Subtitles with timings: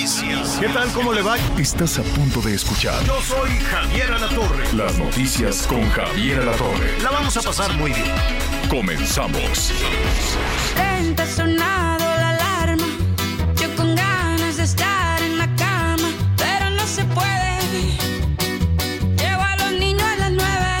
[0.00, 0.56] Noticias.
[0.58, 0.90] ¿Qué tal?
[0.92, 1.36] ¿Cómo le va?
[1.58, 4.72] Estás a punto de escuchar Yo soy Javier Alatorre.
[4.72, 6.98] las noticias con Javier Alatorre.
[7.02, 8.06] La vamos a pasar muy bien.
[8.70, 9.72] Comenzamos.
[10.76, 12.86] Lenta sonado la alarma.
[13.60, 17.98] Yo con ganas de estar en la cama, pero no se puede.
[19.18, 20.78] Llevo a los niños a las nueve.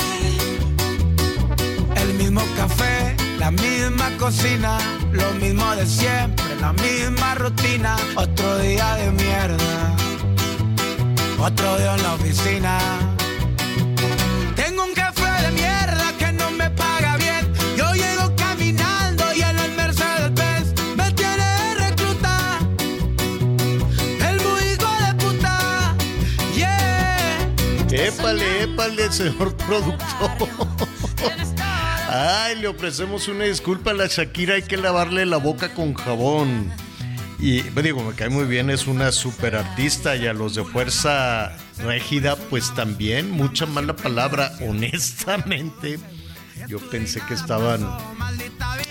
[1.96, 4.78] El mismo café, la misma cocina,
[5.12, 7.96] lo mismo de siempre, la misma rutina.
[8.14, 9.96] Otro día de mierda,
[11.38, 12.78] otro día en la oficina.
[14.54, 17.50] Tengo un café de mierda que no me paga bien.
[17.78, 22.58] Yo llego caminando y en el Mercedes Benz me tiene de recluta.
[24.28, 24.36] El
[24.68, 25.96] hijo de puta,
[26.54, 27.38] yeah.
[27.90, 30.30] Épale, épale, señor productor.
[32.12, 36.68] Ay, le ofrecemos una disculpa a la Shakira, hay que lavarle la boca con jabón.
[37.38, 41.56] Y digo, me cae muy bien, es una super artista y a los de Fuerza
[41.78, 46.00] Régida, pues también, mucha mala palabra, honestamente.
[46.66, 47.82] Yo pensé que estaban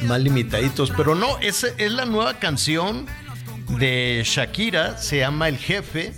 [0.04, 3.06] mal limitaditos, pero no, esa es la nueva canción
[3.78, 6.14] de Shakira, se llama El Jefe.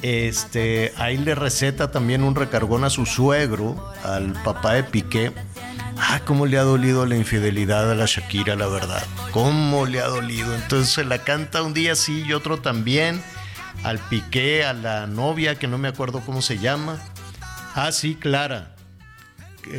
[0.00, 5.32] Este, ahí le receta también un recargón a su suegro, al papá de Piqué.
[6.00, 9.04] Ah, cómo le ha dolido la infidelidad a la Shakira, la verdad.
[9.32, 10.54] Cómo le ha dolido.
[10.54, 13.20] Entonces se la canta un día sí y otro también.
[13.84, 16.98] Al Piqué, a la novia, que no me acuerdo cómo se llama.
[17.74, 18.74] Ah, sí, Clara.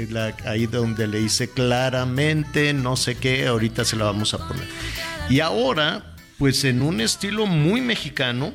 [0.09, 4.67] La- ahí donde le dice claramente, no sé qué, ahorita se la vamos a poner.
[5.29, 8.53] Y ahora, pues en un estilo muy mexicano,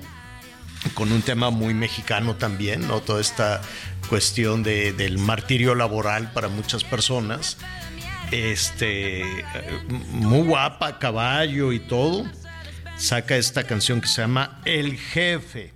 [0.92, 3.00] con un tema muy mexicano también, ¿no?
[3.00, 3.62] Toda esta
[4.08, 7.56] cuestión de- del martirio laboral para muchas personas.
[8.30, 12.24] Este, eh, muy guapa, caballo y todo.
[12.96, 15.72] Saca esta canción que se llama El Jefe,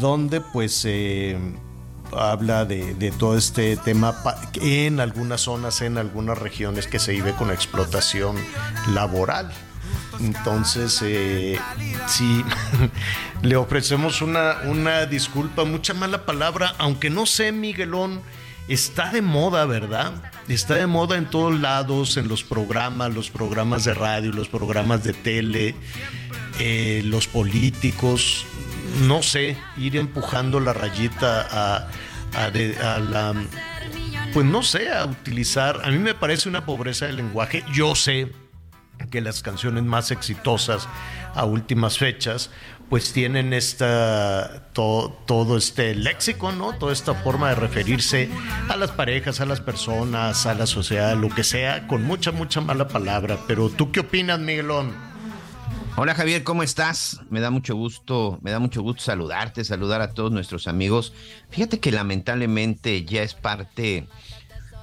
[0.00, 0.86] donde pues
[2.12, 4.14] habla de, de todo este tema
[4.60, 8.36] en algunas zonas, en algunas regiones que se vive con explotación
[8.94, 9.50] laboral.
[10.20, 11.58] Entonces, eh,
[12.06, 12.42] sí,
[13.42, 18.20] le ofrecemos una, una disculpa, mucha mala palabra, aunque no sé, Miguelón,
[18.68, 20.12] está de moda, ¿verdad?
[20.48, 25.04] Está de moda en todos lados, en los programas, los programas de radio, los programas
[25.04, 25.74] de tele,
[26.58, 28.44] eh, los políticos,
[29.02, 31.86] no sé, ir empujando la rayita
[32.34, 33.34] a, de- a la
[34.32, 38.30] pues no sé, a utilizar, a mí me parece una pobreza de lenguaje, yo sé
[39.06, 40.88] que las canciones más exitosas
[41.34, 42.50] a últimas fechas
[42.88, 46.72] pues tienen esta to- todo este léxico, ¿no?
[46.78, 48.28] Toda esta forma de referirse
[48.68, 52.60] a las parejas, a las personas, a la sociedad, lo que sea, con mucha, mucha
[52.60, 53.38] mala palabra.
[53.48, 54.92] Pero tú qué opinas, Miguelón?
[55.96, 57.20] Hola Javier, ¿cómo estás?
[57.30, 61.12] Me da mucho gusto, me da mucho gusto saludarte, saludar a todos nuestros amigos.
[61.50, 64.06] Fíjate que lamentablemente ya es parte,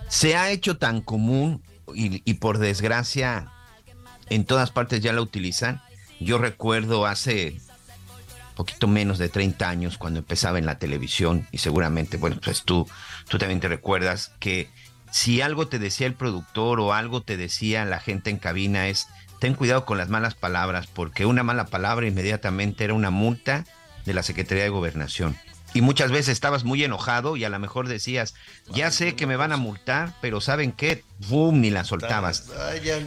[0.09, 1.61] se ha hecho tan común
[1.93, 3.51] y, y por desgracia
[4.29, 5.81] en todas partes ya la utilizan.
[6.19, 7.57] Yo recuerdo hace
[8.55, 12.87] poquito menos de 30 años cuando empezaba en la televisión y seguramente, bueno, pues tú,
[13.27, 14.69] tú también te recuerdas que
[15.11, 19.07] si algo te decía el productor o algo te decía la gente en cabina es
[19.39, 23.65] ten cuidado con las malas palabras porque una mala palabra inmediatamente era una multa
[24.05, 25.37] de la Secretaría de Gobernación.
[25.73, 28.35] Y muchas veces estabas muy enojado y a lo mejor decías,
[28.71, 31.03] ya sé que me van a multar, pero ¿saben qué?
[31.29, 31.61] ¡Bum!
[31.61, 32.51] Ni la soltabas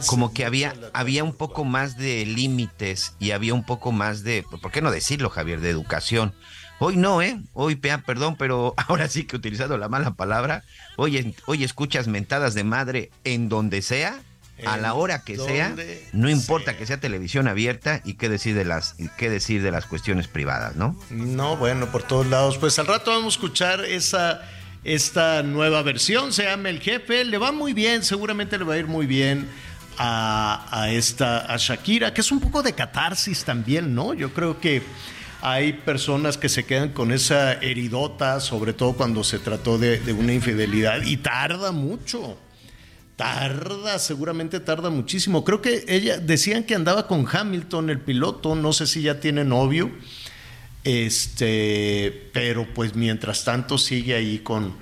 [0.07, 4.43] como que había, había un poco más de límites y había un poco más de,
[4.43, 6.33] ¿por qué no decirlo, Javier, de educación?
[6.79, 7.39] Hoy no, ¿eh?
[7.53, 10.63] Hoy, perdón, pero ahora sí que utilizando la mala palabra,
[10.95, 14.19] hoy, hoy escuchas mentadas de madre en donde sea,
[14.65, 15.75] a la hora que sea,
[16.13, 16.79] no importa sea.
[16.79, 20.27] que sea televisión abierta y qué decir de las, y qué decir de las cuestiones
[20.27, 20.99] privadas, ¿no?
[21.09, 22.57] No, bueno, por todos lados.
[22.57, 24.41] Pues al rato vamos a escuchar esa,
[24.83, 26.33] esta nueva versión.
[26.33, 27.23] Se llama El Jefe.
[27.23, 29.47] Le va muy bien, seguramente le va a ir muy bien
[29.97, 34.13] a, a esta, a Shakira, que es un poco de catarsis también, ¿no?
[34.13, 34.81] Yo creo que
[35.41, 40.13] hay personas que se quedan con esa heridota, sobre todo cuando se trató de, de
[40.13, 42.37] una infidelidad, y tarda mucho.
[43.17, 45.43] Tarda, seguramente tarda muchísimo.
[45.43, 49.43] Creo que ella decían que andaba con Hamilton, el piloto, no sé si ya tiene
[49.43, 49.91] novio.
[50.85, 54.75] Este, pero pues mientras tanto sigue ahí con,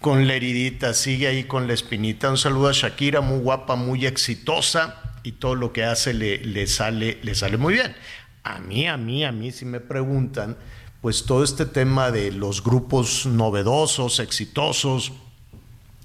[0.00, 2.30] con la heridita, sigue ahí con la espinita.
[2.30, 6.66] Un saludo a Shakira, muy guapa, muy exitosa y todo lo que hace le, le
[6.68, 7.96] sale, le sale muy bien.
[8.44, 10.56] A mí, a mí, a mí, si me preguntan,
[11.00, 15.12] pues todo este tema de los grupos novedosos, exitosos,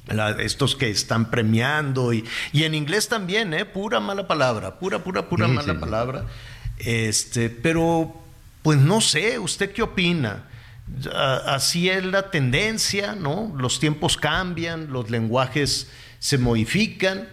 [0.07, 3.65] la- estos que están premiando y, y en inglés también, ¿eh?
[3.65, 5.79] pura mala palabra, pura, pura, pura Sí, mala sí.
[5.79, 6.25] palabra.
[6.77, 8.13] Este, pero,
[8.61, 10.45] pues no sé, ¿usted qué opina?
[11.13, 13.53] A- Así es la tendencia, ¿no?
[13.57, 15.89] Los tiempos cambian, los lenguajes
[16.19, 17.29] se modifican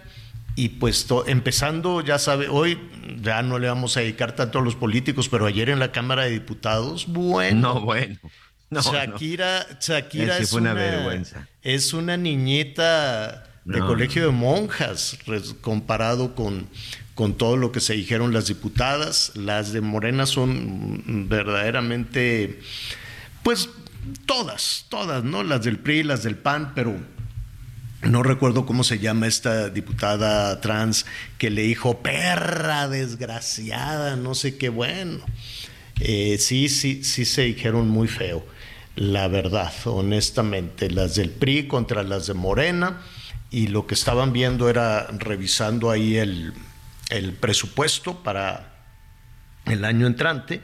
[0.55, 2.79] y pues to- empezando, ya sabe, hoy
[3.21, 6.23] ya no le vamos a dedicar tanto a los políticos, pero ayer en la Cámara
[6.23, 7.73] de Diputados, bueno.
[7.75, 8.17] No, bueno.
[8.71, 8.91] No, no.
[8.93, 11.47] Shakira, Shakira es una una, vergüenza.
[11.61, 15.17] es una niñita de No, colegio de monjas
[15.59, 16.67] comparado con,
[17.13, 19.33] con todo lo que se dijeron las diputadas.
[19.35, 22.61] Las de Morena son verdaderamente,
[23.43, 23.69] pues
[24.25, 25.43] todas, todas, ¿no?
[25.43, 26.95] Las del PRI, las del PAN, pero
[28.03, 31.05] no recuerdo cómo se llama esta diputada trans
[31.37, 35.19] que le dijo perra desgraciada, no sé qué bueno.
[36.03, 38.43] Eh, sí, sí, sí se dijeron muy feo,
[38.95, 40.89] la verdad, honestamente.
[40.89, 43.01] Las del PRI contra las de Morena
[43.51, 46.53] y lo que estaban viendo era revisando ahí el,
[47.39, 48.73] presupuesto para
[49.65, 50.61] el año entrante,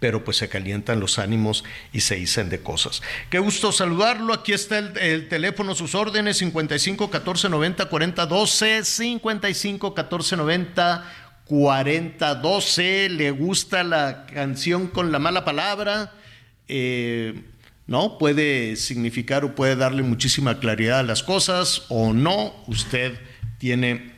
[0.00, 3.00] pero pues se calientan los ánimos y se dicen de cosas.
[3.28, 4.32] Qué gusto saludarlo.
[4.34, 11.04] Aquí está el, el teléfono, sus órdenes, 55 14 90 40 12, 55 14 90
[11.50, 13.08] 40 12.
[13.08, 16.12] ¿Le gusta la canción con la mala palabra?
[16.68, 17.42] Eh,
[17.88, 18.18] ¿no?
[18.18, 22.54] Puede significar o puede darle muchísima claridad a las cosas o no.
[22.68, 23.18] Usted
[23.58, 24.12] tiene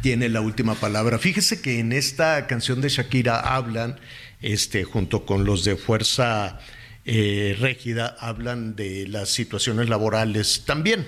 [0.00, 1.18] tiene la última palabra.
[1.18, 4.00] Fíjese que en esta canción de Shakira hablan,
[4.40, 6.60] este, junto con los de Fuerza
[7.04, 11.06] eh, Régida, hablan de las situaciones laborales también.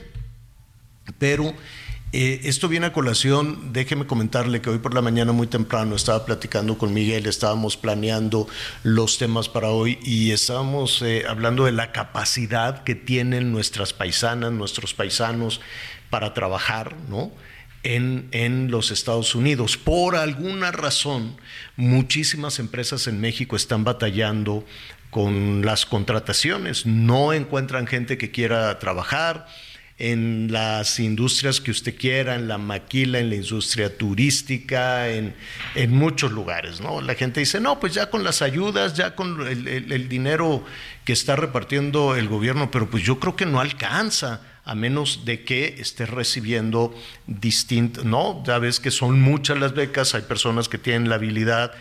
[1.19, 1.55] Pero
[2.17, 6.25] eh, esto viene a colación, déjeme comentarle que hoy por la mañana muy temprano estaba
[6.25, 8.47] platicando con Miguel, estábamos planeando
[8.85, 14.53] los temas para hoy y estábamos eh, hablando de la capacidad que tienen nuestras paisanas,
[14.53, 15.61] nuestros paisanos
[16.09, 17.33] para trabajar, ¿no?
[17.83, 19.77] En, en, los Estados Unidos.
[19.77, 21.37] Por alguna razón,
[21.77, 24.65] muchísimas empresas en México están batallando
[25.11, 29.49] con las contrataciones, no encuentran gente que quiera trabajar
[29.97, 35.35] en las industrias que usted quiera, en la maquila, en la industria turística, en,
[35.77, 37.01] en muchos lugares, ¿no?
[37.01, 40.65] La gente dice, no, pues ya con las ayudas, ya con el, el, dinero
[41.05, 45.45] que está repartiendo el gobierno, pero pues yo creo que no alcanza a menos de
[45.45, 46.95] que estés recibiendo
[47.27, 51.73] distinto, no, ya ves que son muchas las becas, hay personas que tienen la habilidad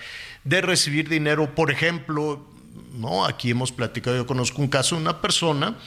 [0.43, 2.45] de recibir dinero, por ejemplo,
[2.93, 5.77] no, aquí hemos platicado, yo conozco un caso una persona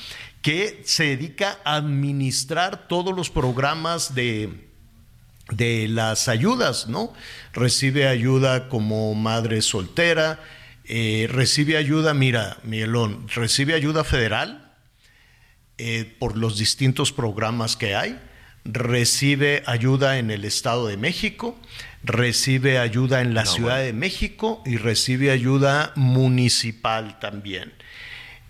[0.47, 4.69] que se dedica a administrar todos los programas de,
[5.51, 7.13] de las ayudas, ¿no?
[7.53, 10.39] Recibe ayuda como madre soltera,
[10.85, 14.73] eh, recibe ayuda, mira, Miguelón, recibe ayuda federal,
[15.79, 18.17] eh, por los distintos programas que hay,
[18.65, 21.59] recibe ayuda en el Estado de México,
[22.05, 23.87] recibe ayuda en la no, Ciudad bueno.
[23.87, 27.73] de México y recibe ayuda municipal también.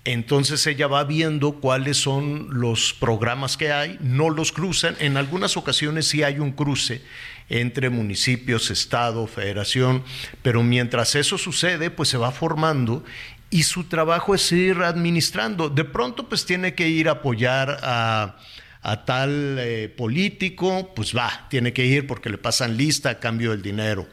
[0.06, 5.56] Entonces ella va viendo cuáles son los programas que hay, no los cruzan, en algunas
[5.56, 7.02] ocasiones sí hay un cruce
[7.48, 10.04] entre municipios, estado, federación,
[10.42, 13.04] pero mientras eso sucede, pues se va formando
[13.50, 15.70] y su trabajo es ir administrando.
[15.70, 18.36] De pronto, pues tiene que ir a apoyar a,
[19.06, 23.62] tal eh, político, pues va, tiene que ir porque le pasan lista a cambio del
[23.62, 24.06] dinero.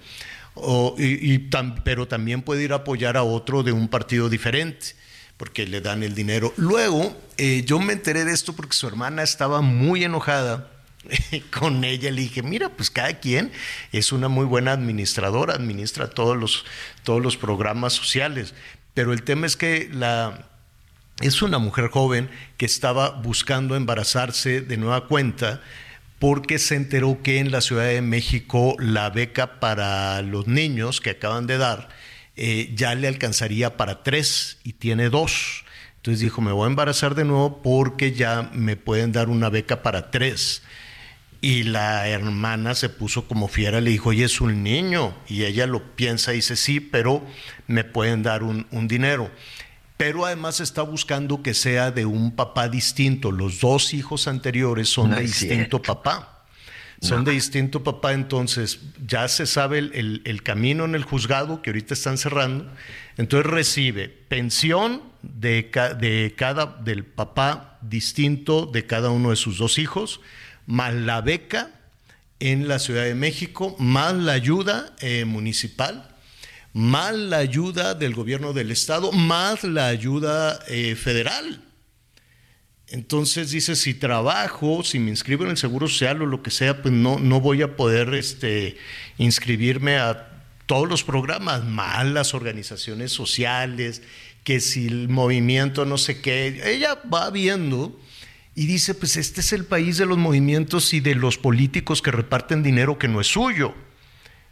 [0.55, 4.27] O, y, y tam, pero también puede ir a apoyar a otro de un partido
[4.27, 5.02] diferente
[5.37, 6.53] porque le dan el dinero.
[6.57, 10.69] Luego, eh, yo me enteré de esto porque su hermana estaba muy enojada
[11.59, 13.51] con ella le dije, mira, pues cada quien
[13.91, 16.65] es una muy buena administradora, administra todos los,
[17.03, 18.53] todos los programas sociales,
[18.93, 19.89] pero el tema es que
[21.21, 25.61] es una mujer joven que estaba buscando embarazarse de nueva cuenta
[26.19, 31.11] porque se enteró que en la Ciudad de México la beca para los niños que
[31.11, 31.89] acaban de dar
[32.35, 35.63] eh, ya le alcanzaría para tres y tiene dos.
[35.97, 39.83] Entonces dijo, me voy a embarazar de nuevo porque ya me pueden dar una beca
[39.83, 40.63] para tres.
[41.39, 45.13] Y la hermana se puso como fiera, le dijo, oye, es un niño.
[45.27, 47.21] Y ella lo piensa y dice, sí, pero
[47.67, 49.29] me pueden dar un, un dinero.
[49.97, 53.31] Pero además está buscando que sea de un papá distinto.
[53.31, 55.81] Los dos hijos anteriores son No de distinto cierto.
[55.81, 56.32] papá.
[57.03, 61.61] Son de distinto papá, entonces ya se sabe el, el- el camino en el juzgado
[61.61, 62.71] que ahorita están cerrando.
[63.17, 69.57] Entonces recibe pensión de, ca- de cada del papá distinto de cada uno de sus
[69.57, 70.21] dos hijos,
[70.65, 71.71] más la beca
[72.39, 76.09] en la Ciudad de México, más la ayuda eh, municipal,
[76.73, 81.61] más la ayuda del gobierno del estado, más la ayuda eh, federal.
[82.89, 86.81] Entonces dice, si trabajo, si me inscribo en el Seguro Social o lo que sea,
[86.81, 88.77] pues no, no voy a poder este,
[89.17, 90.29] inscribirme a
[90.65, 94.01] todos los programas, más las organizaciones sociales,
[94.43, 96.61] que si el movimiento no sé qué.
[96.65, 97.97] Ella va viendo
[98.55, 102.11] y dice, pues este es el país de los movimientos y de los políticos que
[102.11, 103.73] reparten dinero que no es suyo.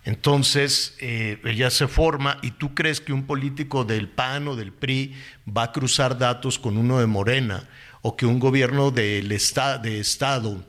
[0.03, 4.73] Entonces, eh, ella se forma y tú crees que un político del PAN o del
[4.73, 5.13] PRI
[5.45, 7.69] va a cruzar datos con uno de Morena
[8.01, 10.63] o que un gobierno del esta- de Estado,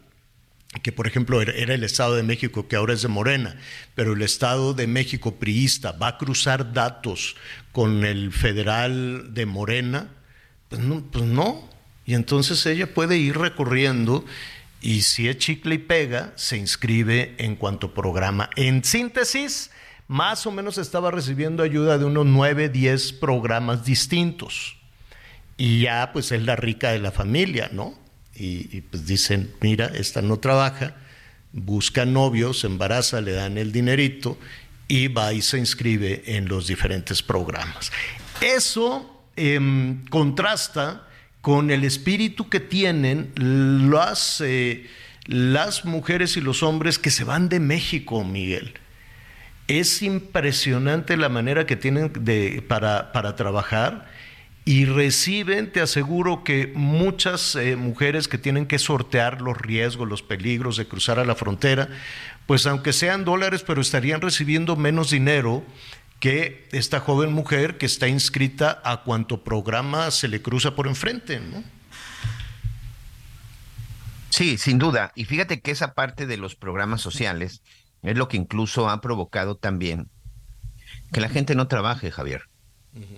[0.82, 3.56] que por ejemplo era, el Estado de México, que ahora es de Morena,
[3.94, 7.36] pero el Estado de México priista va a cruzar datos
[7.72, 10.08] con el federal de Morena,
[10.68, 11.68] pues no, pues no.
[12.04, 14.24] Y entonces ella puede ir recorriendo
[14.80, 18.50] y si es chicle y pega, se inscribe en cuanto programa.
[18.56, 19.70] En síntesis,
[20.08, 24.76] más o menos estaba recibiendo ayuda de unos 9, 10 programas distintos.
[25.62, 27.96] Y ya pues es la rica de la familia, ¿no?
[28.34, 30.96] Y, pues dicen, mira, esta no trabaja,
[31.52, 34.36] busca novios, se embaraza, le dan el dinerito
[34.88, 37.92] y va y se inscribe en los diferentes programas.
[38.40, 41.06] Eso em, contrasta
[41.40, 44.88] con el espíritu que tienen las, eh,
[45.26, 48.74] las mujeres y los hombres que se van de México, Miguel.
[49.68, 54.10] Es impresionante la manera que tienen de, para, para trabajar
[54.64, 60.22] y reciben, te aseguro que muchas eh, mujeres que tienen que sortear los riesgos, los
[60.22, 61.88] peligros de cruzar a la frontera,
[62.46, 65.64] pues aunque sean dólares, pero estarían recibiendo menos dinero
[66.20, 71.40] que esta joven mujer que está inscrita a cuanto programa se le cruza por enfrente,
[71.40, 71.64] ¿no?
[74.30, 75.12] Sí, sin duda.
[75.16, 77.62] Y fíjate que esa parte de los programas sociales
[78.02, 80.08] es lo que incluso ha provocado también
[81.12, 82.51] que la gente no trabaje, Javier.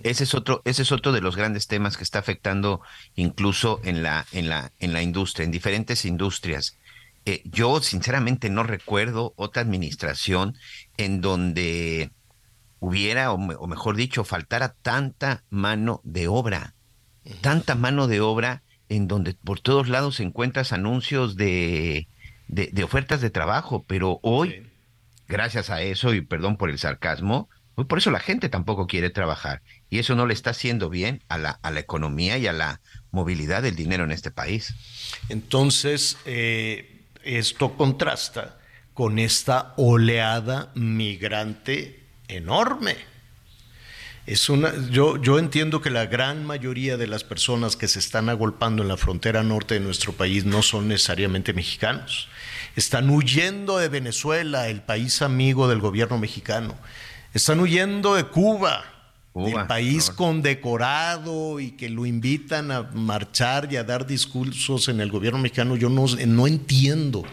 [0.03, 2.81] Ese es otro, ese es otro de los grandes temas que está afectando
[3.15, 6.77] incluso en la, en la, en la industria, en diferentes industrias.
[7.25, 10.55] Eh, yo sinceramente no recuerdo otra administración
[10.97, 12.11] en donde
[12.79, 16.73] hubiera, o, me- o mejor dicho, faltara tanta mano de obra,
[17.41, 22.07] tanta mano de obra en donde por todos lados encuentras anuncios de,
[22.47, 24.67] de, de ofertas de trabajo, pero hoy,
[25.27, 27.49] gracias a eso, y perdón por el sarcasmo,
[27.83, 31.37] por eso la gente tampoco quiere trabajar, y eso no le está haciendo bien a
[31.37, 32.79] la, a la economía y a la
[33.11, 34.73] movilidad del dinero en este país.
[35.27, 38.57] Entonces, eh, esto contrasta
[38.93, 42.95] con esta oleada migrante enorme.
[44.25, 48.29] Es una, yo, yo entiendo que la gran mayoría de las personas que se están
[48.29, 52.27] agolpando en la frontera norte de nuestro país no son necesariamente mexicanos.
[52.75, 56.75] Están huyendo de Venezuela, el país amigo del gobierno mexicano.
[57.35, 58.85] Están huyendo de Cuba,
[59.33, 65.01] Cuba, el país condecorado y que lo invitan a marchar y a dar discursos en
[65.01, 65.75] el gobierno mexicano.
[65.75, 67.23] Yo no, no entiendo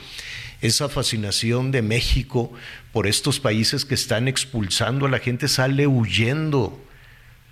[0.60, 2.52] esa fascinación de México
[2.92, 6.84] por estos países que están expulsando a la gente, sale huyendo.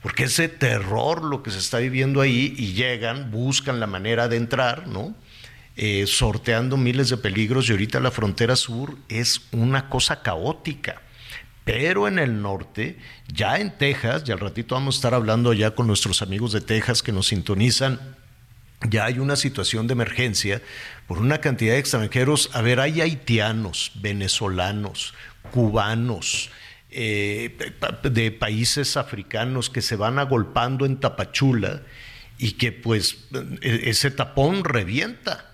[0.02, 4.38] Porque ese terror lo que se está viviendo ahí y llegan, buscan la manera de
[4.38, 5.14] entrar, ¿no?
[5.76, 11.00] Eh, sorteando miles de peligros y ahorita la frontera sur es una cosa caótica.
[11.72, 12.98] Pero en el norte,
[13.32, 16.60] ya en Texas, y al ratito vamos a estar hablando ya con nuestros amigos de
[16.60, 18.00] Texas que nos sintonizan,
[18.88, 20.62] ya hay una situación de emergencia
[21.06, 22.50] por una cantidad de extranjeros.
[22.54, 25.14] A ver, hay haitianos, venezolanos,
[25.52, 26.50] cubanos,
[26.90, 27.56] eh,
[28.02, 31.82] de países africanos que se van agolpando en Tapachula
[32.36, 33.28] y que pues
[33.62, 35.49] ese tapón revienta.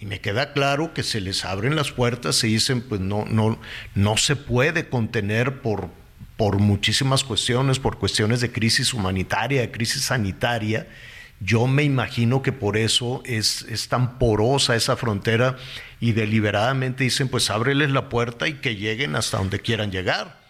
[0.00, 3.60] Y me queda claro que se les abren las puertas y dicen, pues no, no,
[3.94, 5.90] no se puede contener por,
[6.38, 10.88] por muchísimas cuestiones, por cuestiones de crisis humanitaria, de crisis sanitaria.
[11.38, 15.58] Yo me imagino que por eso es, es tan porosa esa frontera
[16.00, 20.40] y deliberadamente dicen, pues ábreles la puerta y que lleguen hasta donde quieran llegar.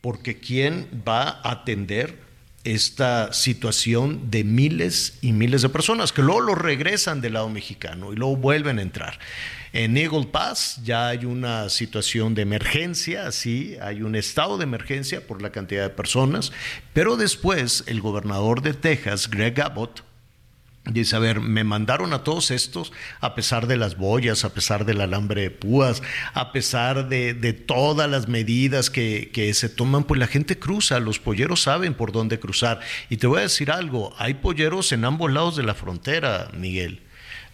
[0.00, 2.18] Porque ¿quién va a atender
[2.64, 8.12] esta situación de miles y miles de personas que luego lo regresan del lado mexicano
[8.12, 9.18] y luego vuelven a entrar.
[9.72, 15.26] En Eagle Pass ya hay una situación de emergencia, sí, hay un estado de emergencia
[15.26, 16.52] por la cantidad de personas,
[16.92, 20.02] pero después el gobernador de Texas, Greg Abbott,
[20.86, 24.86] Dice, a ver, me mandaron a todos estos, a pesar de las boyas, a pesar
[24.86, 30.04] del alambre de púas, a pesar de, de todas las medidas que, que, se toman,
[30.04, 32.80] pues la gente cruza, los polleros saben por dónde cruzar.
[33.10, 37.02] Y te voy a decir algo, hay polleros en ambos lados de la frontera, Miguel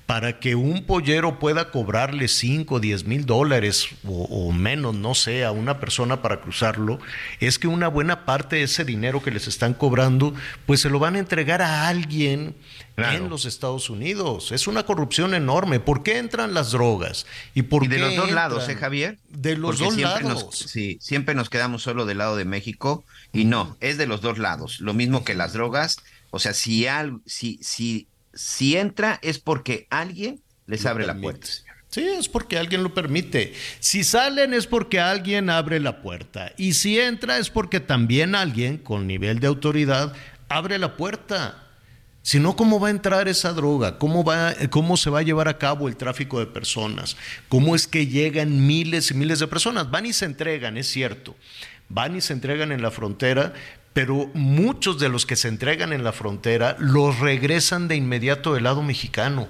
[0.07, 5.45] para que un pollero pueda cobrarle 5, 10 mil dólares o, o, menos, no sé,
[5.45, 7.01] a una persona para cruzarlo,
[7.41, 10.33] es que una buena parte de ese dinero que les están cobrando,
[10.65, 12.55] pues se lo van a entregar a alguien
[12.97, 13.25] claro.
[13.25, 14.51] en los Estados Unidos.
[14.51, 15.79] Es una corrupción enorme.
[15.79, 17.27] ¿Por qué entran las drogas?
[17.55, 19.19] Y, por y de los dos lados, ¿eh, Javier?
[19.29, 20.45] De los Porque dos lados.
[20.45, 24.21] Nos, sí, siempre nos quedamos solo del lado de México y no, es de los
[24.21, 24.81] dos lados.
[24.81, 25.99] Lo mismo que las drogas.
[26.31, 31.27] O sea, si, al, si, si si entra es porque alguien les lo abre permite.
[31.27, 31.49] la puerta.
[31.89, 33.55] Sí, es porque alguien lo permite.
[33.81, 36.53] Si salen es porque alguien abre la puerta.
[36.59, 40.13] Y si entra es porque también alguien con nivel de autoridad
[40.49, 41.66] abre la puerta.
[42.27, 43.99] Si no, ¿cómo va a entrar esa droga?
[43.99, 47.17] ¿Cómo, va, ¿Cómo se va a llevar a cabo el tráfico de personas?
[47.49, 49.93] ¿Cómo es que llegan miles y miles de personas?
[49.93, 51.37] Van y se entregan, es cierto.
[51.89, 53.55] Van y se entregan en la frontera,
[53.93, 58.65] pero muchos de los que se entregan en la frontera los regresan de inmediato del
[58.65, 59.47] lado mexicano.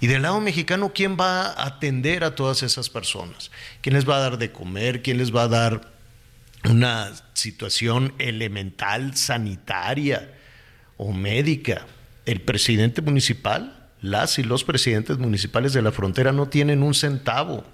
[0.00, 3.50] Y del lado mexicano, ¿quién va a atender a todas esas personas?
[3.82, 5.02] ¿Quién les va a dar de comer?
[5.02, 5.92] ¿Quién les va a dar
[6.64, 10.32] una situación elemental sanitaria
[10.96, 11.84] o médica?
[12.26, 17.64] El presidente municipal, las y los presidentes municipales de la frontera no tienen un centavo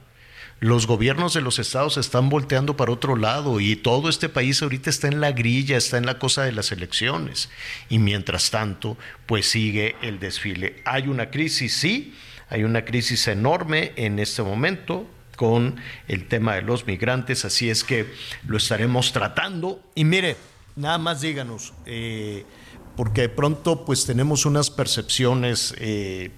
[0.62, 4.90] los gobiernos de los estados están volteando para otro lado y todo este país ahorita
[4.90, 7.50] está en la grilla, está en la cosa de las elecciones.
[7.88, 10.80] Y mientras tanto, pues sigue el desfile.
[10.84, 12.14] Hay una crisis, sí,
[12.48, 17.82] hay una crisis enorme en este momento con el tema de los migrantes, así es
[17.82, 18.06] que
[18.46, 19.82] lo estaremos tratando.
[19.96, 20.36] Y mire,
[20.76, 22.46] nada más díganos, eh,
[22.96, 26.30] porque de pronto pues tenemos unas percepciones eh,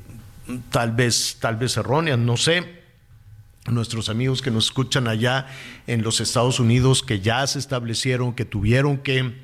[0.71, 2.83] tal vez, tal vez erróneas, no sé.
[3.67, 5.47] Nuestros amigos que nos escuchan allá
[5.87, 9.35] en los Estados Unidos, que ya se establecieron, que tuvieron que,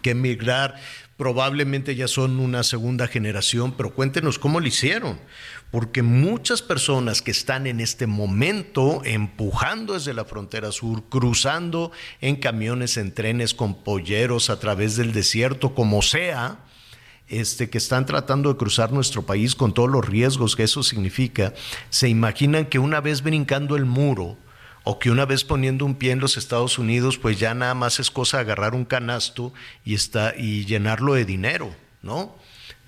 [0.00, 0.76] que emigrar,
[1.16, 5.18] probablemente ya son una segunda generación, pero cuéntenos cómo lo hicieron,
[5.76, 12.36] porque muchas personas que están en este momento empujando desde la frontera sur, cruzando en
[12.36, 16.64] camiones, en trenes, con polleros a través del desierto, como sea,
[17.28, 21.52] este, que están tratando de cruzar nuestro país con todos los riesgos que eso significa,
[21.90, 24.38] se imaginan que una vez brincando el muro
[24.82, 28.00] o que una vez poniendo un pie en los Estados Unidos, pues ya nada más
[28.00, 29.52] es cosa de agarrar un canasto
[29.84, 32.34] y, está, y llenarlo de dinero, ¿no?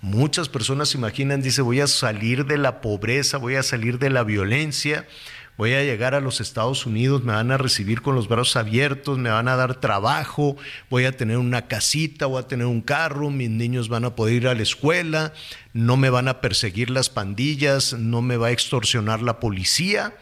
[0.01, 4.11] Muchas personas se imaginan, dice, voy a salir de la pobreza, voy a salir de
[4.11, 5.09] la violencia,
[5.57, 9.19] voy a llegar a los Estados Unidos, me van a recibir con los brazos abiertos,
[9.19, 10.57] me van a dar trabajo,
[10.89, 14.35] voy a tener una casita, voy a tener un carro, mis niños van a poder
[14.35, 15.33] ir a la escuela,
[15.73, 20.15] no me van a perseguir las pandillas, no me va a extorsionar la policía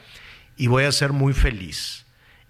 [0.56, 2.05] y voy a ser muy feliz.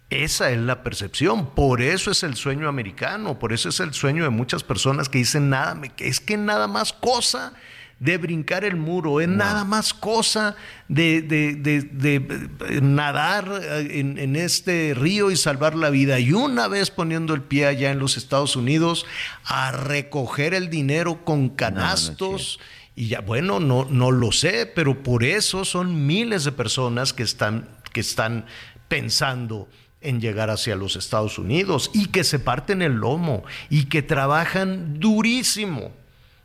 [0.09, 4.23] Esa es la percepción, por eso es el sueño americano, por eso es el sueño
[4.23, 7.55] de muchas personas que dicen nada, es que nada más cosa
[7.99, 10.55] de brincar el muro, es nada más cosa
[10.87, 13.51] de, de, de, de nadar
[13.90, 16.21] en, en, este río y salvar la vida.
[16.21, 19.07] Y una vez poniendo el pie allá en los Estados Unidos,
[19.45, 22.59] a recoger el dinero con canastos.
[22.59, 26.53] No, no y ya, bueno, no, no lo sé, pero por eso son miles de
[26.53, 28.47] personas que están, que están
[28.88, 29.69] pensando
[30.07, 35.01] en llegar hacia los Estados Unidos y que se parten el lomo y que trabajan
[35.01, 35.92] durísimo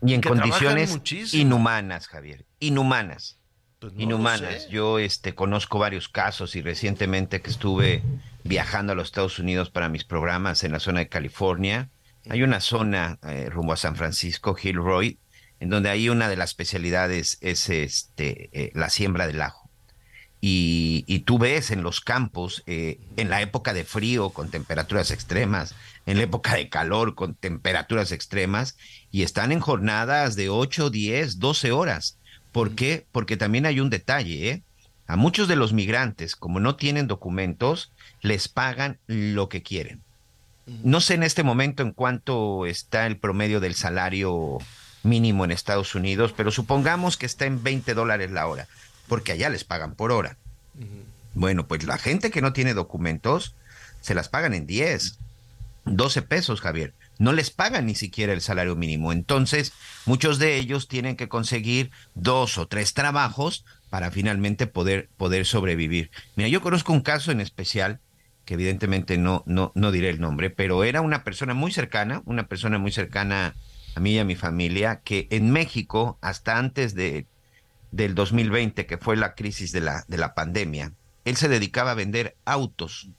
[0.04, 1.00] y en condiciones
[1.34, 3.38] inhumanas, Javier, inhumanas.
[3.80, 4.68] Pues no inhumanas.
[4.70, 8.04] Yo este conozco varios casos y recientemente que estuve
[8.44, 11.90] viajando a los Estados Unidos para mis programas en la zona de California,
[12.30, 15.18] hay una zona eh, rumbo a San Francisco, Hillroy,
[15.60, 19.61] en donde hay una de las especialidades es este eh, la siembra del ajo.
[20.44, 25.12] Y, y, tú ves en los campos, eh, en la época de frío con temperaturas
[25.12, 25.76] extremas,
[26.08, 28.76] en la época de calor con temperaturas extremas,
[29.12, 32.18] y están en jornadas de 8, 10, 12 horas.
[32.52, 33.06] ¿Por qué?
[33.12, 34.64] Porque también hay un detalle, ¿eh?
[35.08, 40.02] A muchos de los migrantes, como no tienen documentos, les pagan lo que quieren.
[40.84, 44.60] No sé en este momento en cuánto está el promedio del salario
[45.04, 48.68] mínimo en Estados Unidos, pero supongamos que está en 20 dólares la hora,
[49.08, 50.38] porque allá les pagan por hora.
[50.78, 51.04] Uh -huh.
[51.34, 53.56] Bueno, pues la gente que no tiene documentos
[54.02, 55.18] se las pagan en 10,
[55.86, 59.12] 12 pesos, Javier no les pagan ni siquiera el salario mínimo.
[59.12, 59.74] Entonces,
[60.08, 66.10] muchos de ellos tienen que conseguir dos o tres trabajos para finalmente poder, poder sobrevivir.
[66.36, 68.00] Mira, yo conozco un caso en especial,
[68.44, 72.48] que evidentemente no, no, no diré el nombre, pero era una persona muy cercana, una
[72.48, 73.54] persona muy cercana
[73.94, 77.28] a mí y a mi familia, que en México, hasta antes de,
[77.92, 80.94] del 2020, que fue la crisis de la, de la pandemia,
[81.26, 83.10] él se dedicaba a vender autos,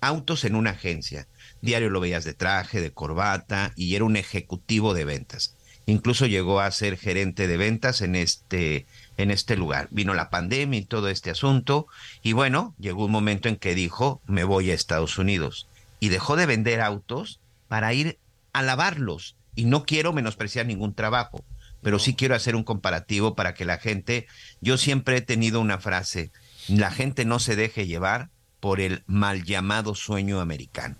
[0.00, 1.28] autos en una agencia.
[1.60, 5.54] Diario lo veías de traje, de corbata, y era un ejecutivo de ventas.
[5.86, 9.88] Incluso llegó a ser gerente de ventas en este, en este lugar.
[9.90, 11.86] Vino la pandemia y todo este asunto,
[12.22, 15.68] y bueno, llegó un momento en que dijo, me voy a Estados Unidos.
[16.00, 18.18] Y dejó de vender autos para ir
[18.52, 19.36] a lavarlos.
[19.54, 21.44] Y no quiero menospreciar ningún trabajo,
[21.82, 24.26] pero sí quiero hacer un comparativo para que la gente,
[24.60, 26.30] yo siempre he tenido una frase,
[26.68, 30.96] la gente no se deje llevar por el mal llamado sueño americano.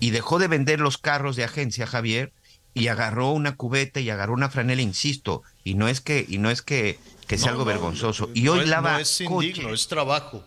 [0.00, 2.32] Y dejó de vender los carros de agencia, Javier,
[2.74, 6.50] y agarró una cubeta y agarró una franela, insisto, y no es que, y no
[6.50, 8.30] es que, que sea No, algo no, vergonzoso.
[8.34, 10.44] y no hoy es- lava no es coches indigno, es trabajo.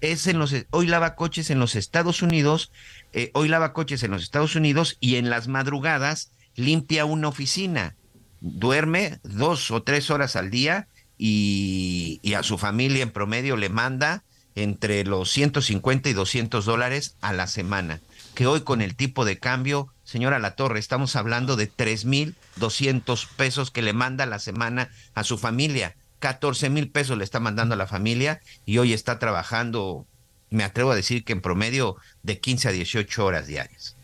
[0.00, 2.72] es en los hoy lava coches en los Estados Unidos,
[3.12, 7.94] eh, hoy lava coches en los Estados Unidos y en las madrugadas limpia una oficina,
[8.40, 14.24] duerme dos o tres horas al día y, a su familia en promedio le manda
[14.54, 18.00] entre los 150 y 200 dólares a la semana.
[18.34, 23.70] Que hoy con el tipo de cambio, señora La Torre, estamos hablando de 3.200 pesos
[23.70, 25.94] que le manda a la semana a su familia.
[26.20, 30.06] 14 mil pesos le está mandando a la familia y hoy está trabajando,
[30.50, 33.96] me atrevo a decir que en promedio de 15 a 18 horas diarias.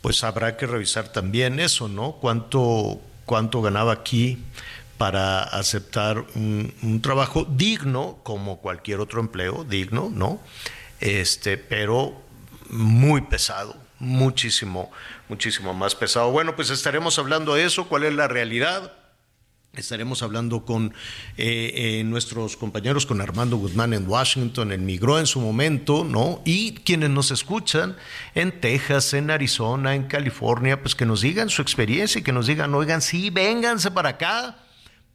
[0.00, 2.12] Pues habrá que revisar también eso, ¿no?
[2.12, 4.38] ¿Cuánto, cuánto ganaba aquí
[4.96, 10.40] para aceptar un, trabajo digno, como cualquier otro empleo, digno, ¿no?
[11.00, 12.14] Este, pero
[12.70, 14.90] muy pesado, muchísimo,
[15.28, 16.30] muchísimo más pesado.
[16.30, 18.92] Bueno, pues estaremos hablando de eso, cuál es la realidad.
[19.76, 20.94] Estaremos hablando con
[21.36, 26.40] eh, eh, nuestros compañeros, con Armando Guzmán en Washington, él migró en su momento, ¿no?
[26.44, 27.96] Y quienes nos escuchan
[28.34, 32.46] en Texas, en Arizona, en California, pues que nos digan su experiencia y que nos
[32.46, 34.58] digan, oigan, sí, vénganse para acá,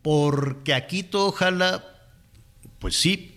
[0.01, 1.83] porque aquí todo ojalá,
[2.79, 3.30] pues sí,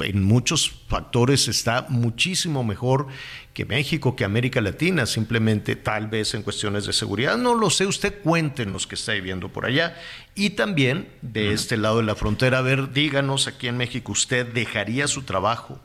[0.00, 3.06] en muchos factores está muchísimo mejor
[3.54, 7.38] que México, que América Latina, simplemente tal vez en cuestiones de seguridad.
[7.38, 9.96] No lo sé, usted cuéntenos que está viviendo por allá.
[10.34, 14.46] Y también de este lado de la frontera, a ver, díganos aquí en México, ¿usted
[14.46, 15.80] dejaría su trabajo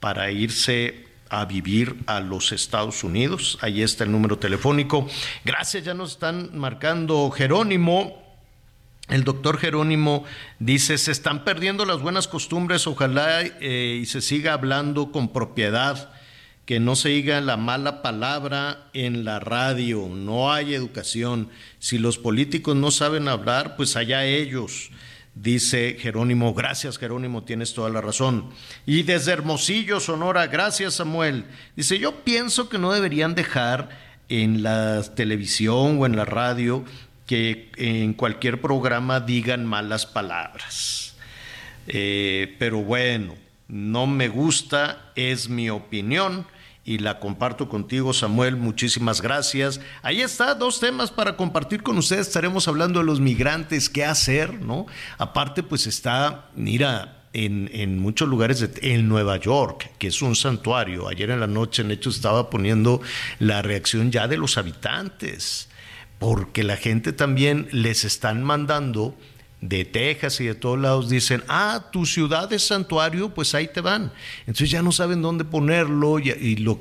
[0.00, 3.58] para irse a vivir a los Estados Unidos?
[3.60, 5.08] Ahí está el número telefónico.
[5.44, 8.25] Gracias, ya nos están marcando Jerónimo.
[9.08, 10.24] El doctor Jerónimo
[10.58, 16.10] dice, se están perdiendo las buenas costumbres, ojalá eh, y se siga hablando con propiedad,
[16.64, 21.50] que no se diga la mala palabra en la radio, no hay educación.
[21.78, 24.90] Si los políticos no saben hablar, pues allá ellos.
[25.36, 28.50] Dice Jerónimo, gracias Jerónimo, tienes toda la razón.
[28.86, 31.44] Y desde Hermosillo, Sonora, gracias Samuel.
[31.76, 33.90] Dice, yo pienso que no deberían dejar
[34.28, 36.84] en la televisión o en la radio
[37.26, 41.16] que en cualquier programa digan malas palabras.
[41.88, 43.34] Eh, pero bueno,
[43.68, 46.46] no me gusta, es mi opinión
[46.84, 48.56] y la comparto contigo, Samuel.
[48.56, 49.80] Muchísimas gracias.
[50.02, 52.28] Ahí está, dos temas para compartir con ustedes.
[52.28, 54.86] Estaremos hablando de los migrantes, qué hacer, ¿no?
[55.18, 61.08] Aparte, pues está, mira, en, en, muchos lugares en Nueva York, que es un santuario.
[61.08, 63.02] Ayer en la noche, en hecho, estaba poniendo
[63.40, 65.68] la reacción ya de los habitantes,
[66.18, 69.14] porque la gente también les están mandando
[69.60, 73.80] de Texas y de todos lados dicen, ah, tu ciudad es santuario, pues ahí te
[73.80, 74.12] van.
[74.40, 76.30] Entonces ya no saben dónde ponerlo y,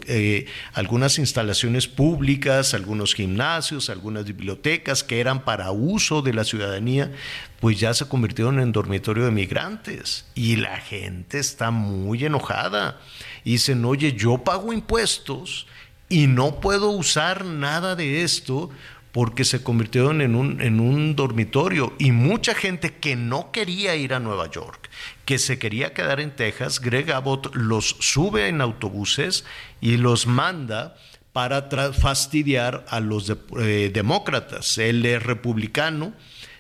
[0.08, 7.12] eh, algunas instalaciones públicas, algunos gimnasios, algunas bibliotecas que eran para uso de la ciudadanía,
[7.60, 10.26] pues ya se convirtieron en dormitorio de migrantes.
[10.36, 13.00] Y la gente está muy enojada.
[13.44, 15.66] Y dicen, oye, yo pago impuestos
[16.10, 18.70] y no puedo usar nada de esto
[19.16, 24.52] porque se convirtieron en un, dormitorio y mucha gente que no quería ir a Nueva
[24.52, 24.90] York,
[25.24, 29.46] que se quería quedar en Texas, Greg Abbott los sube en autobuses
[29.80, 30.98] y los manda
[31.32, 34.78] para fastidiar a los eh, demócratas.
[34.80, 36.12] Él es republicano,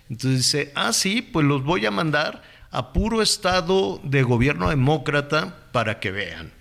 [0.09, 2.41] entonces dice, ah, sí, pues los voy a mandar
[2.71, 6.54] a puro estado de gobierno demócrata para que vean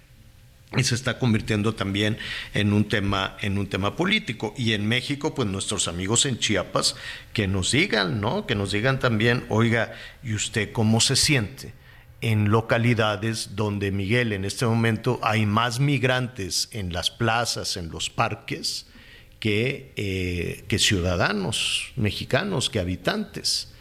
[0.76, 2.18] y se está convirtiendo también
[2.52, 4.54] en un tema en un tema político.
[4.56, 6.96] Y en México pues nuestros amigos en Chiapas
[7.32, 11.74] que nos digan no que nos digan también oiga y usted cómo se siente
[12.20, 18.08] en localidades donde Miguel en este momento hay más migrantes en las plazas en los
[18.10, 18.86] parques
[19.40, 23.72] que, eh, que ciudadanos mexicanos que habitantes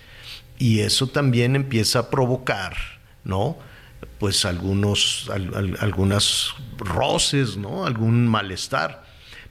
[0.60, 2.75] y eso también empieza a provocar
[3.23, 3.58] no
[4.24, 7.86] pues algunos, al, al, algunas roces, ¿no?
[7.86, 9.04] Algún malestar.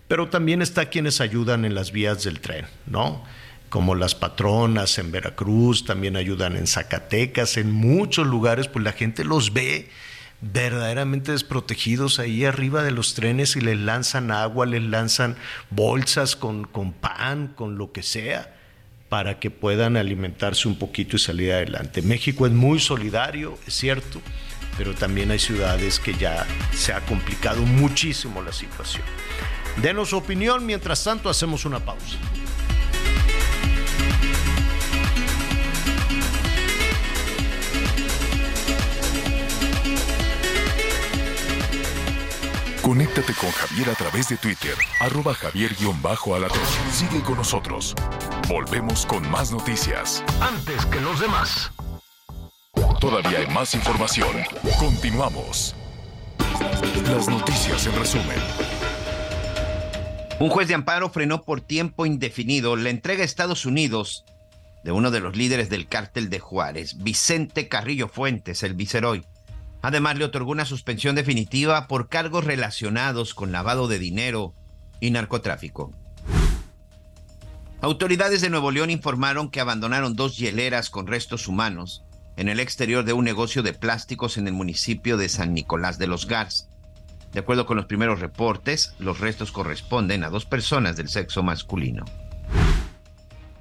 [0.08, 3.22] Pero también está quienes ayudan en las vías del tren, ¿no?
[3.68, 9.24] Como las patronas en Veracruz, también ayudan en Zacatecas, en muchos lugares, pues la gente
[9.24, 9.90] los ve
[10.40, 15.36] verdaderamente desprotegidos ahí arriba de los trenes y les lanzan agua, les lanzan
[15.68, 18.54] bolsas con, con pan, con lo que sea
[19.12, 22.00] para que puedan alimentarse un poquito y salir adelante.
[22.00, 24.22] México es muy solidario, es cierto,
[24.82, 29.04] pero también hay ciudades que ya se ha complicado muchísimo la situación.
[29.76, 32.18] Denos su opinión, mientras tanto hacemos una pausa.
[42.82, 46.58] Conéctate con Javier a través de Twitter, arroba javier-alatón.
[46.90, 47.94] Sigue con nosotros.
[48.48, 50.24] Volvemos con más noticias.
[50.40, 51.70] Antes que los demás.
[53.02, 54.30] Todavía hay más información.
[54.78, 55.74] Continuamos.
[57.10, 58.38] Las noticias en resumen.
[60.38, 64.24] Un juez de amparo frenó por tiempo indefinido la entrega a Estados Unidos
[64.84, 69.26] de uno de los líderes del cártel de Juárez, Vicente Carrillo Fuentes, el viceroy.
[69.82, 74.54] Además, le otorgó una suspensión definitiva por cargos relacionados con lavado de dinero
[75.00, 75.90] y narcotráfico.
[77.80, 82.04] Autoridades de Nuevo León informaron que abandonaron dos hieleras con restos humanos
[82.36, 86.06] en el exterior de un negocio de plásticos en el municipio de San Nicolás de
[86.06, 86.68] los Gars.
[87.32, 92.04] De acuerdo con los primeros reportes, los restos corresponden a dos personas del sexo masculino.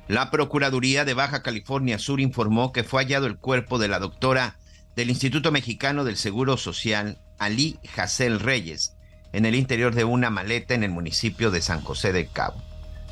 [0.07, 4.57] La Procuraduría de Baja California Sur informó que fue hallado el cuerpo de la doctora
[4.95, 8.97] del Instituto Mexicano del Seguro Social, Ali Hassel Reyes,
[9.31, 12.61] en el interior de una maleta en el municipio de San José de Cabo.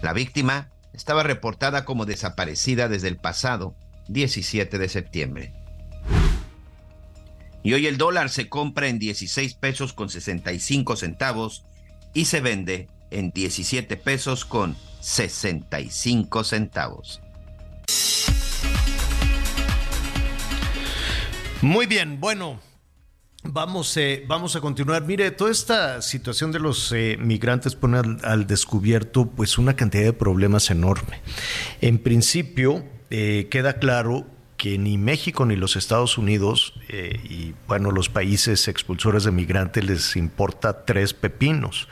[0.01, 3.75] La víctima estaba reportada como desaparecida desde el pasado
[4.09, 5.53] 17 de septiembre.
[7.63, 11.65] Y hoy el dólar se compra en 16 pesos con 65 centavos
[12.13, 17.21] y se vende en 17 pesos con 65 centavos.
[21.61, 22.59] Muy bien, bueno,
[23.41, 25.05] Vamos, eh, vamos a continuar.
[25.05, 30.03] Mire, toda esta situación de los eh, migrantes pone al, al, descubierto pues una cantidad
[30.03, 31.21] de problemas enorme.
[31.79, 34.25] En principio, eh, queda claro
[34.57, 39.83] que ni México ni los Estados Unidos eh, y bueno los países expulsores de migrantes
[39.83, 41.87] les importa tres pepinos.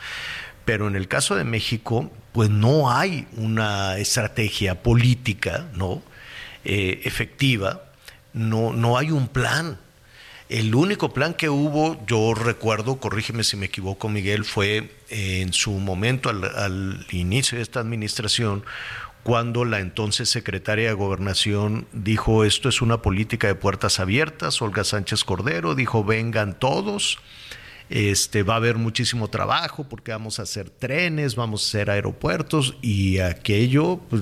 [0.65, 6.03] Pero en el caso de México, pues no hay una estrategia política, ¿no?
[6.65, 7.83] Eh, efectiva,
[8.33, 9.79] no, no hay un plan.
[10.49, 15.71] El único plan que hubo, yo recuerdo, corrígeme si me equivoco Miguel, fue en su
[15.71, 18.65] momento al, al, inicio de esta administración,
[19.27, 24.85] cuando la entonces secretaria de Gobernación dijo esto es una política de puertas abiertas, Olga
[24.85, 27.19] Sánchez Cordero dijo vengan todos,
[27.89, 32.77] este, va a haber muchísimo trabajo porque vamos a hacer trenes, vamos a hacer aeropuertos
[32.81, 34.21] y aquello, pues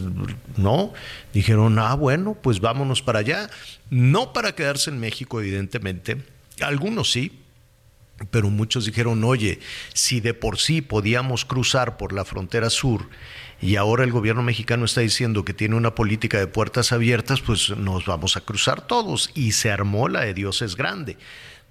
[0.58, 0.92] no,
[1.36, 3.52] dijeron, ah, bueno, pues vámonos para allá,
[3.92, 6.18] no para quedarse en México, evidentemente,
[6.62, 7.44] algunos sí,
[8.32, 9.60] pero muchos dijeron, oye,
[9.94, 13.08] si de por sí podíamos cruzar por la frontera sur
[13.62, 17.70] y ahora el gobierno mexicano está diciendo que tiene una política de puertas abiertas, pues
[17.78, 19.30] nos vamos a cruzar todos.
[19.34, 21.18] Y se armó la de Dios es grande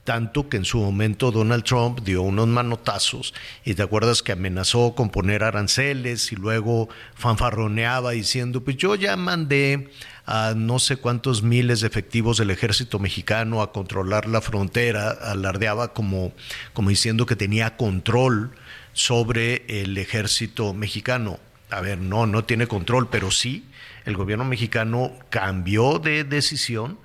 [0.05, 4.95] tanto que en su momento Donald Trump dio unos manotazos y te acuerdas que amenazó
[4.95, 9.91] con poner aranceles y luego fanfarroneaba diciendo, pues yo ya mandé
[10.27, 15.95] a no sé cuántos miles de efectivos del ejército mexicano a controlar la frontera, alardeaba
[15.95, 16.33] como,
[16.75, 18.53] como diciendo que tenía control
[18.93, 21.41] sobre el ejército mexicano.
[21.77, 23.65] A ver, no, no tiene control, pero sí,
[24.05, 26.99] el gobierno mexicano cambió de decisión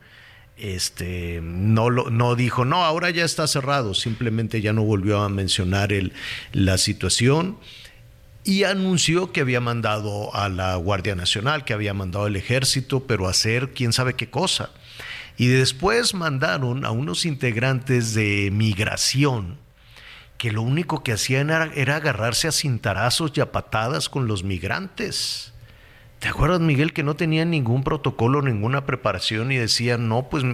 [0.60, 5.30] este, no, lo, no dijo, no, ahora ya está cerrado, simplemente ya no volvió a
[5.30, 6.12] mencionar el,
[6.52, 7.58] la situación
[8.44, 13.28] y anunció que había mandado a la Guardia Nacional, que había mandado al ejército, pero
[13.28, 14.72] hacer quién sabe qué cosa.
[15.38, 19.58] Y después mandaron a unos integrantes de migración
[20.40, 25.52] que lo único que hacían era, agarrarse a cintarazos y a patadas con los migrantes.
[26.20, 30.46] ¿Te acuerdas, Miguel, que no tenían ningún protocolo, ninguna preparación y decían, no, pues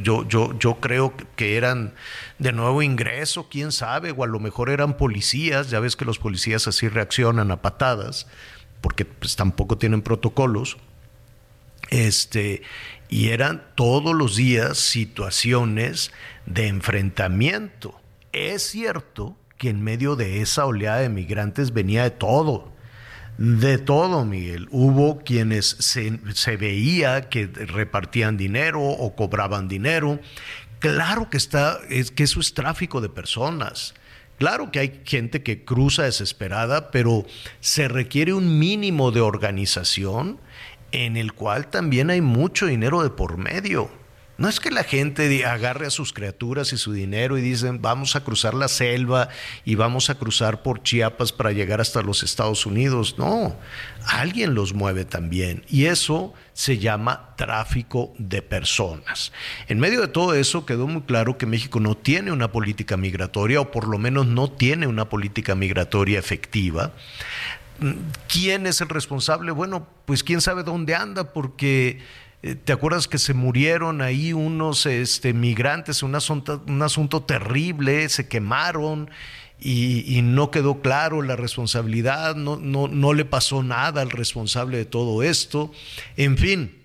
[0.00, 1.94] yo, yo, yo creo que eran
[2.38, 6.20] de nuevo ingreso, quién sabe, o a lo mejor eran policías, ya ves que los
[6.20, 8.28] policías así reaccionan a patadas,
[8.80, 10.76] porque pues tampoco tienen protocolos.
[11.90, 12.62] Este,
[13.08, 16.12] y eran todos los días situaciones
[16.46, 18.00] de enfrentamiento.
[18.36, 22.70] Es cierto que en medio de esa oleada de migrantes venía de todo,
[23.38, 24.68] de todo, Miguel.
[24.70, 30.20] Hubo quienes se, se, veía que repartían dinero o cobraban dinero.
[30.80, 33.94] Claro que está, es que eso es tráfico de personas.
[34.36, 37.24] Claro que hay gente que cruza desesperada, pero
[37.60, 40.38] se requiere un mínimo de organización
[40.92, 43.90] en el cual también hay mucho dinero de por medio.
[44.38, 48.16] No es que la gente agarre a sus criaturas y su dinero y dicen vamos
[48.16, 49.28] a cruzar la selva
[49.64, 53.16] y vamos a cruzar por Chiapas para llegar hasta los Estados Unidos.
[53.18, 53.56] No,
[54.06, 59.32] alguien los mueve también y eso se llama tráfico de personas.
[59.68, 63.60] En medio de todo eso quedó muy claro que México no tiene una política migratoria
[63.60, 66.92] o por lo menos no tiene una política migratoria efectiva.
[68.28, 69.52] ¿Quién es el responsable?
[69.52, 72.00] Bueno, pues quién sabe dónde anda porque
[72.54, 78.28] ¿Te acuerdas que se murieron ahí unos este, migrantes, un asunto, un asunto terrible, se
[78.28, 79.10] quemaron
[79.58, 85.22] y, no quedó claro la responsabilidad, no, no le pasó nada al responsable de todo
[85.22, 85.72] esto?
[86.16, 86.84] En fin,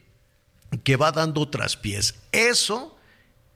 [0.83, 2.15] que va dando traspiés.
[2.31, 2.97] Eso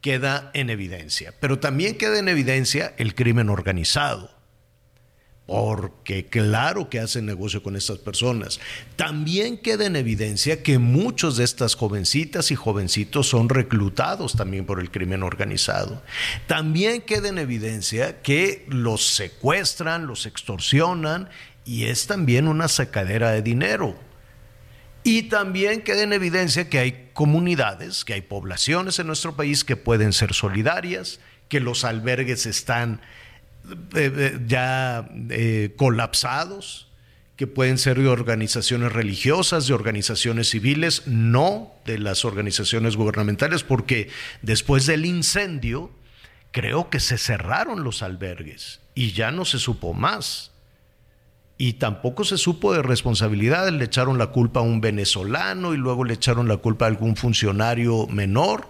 [0.02, 4.35] queda en evidencia, pero también queda en evidencia el crimen organizado
[5.46, 8.60] porque claro que hacen negocio con estas personas.
[8.96, 14.80] También queda en evidencia que muchos de estas jovencitas y jovencitos son reclutados también por
[14.80, 16.02] el crimen organizado.
[16.48, 21.30] También queda en evidencia que los secuestran, los extorsionan
[21.64, 23.96] y es también una sacadera de dinero.
[25.04, 29.76] Y también queda en evidencia que hay comunidades, que hay poblaciones en nuestro país que
[29.76, 33.02] pueden ser solidarias, que los albergues están
[33.96, 36.88] eh, eh, ya eh, colapsados,
[37.36, 44.10] que pueden ser de organizaciones religiosas, de organizaciones civiles, no de las organizaciones gubernamentales, porque
[44.42, 45.92] después del incendio
[46.52, 50.52] creo que se cerraron los albergues y ya no se supo más.
[51.58, 56.04] Y tampoco se supo de responsabilidad, le echaron la culpa a un venezolano y luego
[56.04, 58.70] le echaron la culpa a algún funcionario menor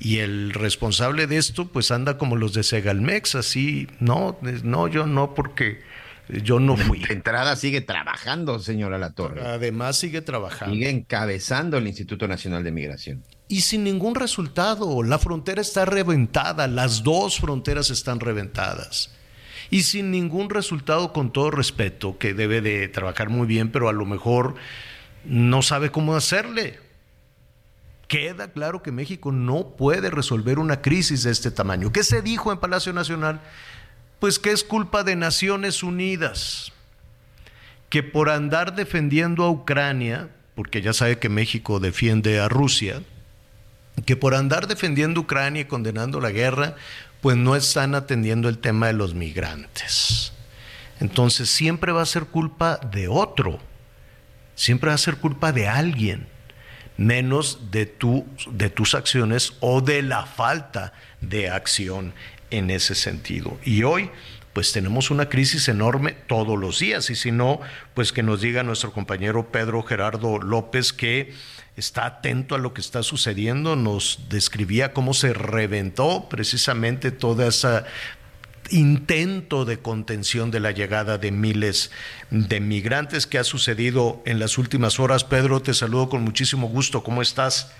[0.00, 5.06] y el responsable de esto pues anda como los de Segalmex, así, no, no, yo
[5.06, 5.80] no, porque
[6.28, 7.00] yo no fui.
[7.00, 9.42] De entrada sigue trabajando, señora Latorre.
[9.44, 10.74] Además sigue trabajando.
[10.74, 13.24] Sigue encabezando el Instituto Nacional de Migración.
[13.48, 19.10] Y sin ningún resultado, la frontera está reventada, las dos fronteras están reventadas.
[19.70, 23.92] Y sin ningún resultado, con todo respeto, que debe de trabajar muy bien, pero a
[23.92, 24.54] lo mejor
[25.24, 26.78] no sabe cómo hacerle
[28.08, 31.92] queda claro que México no puede resolver una crisis de este tamaño.
[31.92, 33.40] ¿Qué se dijo en Palacio Nacional?
[34.18, 36.72] Pues que es culpa de Naciones Unidas,
[37.90, 43.02] que por andar defendiendo a Ucrania, porque ya sabe que México defiende a Rusia,
[44.06, 46.76] que por andar defendiendo a Ucrania y condenando la guerra,
[47.20, 50.32] pues no están atendiendo el tema de los migrantes.
[50.98, 53.58] Entonces siempre va a ser culpa de otro,
[54.54, 56.37] siempre va a ser culpa de alguien
[56.98, 62.12] menos de, tu, de tus acciones o de la falta de acción
[62.50, 63.58] en ese sentido.
[63.64, 64.10] Y hoy
[64.52, 67.60] pues tenemos una crisis enorme todos los días y si no,
[67.94, 71.32] pues que nos diga nuestro compañero Pedro Gerardo López que
[71.76, 77.86] está atento a lo que está sucediendo, nos describía cómo se reventó precisamente toda esa
[78.70, 81.92] intento de contención de la llegada de miles
[82.30, 85.24] de migrantes que ha sucedido en las últimas horas.
[85.24, 87.02] Pedro, te saludo con muchísimo gusto.
[87.02, 87.74] ¿Cómo estás?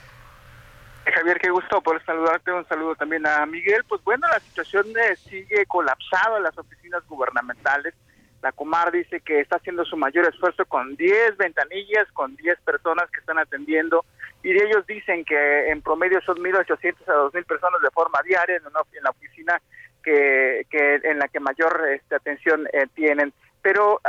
[1.05, 2.53] Javier, qué gusto poder saludarte.
[2.53, 3.85] Un saludo también a Miguel.
[3.89, 7.95] Pues bueno, la situación eh, sigue colapsada en las oficinas gubernamentales.
[8.43, 13.11] La Comar dice que está haciendo su mayor esfuerzo con 10 ventanillas, con 10 personas
[13.11, 14.05] que están atendiendo
[14.43, 19.03] y ellos dicen que en promedio son 1.800 a 2.000 personas de forma diaria en
[19.03, 19.61] la oficina
[20.71, 23.33] que, en la que mayor este, atención eh, tienen.
[23.61, 24.01] Pero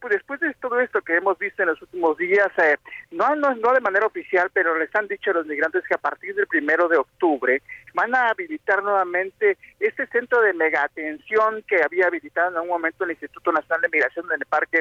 [0.00, 2.76] pues, después de todo esto que hemos visto en los últimos días, eh,
[3.12, 6.34] no, no, de manera oficial, pero les han dicho a los migrantes que a partir
[6.34, 7.62] del primero de octubre
[7.94, 13.04] van a habilitar nuevamente este centro de mega atención que había habilitado en algún momento
[13.04, 14.80] el Instituto Nacional de Migración en el Parque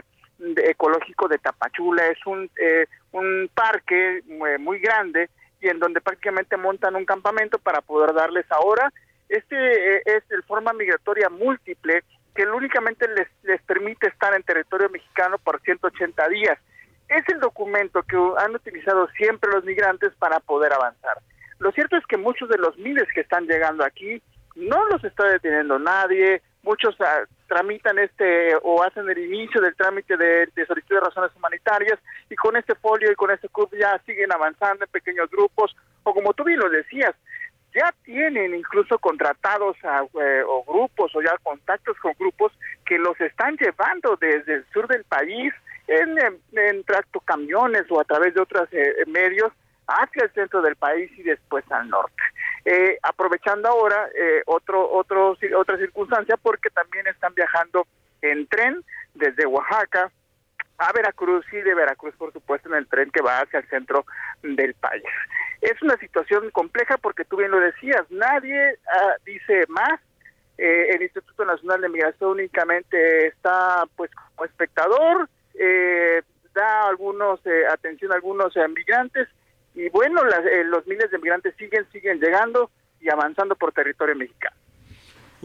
[0.57, 2.07] Ecológico de Tapachula.
[2.07, 4.21] Es un, eh, un parque
[4.59, 5.29] muy grande
[5.61, 8.91] y en donde prácticamente montan un campamento para poder darles ahora
[9.29, 9.55] este
[9.97, 12.03] eh, es el forma migratoria múltiple
[12.35, 16.59] que únicamente les, les permite estar en territorio mexicano por 180 días.
[17.07, 21.17] Es el documento que han utilizado siempre los migrantes para poder avanzar.
[21.59, 24.21] Lo cierto es que muchos de los miles que están llegando aquí
[24.55, 30.17] no los está deteniendo nadie, muchos ah, tramitan este o hacen el inicio del trámite
[30.17, 31.99] de, de, solicitud de razones humanitarias
[32.29, 36.13] y con este folio y con este CUP ya siguen avanzando en pequeños grupos o
[36.13, 37.15] como tú bien lo decías,
[37.75, 42.53] ya tienen incluso contratados a, eh, o grupos o ya contactos con grupos
[42.85, 45.53] que los están llevando desde el sur del país
[45.87, 46.17] en,
[46.53, 49.51] en, tracto camiones o a través de otros eh, medios
[49.87, 52.23] hacia el centro del país y después al norte.
[52.63, 57.85] Eh, aprovechando ahora eh, otro, otro, otra circunstancia porque también están viajando
[58.21, 60.11] en tren desde Oaxaca
[60.77, 64.05] a Veracruz y de Veracruz, por supuesto, en el tren que va hacia el centro
[64.43, 65.03] del país.
[65.61, 69.99] Es una situación compleja porque tú bien lo decías, nadie ah, dice más.
[70.57, 76.21] Eh, el Instituto Nacional de Migración únicamente está pues como espectador, eh,
[76.53, 79.27] da algunos eh, atención a algunos migrantes
[79.73, 82.71] y bueno, los miles de migrantes siguen, siguen llegando
[83.01, 84.55] y avanzando por territorio mexicano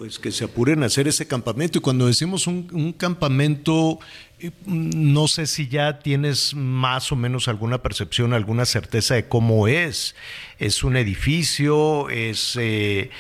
[0.01, 1.77] pues que se apuren a hacer ese campamento.
[1.77, 4.30] Y cuando decimos un, campamento, eh,
[4.67, 10.15] no sé si ya tienes más o menos alguna percepción, alguna certeza de cómo es.
[10.59, 12.57] Es un edificio, es...
[12.61, 13.11] Eh,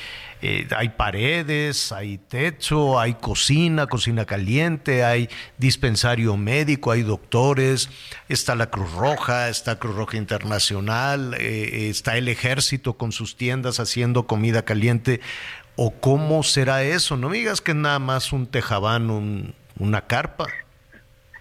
[0.42, 7.90] eh, hay paredes, hay techo, hay cocina, cocina caliente, hay dispensario médico, hay doctores,
[8.30, 14.26] está la Cruz Roja, está Cruz Roja Internacional, está el ejército con sus tiendas haciendo
[14.26, 15.20] comida caliente
[15.76, 17.18] o cómo será eso.
[17.18, 20.46] No me digas que es nada más un tejabán, un, una carpa.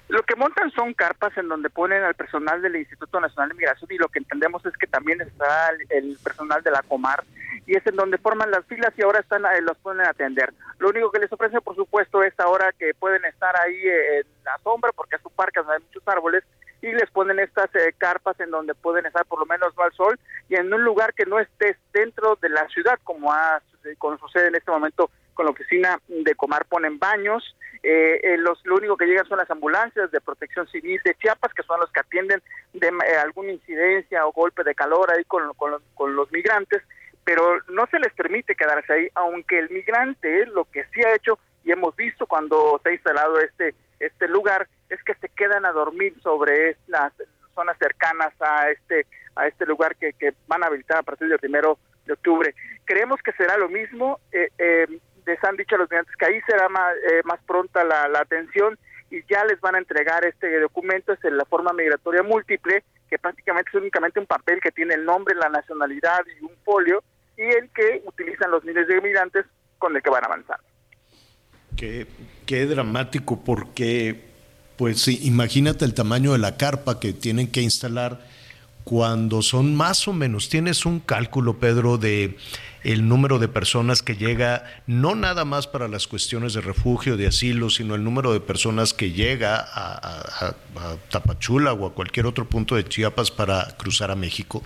[0.09, 3.91] Lo que montan son carpas en donde ponen al personal del Instituto Nacional de Migración
[3.91, 7.23] y lo que entendemos es que también está el, personal de la Comar
[7.67, 10.51] y es en donde forman las filas y ahora están eh, los pueden atender.
[10.79, 14.25] Lo único que les ofrece, por supuesto, es ahora que pueden estar ahí eh, en
[14.45, 16.43] la sombra porque es un parque donde hay muchos árboles
[16.81, 19.93] y les ponen estas eh, carpas en donde pueden estar por lo menos no al
[19.93, 23.61] sol y en un lugar que no esté dentro de la ciudad como, ha,
[23.99, 28.59] como sucede en este momento con la oficina de Comar ponen baños, eh, eh, los,
[28.65, 31.89] lo único que llegan son las ambulancias de protección civil de Chiapas, que son los
[31.93, 32.41] que atienden
[32.73, 32.91] de
[33.23, 36.83] alguna incidencia o golpe de calor ahí con, con, con, los migrantes,
[37.23, 41.39] pero no se les permite quedarse ahí, aunque el migrante lo que sí ha hecho,
[41.63, 45.71] y hemos visto cuando se ha instalado este, este lugar, es que se quedan a
[45.71, 47.13] dormir sobre las
[47.55, 51.39] zonas cercanas a este a este lugar que, que van a habilitar a partir del
[51.39, 51.79] primero
[52.09, 52.53] de octubre.
[52.83, 54.19] Creemos que será lo mismo.
[54.31, 54.87] Eh, eh,
[55.29, 58.77] les han dicho a los migrantes que ahí será más, eh, más pronta la, atención
[59.11, 63.17] y ya les van a entregar este documento, es en la forma migratoria múltiple, que
[63.17, 67.03] prácticamente es únicamente un papel que tiene el nombre, la nacionalidad y un folio,
[67.37, 69.45] y el que utilizan los miles de migrantes
[69.77, 70.63] con el que van avanzando.
[71.75, 72.05] Qué,
[72.45, 74.29] qué dramático, porque
[74.77, 78.19] pues imagínate el tamaño de la carpa que tienen que instalar
[78.89, 82.39] cuando son más o menos, tienes un cálculo, Pedro, de
[82.83, 87.27] el número de personas que llega, no nada más para las cuestiones de refugio, de
[87.27, 90.55] asilo, sino el número de personas que llega a
[91.11, 94.63] Tapachula o a cualquier otro punto de Chiapas para cruzar a México?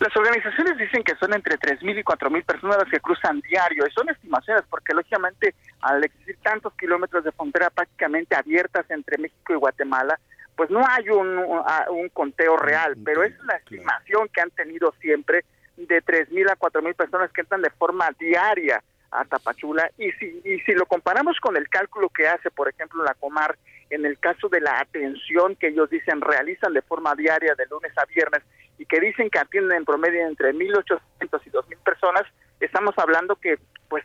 [0.00, 3.92] Las organizaciones dicen que son entre 3.000 y 4.000 personas las que cruzan diario, y
[3.92, 9.56] son estimaciones porque lógicamente al existir tantos kilómetros de frontera prácticamente abiertas entre México y
[9.56, 10.18] Guatemala,
[10.58, 15.44] pues no hay un, un conteo real, pero es la estimación que han tenido siempre
[15.76, 18.82] de 3.000 a 4.000 personas que entran de forma diaria
[19.12, 19.88] a Tapachula.
[19.96, 23.56] Y si, y si lo comparamos con el cálculo que hace, por ejemplo, la Comar
[23.90, 27.92] en el caso de la atención que ellos dicen realizan de forma diaria de lunes
[27.96, 28.42] a viernes
[28.78, 32.22] y que dicen que atienden en promedio entre 1.800 y 2.000 personas,
[32.60, 33.58] estamos hablando que
[33.88, 34.04] pues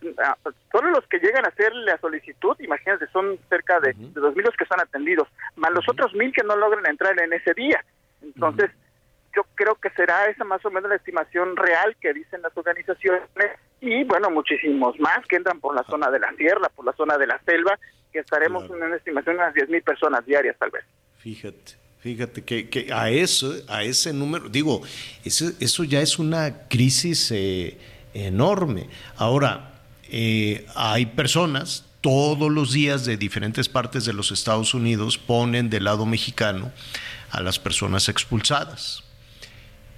[0.72, 4.56] solo los que llegan a hacer la solicitud, imagínense, son cerca de, de 2.000 los
[4.56, 5.28] que son atendidos,
[5.58, 7.84] más los otros 1.000 que no logran entrar en ese día.
[8.22, 8.72] Entonces,
[9.36, 13.24] yo creo que será esa más o menos la estimación real que dicen las organizaciones
[13.82, 17.18] y bueno, muchísimos más que entran por la zona de la sierra, por la zona
[17.18, 17.78] de la selva,
[18.14, 20.86] que estaremos en una estimación de unas 10.000 personas diarias tal vez.
[21.18, 21.84] Fíjate.
[22.00, 24.82] Fíjate que, que, a eso, a ese número, digo,
[25.24, 27.78] eso, eso ya es una crisis eh,
[28.14, 28.90] enorme.
[29.16, 35.70] Ahora, eh, hay personas todos los días de diferentes partes de los Estados Unidos ponen
[35.70, 36.74] del lado mexicano
[37.32, 39.03] a las personas expulsadas.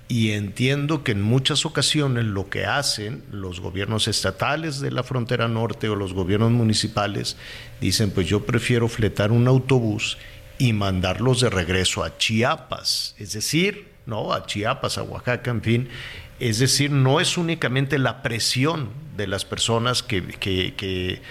[0.08, 5.48] Y entiendo que en muchas ocasiones lo que hacen los gobiernos estatales de la frontera
[5.48, 7.38] norte o los gobiernos municipales
[7.82, 10.20] dicen, pues yo prefiero fletar un autobús
[10.58, 15.90] y mandarlos de regreso a Chiapas, es decir, no a Chiapas, a Oaxaca, en fin,
[16.40, 21.22] es decir, no es únicamente la presión de las personas que, que,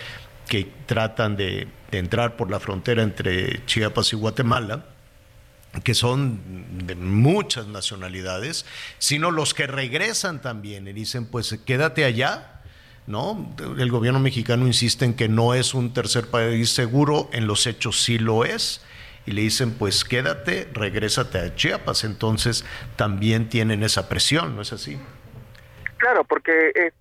[0.86, 4.84] tratan de, entrar por la frontera entre Chiapas y Guatemala,
[5.82, 8.66] que son de muchas nacionalidades,
[8.98, 12.60] sino los que regresan también y dicen, pues quédate allá,
[13.06, 13.54] ¿no?
[13.78, 18.02] El gobierno mexicano insiste en que no es un tercer país seguro, en los hechos
[18.02, 18.84] sí lo es,
[19.26, 22.04] y le dicen, pues quédate, regrésate a Chiapas.
[22.04, 22.64] Entonces
[22.96, 24.98] también tienen esa presión, ¿no es así?
[25.98, 26.92] Claro, porque eh,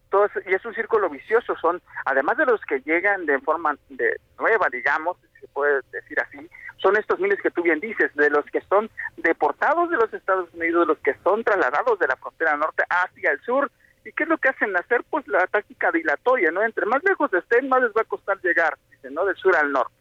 [0.48, 4.68] y es un círculo vicioso, son, además de los que llegan de forma de nueva,
[4.72, 6.38] digamos, si se puede decir así,
[6.84, 10.54] son estos miles que tú bien dices, de los que son deportados de los Estados
[10.54, 13.72] Unidos, de los que son trasladados de la frontera norte hacia el sur,
[14.06, 15.02] y qué es lo que hacen hacer?
[15.10, 16.62] Pues la táctica dilatoria, ¿no?
[16.62, 19.26] Entre más lejos estén, más les va a costar llegar, dicen, ¿no?
[19.26, 19.94] Del sur al norte.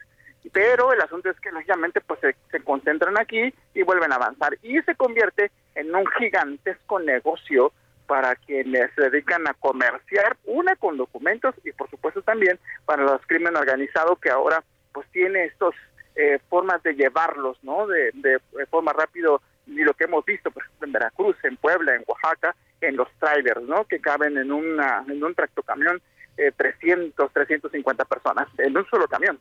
[0.52, 4.58] Pero el asunto es que lógicamente pues se, se concentran aquí y vuelven a avanzar.
[4.62, 7.72] Y se convierte en un gigantesco negocio
[8.08, 13.24] para quienes se dedican a comerciar, una con documentos y por supuesto también para los
[13.26, 15.74] crimen organizado que ahora pues tiene estos
[16.14, 17.86] eh, formas de llevarlos, ¿no?
[17.86, 18.38] De, de,
[18.70, 22.54] forma rápido y lo que hemos visto, por ejemplo, en Veracruz, en Puebla, en Oaxaca,
[22.80, 23.84] en los trailers, ¿no?
[23.84, 26.02] Que caben en, una, en un tractocamión
[26.36, 29.38] eh, 300, 350 personas, en un solo camión.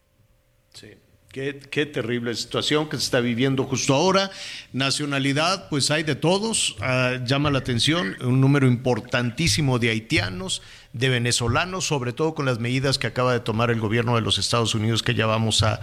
[0.74, 0.98] Sí.
[1.32, 4.30] Qué, qué, terrible situación que se está viviendo justo ahora.
[4.74, 6.76] Nacionalidad, pues hay de todos.
[6.82, 10.62] Uh, llama la atención un número importantísimo de haitianos,
[10.94, 14.38] de venezolanos, sobre todo con las medidas que acaba de tomar el gobierno de los
[14.38, 15.80] Estados Unidos, que ya vamos a,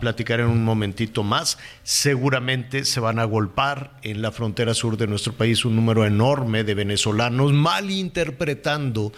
[0.00, 1.58] platicar en un momentito más.
[1.82, 6.64] Seguramente se van a golpar en la frontera sur de nuestro país un número enorme
[6.64, 9.12] de venezolanos malinterpretando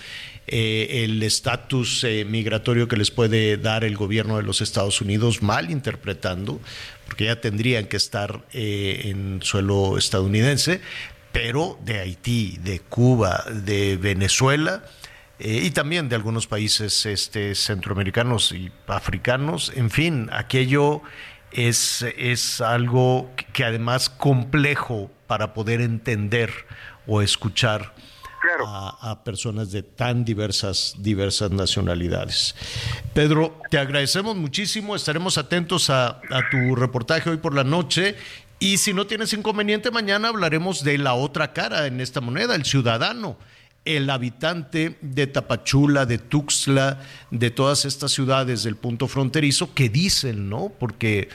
[0.46, 5.42] eh, el estatus eh, migratorio que les puede dar el gobierno de los Estados Unidos,
[5.42, 6.60] mal interpretando,
[7.06, 10.80] porque ya tendrían que estar eh, en suelo estadounidense,
[11.30, 14.84] pero de Haití, de Cuba, de Venezuela.
[15.44, 21.02] Y también de algunos países este, centroamericanos y africanos, en fin, aquello
[21.50, 26.52] es, es algo que además complejo para poder entender
[27.06, 27.92] o escuchar
[28.40, 28.66] Claro.
[28.66, 32.56] a, a, personas de tan diversas, diversas nacionalidades.
[33.14, 38.16] Pedro, te agradecemos muchísimo, estaremos atentos a, a, tu reportaje hoy por la noche
[38.58, 42.64] y si no tienes inconveniente, mañana hablaremos de la otra cara en esta moneda, el
[42.64, 43.36] ciudadano,
[43.84, 50.48] el habitante de Tapachula, de Tuxtla, de todas estas ciudades del punto fronterizo que dicen,
[50.48, 50.72] ¿no?
[50.78, 51.28] Porque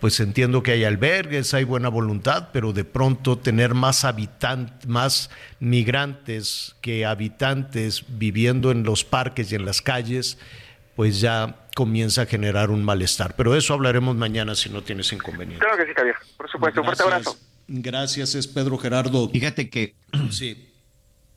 [0.00, 5.30] pues entiendo que hay albergues, hay buena voluntad, pero de pronto tener más habitantes, más
[5.60, 10.36] migrantes que habitantes viviendo en los parques y en las calles,
[10.94, 13.34] pues ya comienza a generar un malestar.
[13.34, 15.64] Pero eso hablaremos mañana si no tienes inconveniente.
[15.64, 16.16] Claro que sí, Javier.
[16.36, 17.38] Por supuesto, un fuerte abrazo.
[17.66, 19.26] Gracias, es Pedro Gerardo.
[19.30, 19.94] Fíjate que
[20.30, 20.73] sí.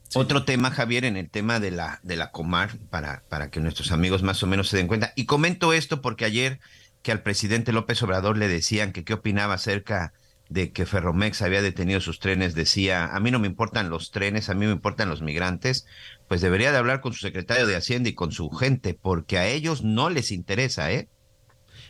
[0.08, 0.18] Sí.
[0.18, 3.92] Otro tema, Javier, en el tema de la, de la Comar, para, para que nuestros
[3.92, 5.12] amigos más o menos se den cuenta.
[5.16, 6.60] Y comento esto porque ayer
[7.02, 10.12] que al presidente López Obrador le decían que qué opinaba acerca
[10.48, 14.48] de que Ferromex había detenido sus trenes, decía, a mí no me importan los trenes,
[14.48, 15.86] a mí me importan los migrantes,
[16.26, 19.46] pues debería de hablar con su secretario de Hacienda y con su gente, porque a
[19.46, 21.08] ellos no les interesa, ¿eh?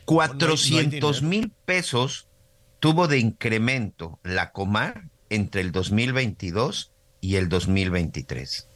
[0.05, 2.27] 400 mil pesos
[2.79, 6.91] tuvo de incremento la Comar entre el 2022
[7.21, 8.67] y el 2023.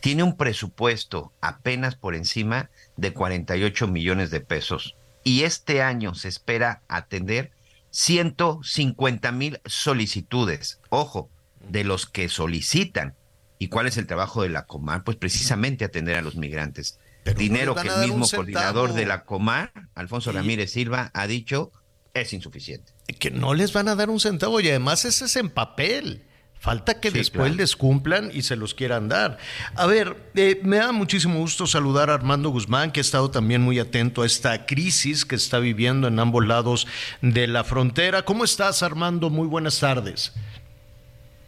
[0.00, 6.28] Tiene un presupuesto apenas por encima de 48 millones de pesos y este año se
[6.28, 7.52] espera atender
[7.90, 10.80] 150 mil solicitudes.
[10.90, 11.30] Ojo,
[11.60, 13.14] de los que solicitan.
[13.58, 15.04] ¿Y cuál es el trabajo de la Comar?
[15.04, 16.98] Pues precisamente atender a los migrantes.
[17.22, 20.32] Pero Dinero no que el mismo coordinador de la Comar, Alfonso.
[20.32, 21.72] Ramírez Silva, ha dicho
[22.12, 22.92] es insuficiente.
[23.18, 26.24] Que no les van a dar un centavo y además ese es en papel.
[26.64, 27.56] Falta que sí, después claro.
[27.56, 29.36] les cumplan y se los quieran dar.
[29.74, 33.60] A ver, eh, me da muchísimo gusto saludar a Armando Guzmán, que ha estado también
[33.60, 36.86] muy atento a esta crisis que está viviendo en ambos lados
[37.20, 38.24] de la frontera.
[38.24, 39.28] ¿Cómo estás, Armando?
[39.28, 40.32] Muy buenas tardes.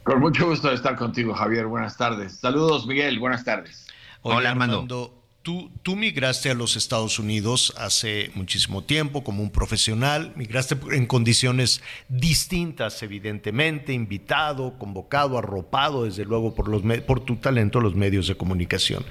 [0.03, 1.64] Con mucho gusto de estar contigo, Javier.
[1.64, 2.37] Buenas tardes.
[2.39, 3.19] Saludos, Miguel.
[3.19, 3.87] Buenas tardes.
[4.21, 4.75] Hola, Hola Armando.
[4.75, 5.26] Armando.
[5.47, 11.07] Tú, tú, migraste a los Estados Unidos hace muchísimo tiempo como un profesional, migraste en
[11.07, 18.27] condiciones distintas, evidentemente, invitado, convocado, arropado, desde luego, por, los, por tu talento, los medios
[18.27, 19.05] de comunicación.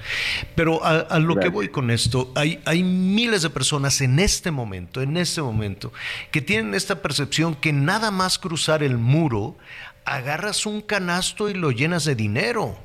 [0.54, 1.44] Pero a, a lo Gracias.
[1.44, 5.90] que voy con esto, hay, hay miles de personas en este momento, en este momento,
[6.32, 9.56] que tienen esta percepción que nada más cruzar el muro,
[10.04, 12.76] agarras un canasto y lo llenas de dinero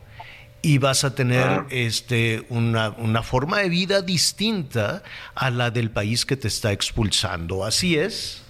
[0.62, 1.68] y vas a tener ah.
[1.70, 5.03] este, una, una, forma de vida distinta
[5.34, 7.66] a la del país que te está expulsando.
[7.66, 8.43] ¿Así es?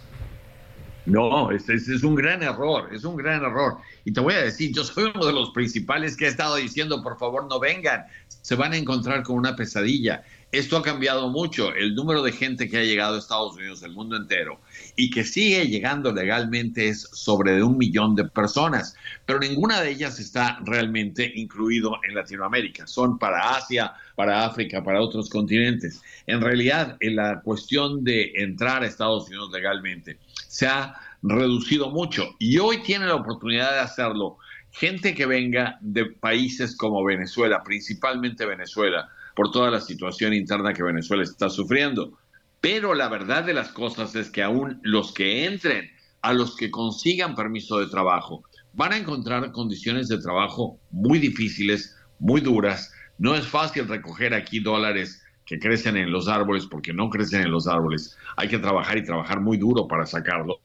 [1.05, 3.77] No, es, es, es, un gran error, es un gran error.
[4.05, 7.01] Y te voy a decir, yo soy uno de los principales que ha estado diciendo,
[7.01, 10.23] por favor, no vengan, se van a encontrar con una pesadilla.
[10.51, 13.93] Esto ha cambiado mucho, el número de gente que ha llegado a Estados Unidos del
[13.93, 14.59] mundo entero
[14.95, 20.19] y que sigue llegando legalmente es sobre un millón de personas, pero ninguna de ellas
[20.19, 22.87] está realmente incluido en Latinoamérica.
[22.87, 26.01] Son para Asia, para África, para otros continentes.
[26.27, 30.17] En realidad, en la cuestión de entrar a Estados Unidos legalmente
[30.47, 34.37] se ha reducido mucho y hoy tiene la oportunidad de hacerlo
[34.71, 40.83] gente que venga de países como Venezuela, principalmente Venezuela, por toda la situación interna que
[40.83, 42.17] Venezuela está sufriendo.
[42.61, 45.89] Pero la verdad de las cosas es que aún los que entren,
[46.21, 48.43] a los que consigan permiso de trabajo,
[48.73, 52.93] van a encontrar condiciones de trabajo muy difíciles, muy duras.
[53.17, 57.51] No es fácil recoger aquí dólares que crecen en los árboles porque no crecen en
[57.51, 58.15] los árboles.
[58.37, 60.59] Hay que trabajar y trabajar muy duro para sacarlos.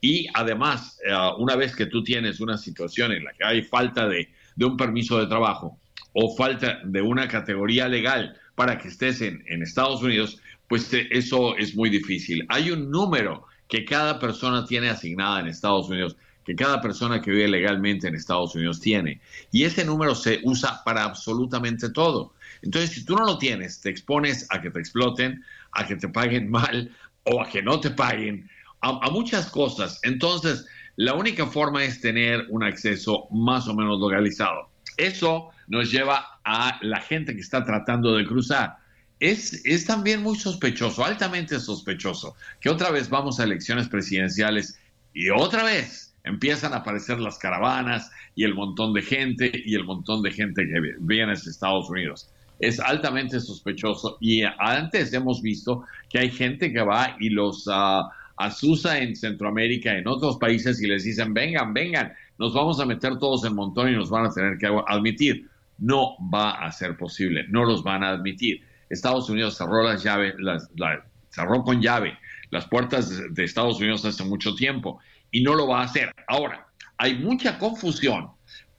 [0.00, 4.08] Y además, eh, una vez que tú tienes una situación en la que hay falta
[4.08, 4.28] de,
[4.64, 5.80] un permiso de trabajo
[6.12, 10.40] o falta de una categoría legal para que estés en Estados Unidos,
[10.74, 12.44] pues eh, eso es muy difícil.
[12.48, 17.30] Hay un número que cada persona tiene asignada en Estados Unidos, que cada persona que
[17.30, 19.20] vive legalmente en Estados Unidos tiene.
[19.52, 22.34] Y ese número se usa para absolutamente todo.
[22.60, 26.08] Entonces, si tú no lo tienes, te expones a que te exploten, a que te
[26.08, 26.90] paguen mal
[27.22, 28.50] o a que no te paguen,
[28.80, 30.00] a, a muchas cosas.
[30.02, 30.66] Entonces,
[30.96, 34.70] la única forma es tener un acceso más o menos legalizado.
[34.96, 38.82] Eso nos lleva a la gente que está tratando de cruzar.
[39.20, 44.78] Es, es, también muy sospechoso, altamente sospechoso, que otra vez vamos a elecciones presidenciales
[45.14, 49.84] y otra vez empiezan a aparecer las caravanas y el montón de gente y el
[49.84, 52.28] montón de gente que viene a Estados Unidos.
[52.58, 58.08] Es altamente sospechoso y antes hemos visto que hay gente que va y los uh,
[58.36, 63.18] asusa en Centroamérica, en otros países y les dicen, vengan, vengan, nos vamos a meter
[63.18, 65.48] todos en montón y nos van a tener que admitir.
[65.78, 68.62] No va a ser posible, no los van a admitir.
[68.90, 72.16] Estados Unidos cerró las llaves, las, la, cerró con llave
[72.50, 75.00] las puertas de, Estados Unidos hace mucho tiempo
[75.32, 76.14] y no lo va a hacer.
[76.28, 76.68] Ahora,
[76.98, 78.30] hay mucha confusión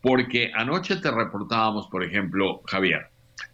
[0.02, 3.10] porque anoche te reportábamos, por ejemplo, Javier,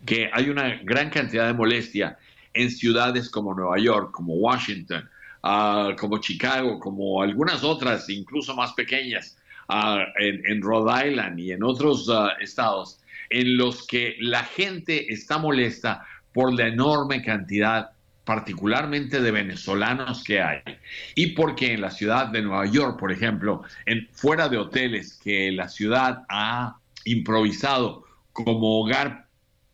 [0.05, 2.19] que hay una gran cantidad de molestia
[2.53, 5.09] en ciudades como Nueva York, como Washington,
[5.43, 9.37] uh, como Chicago, como algunas otras, incluso más pequeñas,
[10.19, 12.99] en, en, Rhode Island y en otros uh, estados,
[13.29, 17.91] en los que la gente está molesta por la enorme cantidad,
[18.23, 20.61] particularmente de venezolanos que hay.
[21.15, 25.51] Y porque en la ciudad de Nueva York, por ejemplo, en, fuera de hoteles que
[25.51, 29.27] la ciudad ha improvisado como hogar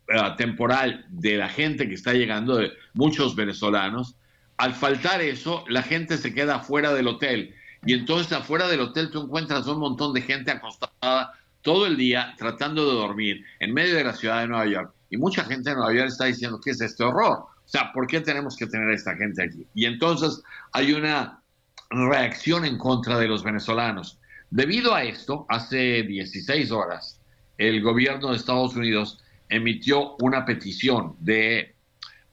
[0.10, 4.16] uh, temporal de la gente que está llegando, de muchos venezolanos,
[4.58, 7.54] al faltar eso, la gente se queda fuera del hotel.
[7.86, 12.34] Y entonces afuera del hotel tú encuentras un montón de gente acostada todo el día
[12.38, 14.94] tratando de dormir en medio de la ciudad de Nueva York.
[15.10, 17.38] Y mucha gente de Nueva York está diciendo, ¿qué es este horror?
[17.40, 19.66] O sea, ¿por qué tenemos que tener a esta gente aquí?
[19.74, 20.42] Y entonces
[20.72, 21.42] hay una
[21.90, 24.20] reacción en contra de los venezolanos.
[24.50, 27.20] Debido a esto, hace 16 horas,
[27.58, 31.76] el gobierno de Estados Unidos emitió una petición de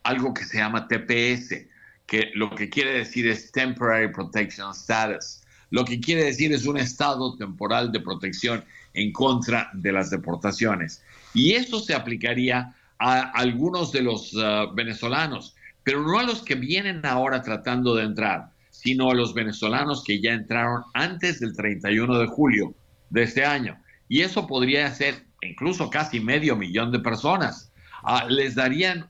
[0.03, 1.67] algo que se llama TPS,
[2.07, 5.43] que lo que quiere decir es Temporary Protection Status.
[5.71, 11.03] Lo que quiere decir es un estado temporal de protección en contra de las deportaciones.
[11.35, 16.55] Y esto se aplicaría a algunos de los uh, venezolanos, pero no a los que
[16.55, 22.19] vienen ahora tratando de entrar, sino a los venezolanos que ya entraron antes del 31
[22.19, 22.75] de julio
[23.11, 23.77] de este año.
[24.09, 27.73] Y eso podría ser incluso casi medio millón de personas.
[28.05, 29.07] Uh, les darían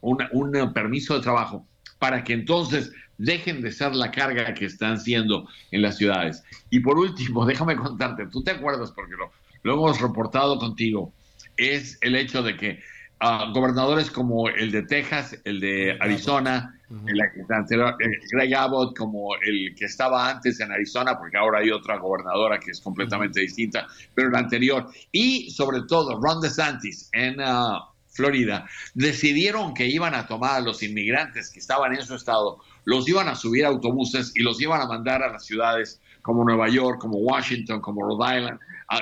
[0.00, 1.66] un, permiso de trabajo
[1.98, 6.42] para que entonces dejen de ser la carga que están siendo en las ciudades.
[6.68, 9.14] Y por último, déjame contarte, tú te acuerdas porque
[9.62, 11.14] lo hemos reportado contigo,
[11.56, 12.80] es el hecho de que
[13.22, 17.10] uh, gobernadores como el de Texas, el de Arizona, uh -huh.
[17.10, 17.96] el, anterior,
[18.30, 22.70] Greg Abbott, como el que estaba antes en Arizona, porque ahora hay otra gobernadora que
[22.70, 23.46] es completamente uh -huh.
[23.46, 27.78] distinta, pero el anterior, y sobre todo Ron DeSantis en uh,
[28.08, 33.08] Florida, decidieron que iban a tomar a los inmigrantes que estaban en su estado, los
[33.08, 36.68] iban a subir a autobuses y los iban a mandar a las ciudades como Nueva
[36.68, 38.60] York, como Washington, como Rhode Island,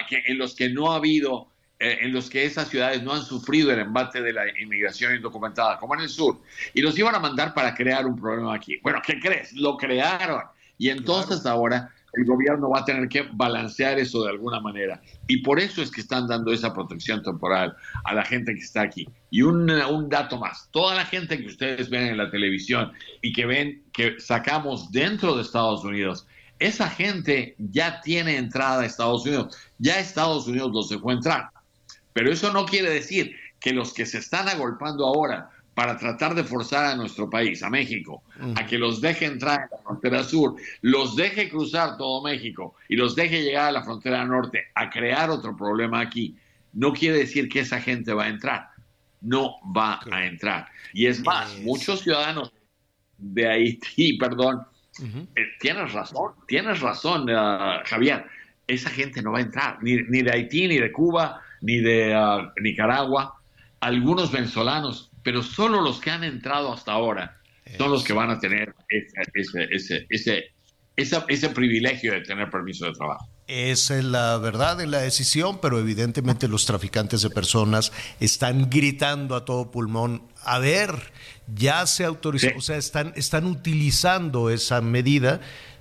[0.09, 1.49] que, en los que no ha habido,
[1.81, 5.95] en los que esas ciudades no han sufrido el embate de la inmigración indocumentada, como
[5.95, 6.41] en el sur,
[6.75, 8.79] y los iban a mandar para crear un problema aquí.
[8.83, 9.53] Bueno, ¿qué crees?
[9.55, 10.43] Lo crearon.
[10.77, 11.57] Y entonces claro.
[11.57, 15.01] ahora el gobierno va a tener que balancear eso de alguna manera.
[15.27, 17.75] Y por eso es que están dando esa protección temporal
[18.05, 19.09] a la gente que está aquí.
[19.31, 23.33] Y un, un, dato más, toda la gente que ustedes ven en la televisión y
[23.33, 26.27] que ven que sacamos dentro de Estados Unidos,
[26.59, 31.51] esa gente ya tiene entrada a Estados Unidos, ya Estados Unidos los dejó entrar.
[32.21, 36.45] Pero eso no quiere decir que los que se están agolpando ahora para tratar de
[36.45, 38.61] forzar a nuestro país, a México, -huh.
[38.61, 42.97] a que los deje entrar en la frontera sur, los deje cruzar todo México y
[42.97, 46.37] los deje llegar a la frontera norte a crear otro problema aquí,
[46.75, 48.69] no quiere decir que esa gente va a entrar.
[49.23, 50.67] No va a entrar.
[50.93, 52.53] Y es más, muchos ciudadanos
[53.17, 54.57] de Haití, perdón,
[54.99, 55.27] uh -huh.
[55.37, 58.27] eh, tienes razón, tienes razón, uh, Javier,
[58.67, 62.17] esa gente no va a entrar, ni, ni de Haití, ni de Cuba, ni de
[62.17, 63.35] uh, Nicaragua.
[63.81, 67.37] Algunos venezolanos pero solo los que han entrado hasta ahora
[67.77, 70.45] son los que van a tener ese, ese, ese, ese,
[70.97, 73.29] ese, ese privilegio de tener permiso de trabajo.
[73.47, 79.37] Esa es la verdad en la decisión, pero evidentemente los traficantes de personas están gritando
[79.37, 80.95] a todo pulmón, a ver,
[81.55, 85.41] ya se autorizó, o sea, están, están utilizando esa medida,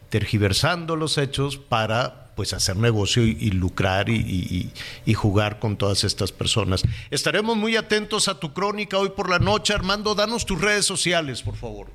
[0.10, 4.72] tergiversando los hechos para pues hacer negocio y, lucrar y,
[5.14, 6.84] jugar con todas estas personas.
[7.12, 9.74] Estaremos muy atentos a tu crónica hoy por la noche.
[9.74, 11.88] Armando, danos tus redes sociales, por favor.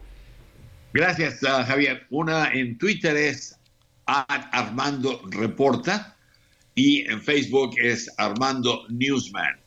[0.92, 2.06] Gracias, ah, Javier.
[2.10, 3.56] Una en Twitter es
[4.04, 6.14] Armando Reporta
[6.74, 9.63] y en Facebook es Armando Newsman.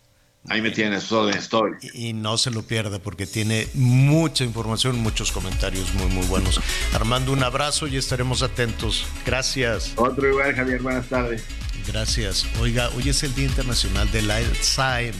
[0.49, 1.75] Ahí me tienes todo en story.
[1.93, 6.61] Y no se lo pierda porque tiene mucha información, muchos comentarios muy, muy buenos.
[6.93, 9.05] Armando, un abrazo y estaremos atentos.
[9.25, 9.91] Gracias.
[9.97, 10.81] Otro igual, Javier.
[10.81, 11.43] Buenas tardes.
[11.85, 12.45] Gracias.
[12.61, 15.13] Oiga, hoy es el Día Internacional del Alzheimer.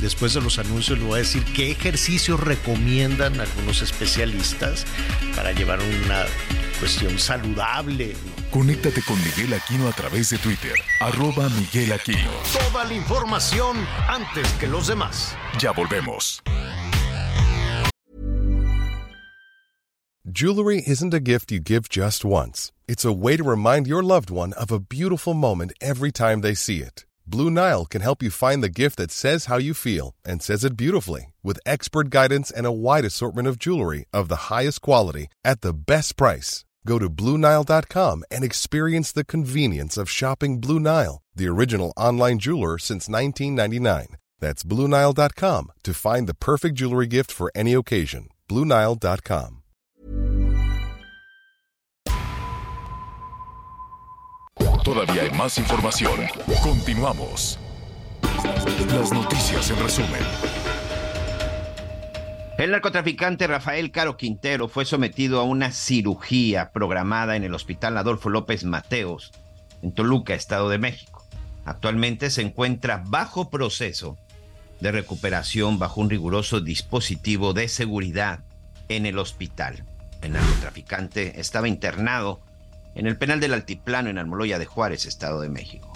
[0.00, 4.86] Después de los anuncios le voy a decir qué ejercicios recomiendan algunos especialistas
[5.34, 6.24] para llevar una
[6.78, 8.14] cuestión saludable.
[8.50, 12.30] Conéctate con Miguel Aquino a través de Twitter, arroba Miguel Aquino.
[12.50, 13.76] Toda la información
[14.08, 15.36] antes que los demás.
[15.60, 16.40] Ya volvemos.
[20.30, 22.72] Jewelry isn't a gift you give just once.
[22.86, 26.54] It's a way to remind your loved one of a beautiful moment every time they
[26.54, 27.04] see it.
[27.26, 30.64] Blue Nile can help you find the gift that says how you feel and says
[30.64, 35.26] it beautifully with expert guidance and a wide assortment of jewelry of the highest quality
[35.44, 36.64] at the best price.
[36.88, 42.78] Go to BlueNile.com and experience the convenience of shopping Blue Nile, the original online jeweler
[42.78, 44.16] since 1999.
[44.40, 48.28] That's BlueNile.com to find the perfect jewelry gift for any occasion.
[48.48, 49.62] BlueNile.com.
[54.82, 56.18] Todavía hay más información.
[56.62, 57.58] Continuamos.
[58.94, 60.67] Las noticias en resumen.
[62.58, 68.30] El narcotraficante Rafael Caro Quintero fue sometido a una cirugía programada en el Hospital Adolfo
[68.30, 69.30] López Mateos,
[69.80, 71.24] en Toluca, Estado de México.
[71.64, 74.18] Actualmente se encuentra bajo proceso
[74.80, 78.40] de recuperación bajo un riguroso dispositivo de seguridad
[78.88, 79.84] en el hospital.
[80.20, 82.40] El narcotraficante estaba internado
[82.96, 85.87] en el penal del Altiplano en Almoloya de Juárez, Estado de México.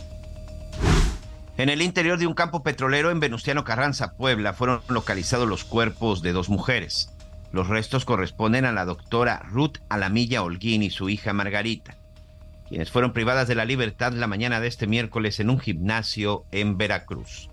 [1.59, 6.23] En el interior de un campo petrolero en Venustiano Carranza, Puebla, fueron localizados los cuerpos
[6.23, 7.11] de dos mujeres.
[7.53, 11.99] Los restos corresponden a la doctora Ruth Alamilla Holguín y su hija Margarita,
[12.69, 16.79] quienes fueron privadas de la libertad la mañana de este miércoles en un gimnasio en
[16.79, 17.51] Veracruz.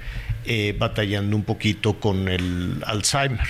[0.46, 3.48] eh, batallando un poquito con el Alzheimer.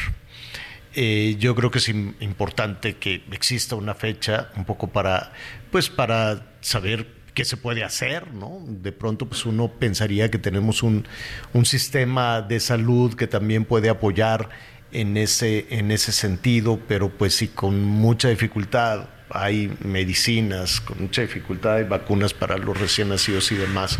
[0.95, 5.33] Eh, yo creo que es im- importante que exista una fecha un poco para,
[5.71, 8.61] pues para saber qué se puede hacer, ¿no?
[8.67, 11.07] De pronto, pues uno pensaría que tenemos un,
[11.53, 14.49] un sistema de salud que también puede apoyar
[14.91, 19.09] en ese, en ese sentido, pero pues sí, con mucha dificultad.
[19.29, 23.97] Hay medicinas, con mucha dificultad, hay vacunas para los recién nacidos y demás.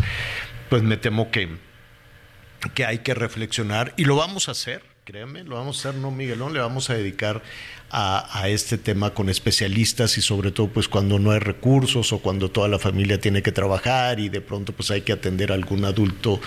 [0.68, 1.48] Pues me temo que,
[2.74, 6.10] que hay que reflexionar y lo vamos a hacer, créanme, lo vamos a hacer, no
[6.10, 7.42] Miguelón, le vamos a dedicar
[7.94, 12.50] a, este tema con especialistas y sobre todo pues cuando no hay recursos o cuando
[12.50, 15.84] toda la familia tiene que trabajar y de pronto pues hay que atender a algún
[15.84, 16.40] adulto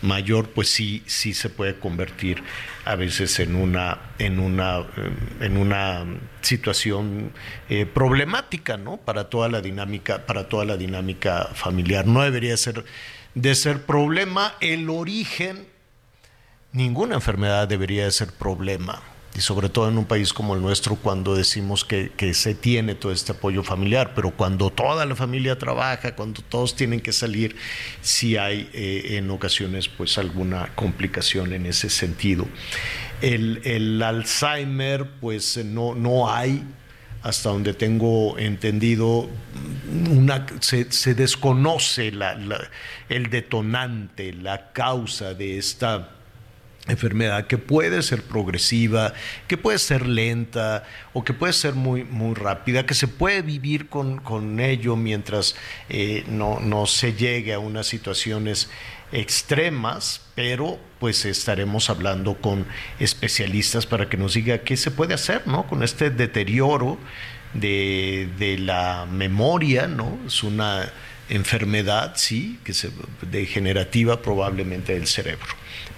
[0.00, 2.42] mayor, pues sí, sí se puede convertir
[2.84, 6.06] a veces en una, en una, eh, en una
[6.40, 7.32] situación
[7.68, 8.96] eh, problemática, ¿no?
[8.96, 12.06] Para toda la dinámica, para toda la dinámica familiar.
[12.06, 12.84] No debería ser
[13.34, 15.66] de ser problema el origen
[16.72, 19.02] ninguna enfermedad debería de ser problema.
[19.34, 22.94] Y sobre todo en un país como el nuestro, cuando decimos que, que, se tiene
[22.94, 27.56] todo este apoyo familiar, pero cuando toda la familia trabaja, cuando todos tienen que salir,
[28.02, 32.46] sí hay eh, en ocasiones pues alguna complicación en ese sentido.
[33.22, 36.62] El, el Alzheimer, pues no, no hay
[37.22, 39.30] hasta donde tengo entendido,
[40.10, 42.36] una, se, desconoce la-
[43.08, 46.10] el detonante, la causa de esta
[46.88, 49.14] enfermedad que puede ser progresiva,
[49.46, 53.88] que puede ser lenta o que puede ser muy, muy rápida, que se puede vivir
[53.88, 55.54] con, con ello mientras
[55.88, 58.68] eh, no, no se llegue a unas situaciones
[59.12, 62.66] extremas, pero pues estaremos hablando con
[62.98, 65.66] especialistas para que nos diga qué se puede hacer ¿no?
[65.66, 66.98] con este deterioro
[67.54, 70.18] de, de la memoria, ¿no?
[70.26, 70.90] Es una
[71.28, 72.90] enfermedad, sí, que se
[73.30, 75.46] degenerativa probablemente del cerebro.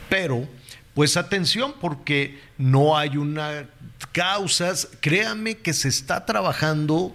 [0.09, 0.49] Pero,
[0.95, 3.67] pues atención, porque no hay una
[4.13, 7.15] causas, créame que se está trabajando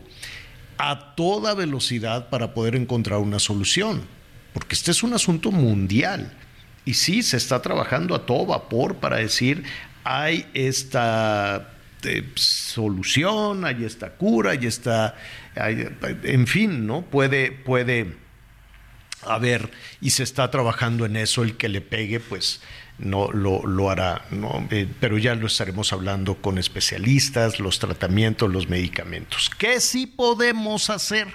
[0.77, 4.01] a toda velocidad para poder encontrar una solución,
[4.53, 6.33] porque este es un asunto mundial.
[6.85, 9.63] Y sí, se está trabajando a todo vapor para decir,
[10.03, 11.73] hay esta
[12.03, 15.15] eh, solución, hay esta cura, hay esta,
[15.55, 17.01] en fin, ¿no?
[17.01, 18.15] Puede, puede
[19.23, 19.69] haber,
[20.01, 22.61] y se está trabajando en eso, el que le pegue, pues
[22.99, 24.67] no lo, lo hará, ¿no?
[24.71, 29.49] Eh, pero ya lo estaremos hablando con especialistas, los tratamientos, los medicamentos.
[29.57, 31.27] ¿Qué sí podemos hacer?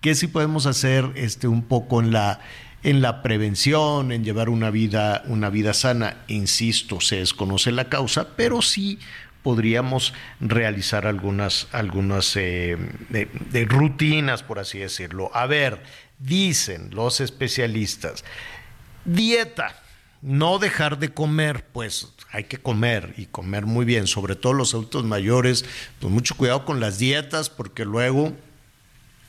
[0.00, 2.40] ¿Qué sí podemos hacer este, un poco en la,
[2.82, 6.18] en la prevención, en llevar una vida, una vida sana?
[6.28, 8.98] Insisto, se desconoce la causa, pero sí
[9.42, 12.76] podríamos realizar algunas, algunas eh,
[13.08, 15.30] de- de rutinas, por así decirlo.
[15.34, 15.82] A ver,
[16.18, 18.24] dicen los especialistas,
[19.04, 19.82] dieta,
[20.24, 24.72] no dejar de comer, pues hay que comer y comer muy bien, sobre todo los
[24.72, 25.66] adultos mayores,
[26.00, 28.32] pues mucho cuidado con las dietas porque luego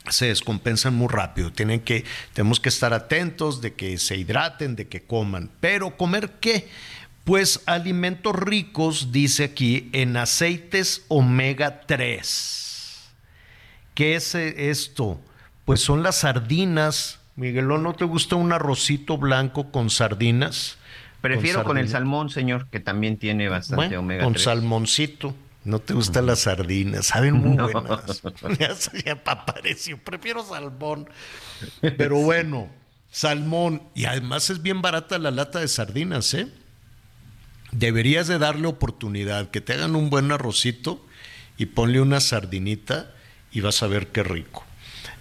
[0.10, 1.52] se descompensan muy rápido.
[1.52, 5.52] Tienen que, tenemos que estar atentos de que se hidraten, de que coman.
[5.60, 6.70] Pero comer qué?
[7.26, 13.02] Pues alimentos ricos, dice aquí, en aceites omega 3.
[13.96, 15.20] ¿Qué es esto?
[15.66, 17.20] Pues son las sardinas.
[17.36, 20.78] Miguelón, ¿no te gusta un arrocito blanco con sardinas?
[21.26, 24.44] Prefiero con, el salmón, señor, que también tiene bastante Bueno, omega con 3.
[24.44, 25.36] salmoncito.
[25.64, 27.68] No te gustan las sardinas, saben muy No.
[27.70, 28.22] buenas.
[29.06, 31.10] ya apareció, prefiero salmón.
[31.82, 32.70] Pero bueno,
[33.10, 33.82] salmón.
[33.96, 36.48] Y además es bien barata la lata de sardinas, ¿eh?
[37.72, 41.04] Deberías de darle oportunidad, que te hagan un buen arrocito
[41.58, 43.12] y ponle una sardinita
[43.52, 44.64] y vas a ver qué rico.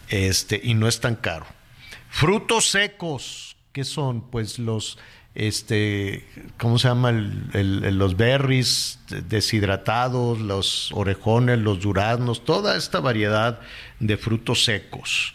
[0.08, 1.46] Este, y no es tan caro.
[2.10, 4.30] Frutos secos, ¿qué son?
[4.30, 4.98] Pues los,
[5.34, 6.26] este,
[6.58, 7.10] ¿cómo se llama?
[7.10, 13.60] El- los berries deshidratados, los orejones, los duraznos, toda esta variedad
[14.00, 15.34] de frutos secos.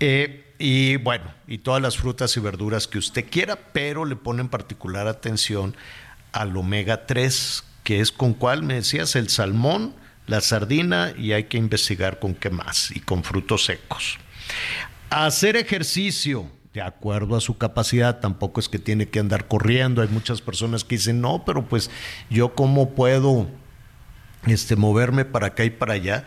[0.00, 4.48] Eh, y bueno, y todas las frutas y verduras que usted quiera, pero le ponen
[4.48, 5.76] particular atención
[6.32, 9.94] al omega 3, que es con cuál me decías, el salmón,
[10.26, 14.18] la sardina y hay que investigar con qué más y con frutos secos.
[15.10, 20.00] Hacer ejercicio de acuerdo a su capacidad, tampoco es que tiene que andar corriendo.
[20.00, 21.90] Hay muchas personas que dicen, no, pero pues
[22.30, 23.48] yo cómo puedo
[24.46, 26.24] este, moverme para acá y para allá.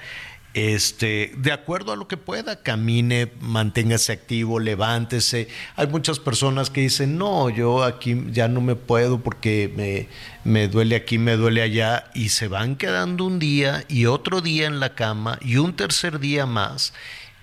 [0.54, 5.48] Este, de acuerdo a lo que pueda, camine, manténgase activo, levántese.
[5.78, 10.10] Hay muchas personas que dicen, no, yo aquí ya no me puedo porque me,
[10.44, 14.68] me duele aquí, me duele allá, y se van quedando un día y otro día
[14.68, 16.94] en la cama y un tercer día más.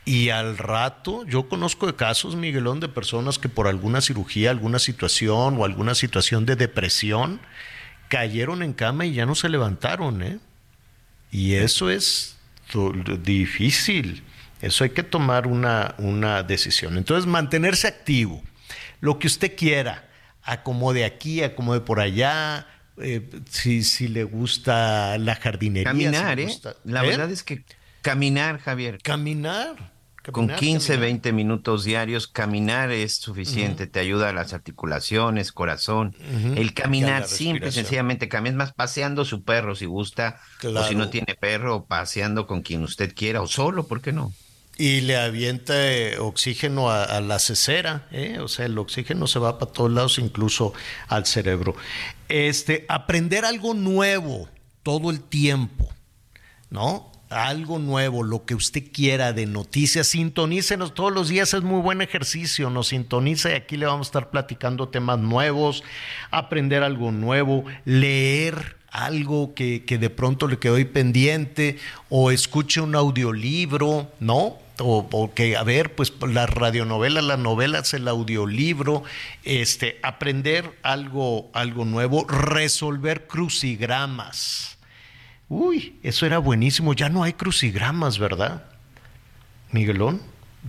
[0.08, 4.78] Y al rato, yo conozco de casos, Miguelón, de personas que por alguna cirugía, alguna
[4.78, 7.40] situación o alguna situación de depresión,
[8.08, 10.38] cayeron en cama y ya no se levantaron, ¿eh?
[11.30, 12.38] Y eso es
[13.22, 14.22] difícil.
[14.62, 16.96] Eso hay que tomar una, una decisión.
[16.96, 18.42] Entonces, mantenerse activo.
[19.00, 20.08] Lo que usted quiera.
[20.42, 22.66] Acomode aquí, acomode por allá.
[22.96, 25.92] eh, si, si le gusta la jardinería.
[25.92, 26.48] si Caminar, ¿eh?
[26.84, 27.08] La ¿Eh?
[27.08, 27.62] verdad es que
[28.00, 28.98] caminar, Javier.
[29.02, 29.97] Caminar.
[30.32, 31.00] Con caminar, 15, caminar.
[31.00, 36.14] 20 minutos diarios, caminar es suficiente, te ayuda a las articulaciones, corazón.
[36.56, 40.86] El caminar, simple, sencillamente caminar, es más paseando su perro si gusta, o Claro.
[40.88, 44.32] si no tiene perro, paseando con quien usted quiera, o solo, ¿por qué no?
[44.76, 48.38] Y le avienta eh, oxígeno a, a la cesera, ¿eh?
[48.40, 50.72] o sea, el oxígeno se va para todos lados, incluso
[51.08, 51.74] al cerebro.
[52.28, 54.48] Este, aprender algo nuevo
[54.84, 55.88] todo el tiempo,
[56.70, 57.07] ¿no?
[57.30, 62.00] Algo nuevo, lo que usted quiera de noticias, sintonícenos todos los días, es muy buen
[62.00, 65.84] ejercicio, nos sintoniza y aquí le vamos a estar platicando temas nuevos,
[66.30, 72.94] aprender algo nuevo, leer algo que, que de pronto le quedó pendiente o escuche un
[72.94, 74.56] audiolibro, ¿no?
[74.80, 79.02] O, o que, a ver, pues las radionovelas, las novelas, el audiolibro,
[79.44, 84.77] este, aprender algo, algo nuevo, resolver crucigramas.
[85.48, 86.92] Uy, eso era buenísimo.
[86.94, 88.64] Ya no hay crucigramas, ¿verdad?
[89.72, 90.20] Miguelón.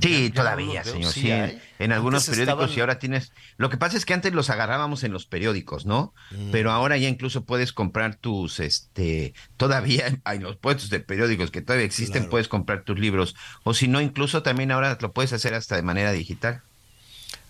[0.01, 1.11] Sí, Ya- todavía, señor.
[1.11, 3.33] Sí Sí, en, en algunos periódicos estaban- y ahora tienes.
[3.57, 6.13] Lo que pasa es que antes los agarrábamos en los periódicos, ¿no?
[6.31, 6.51] Mm.
[6.51, 11.61] Pero ahora ya incluso puedes comprar tus, este, todavía hay los puestos de periódicos que
[11.61, 12.29] todavía existen, Claro.
[12.29, 13.35] puedes comprar tus libros.
[13.63, 16.61] O si no, incluso también ahora lo puedes hacer hasta de manera digital.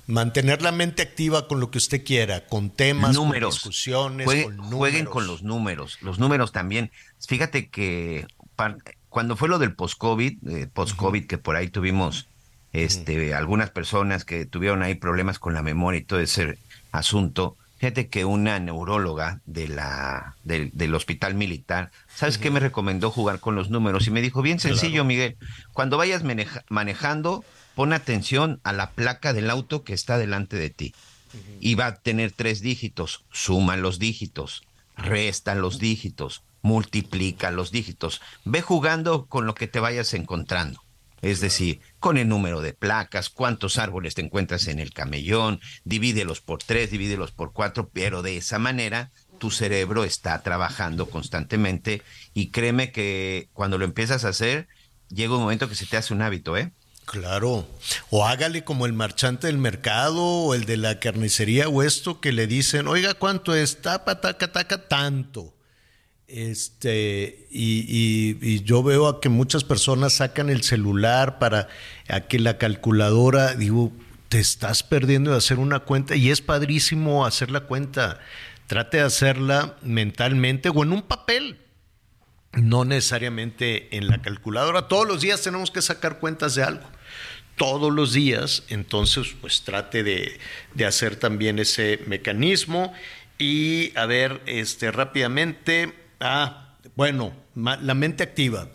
[0.09, 3.59] Mantener la mente activa con lo que usted quiera, con temas, números.
[3.61, 5.13] con discusiones, Juegue- con Jueguen números.
[5.13, 5.97] con los números.
[6.01, 6.91] Los números también.
[7.25, 8.25] Fíjate que
[9.09, 12.27] cuando fue lo del post-COVID, eh, post-COVID, que por ahí tuvimos
[12.73, 16.57] este, algunas personas que tuvieron ahí problemas con la memoria y todo ese
[16.91, 17.55] asunto.
[17.77, 23.39] Fíjate que una neuróloga de la, del, del hospital militar, ¿sabes qué me recomendó jugar
[23.39, 24.05] con los números?
[24.07, 25.37] Y me dijo, bien sencillo, Miguel,
[25.71, 27.45] cuando vayas maneja- manejando,
[27.79, 30.93] pon atención a la placa del auto que está delante de ti
[31.61, 33.23] y va a tener tres dígitos.
[33.31, 34.63] Suma los dígitos,
[34.97, 38.19] resta los dígitos, multiplica los dígitos.
[38.43, 40.83] Ve jugando con lo que te vayas encontrando.
[41.21, 46.41] Es decir, con el número de placas, cuántos árboles te encuentras en el camellón, divídelos
[46.41, 52.01] por tres, divídelos por cuatro, pero de esa manera tu cerebro está trabajando constantemente
[52.33, 54.67] y créeme que cuando lo empiezas a hacer,
[55.07, 56.73] llega un momento que se te hace un hábito, ¿eh?
[57.11, 57.67] Claro.
[58.11, 62.31] O hágale como el marchante del mercado o el de la carnicería o esto que
[62.31, 63.81] le dicen, oiga, ¿cuánto es?
[63.81, 65.55] Tapa, taca, taca, tanto.
[66.27, 71.67] Este, y, y- y yo veo a que muchas personas sacan el celular para
[72.07, 73.91] a que la calculadora, digo,
[74.29, 78.19] te estás perdiendo de hacer una cuenta y es padrísimo hacer la cuenta.
[78.67, 81.57] Trate de hacerla mentalmente o en un papel
[82.53, 84.87] no necesariamente en la calculadora.
[84.87, 86.87] Todos los días tenemos que sacar cuentas de algo.
[87.55, 90.39] Todos los días, entonces, pues trate de,
[90.73, 92.93] de hacer también ese mecanismo.
[93.37, 98.69] Y a ver, este, rápidamente, ah, bueno, la mente activa.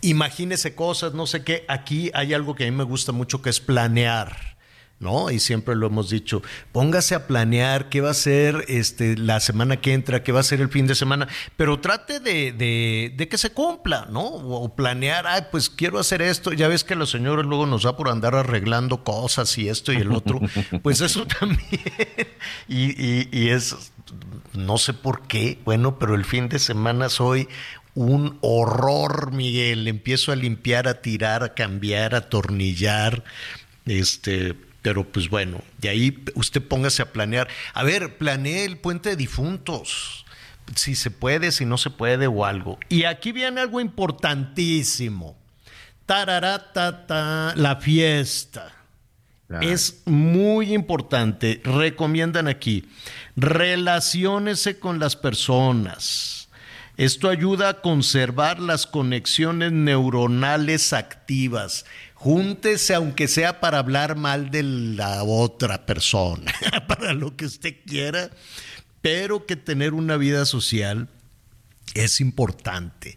[0.00, 1.64] Imagínese cosas, no sé qué.
[1.68, 4.55] Aquí hay algo que a mí me gusta mucho que es planear.
[4.98, 5.30] ¿No?
[5.30, 6.42] Y siempre lo hemos dicho,
[6.72, 10.42] póngase a planear qué va a ser este, la semana que entra, qué va a
[10.42, 14.22] ser el fin de semana, pero trate de, de- de que se cumpla, ¿no?
[14.24, 17.96] O planear, ay, pues quiero hacer esto, ya ves que los señores luego nos da
[17.96, 20.40] por andar arreglando cosas y esto y el otro,
[20.82, 21.60] pues eso también,
[22.68, 23.76] y, y- y es,
[24.54, 27.48] no sé por qué, bueno, pero el fin de semana soy
[27.94, 29.88] un horror, Miguel.
[29.88, 33.24] Empiezo a limpiar, a tirar, a cambiar, a atornillar.
[33.86, 34.54] Este,
[34.86, 37.48] pero pues bueno, de ahí usted póngase a planear.
[37.74, 40.24] A ver, planee el puente de difuntos.
[40.76, 42.78] Si se puede, si no se puede o algo.
[42.88, 45.36] Y aquí viene algo importantísimo.
[46.06, 48.76] Tararatata, la fiesta.
[49.60, 51.60] Es muy importante.
[51.64, 52.88] Recomiendan aquí,
[53.34, 56.48] relaciónese con las personas.
[56.96, 61.86] Esto ayuda a conservar las conexiones neuronales activas.
[62.26, 66.52] Júntese aunque sea para hablar mal de la otra persona,
[66.88, 68.32] para lo que usted quiera,
[69.00, 71.08] pero que tener una vida social
[71.94, 73.16] es importante.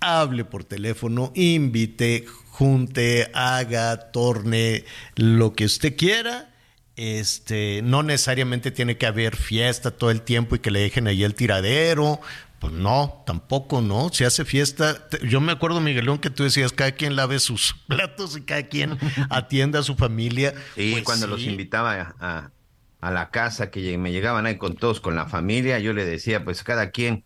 [0.00, 4.84] Hable por teléfono, invite, junte, haga, torne,
[5.16, 6.50] lo que usted quiera.
[6.96, 11.24] Este, no necesariamente tiene que haber fiesta todo el tiempo y que le dejen ahí
[11.24, 12.20] el tiradero.
[12.60, 14.10] Pues no, tampoco, ¿no?
[14.12, 18.36] Si hace fiesta, yo me acuerdo, Miguelón, que tú decías, cada quien lave sus platos
[18.36, 18.98] y cada quien
[19.30, 20.54] atienda a su familia.
[20.76, 22.52] Sí, Pues cuando los invitaba a, a-
[23.00, 26.44] a la casa, que me llegaban ahí con todos, con la familia, yo le decía,
[26.44, 27.24] pues cada quien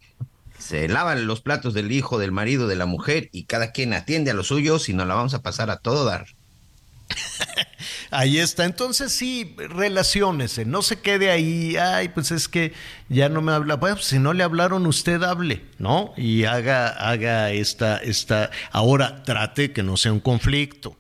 [0.57, 4.31] se lava los platos del hijo, del marido, de la mujer, y cada quien atiende
[4.31, 6.27] a los suyos y nos la vamos a pasar a todo dar.
[8.11, 8.65] Ahí está.
[8.65, 12.73] Entonces sí, relaciónese, no se quede ahí, ay, pues es que
[13.09, 13.77] ya no me habla.
[13.77, 16.15] Bueno, pues, si no le hablaron, usted hable, ¿no?
[16.17, 18.51] Y haga, haga esta, esta.
[18.73, 20.97] Ahora trate que no sea un conflicto.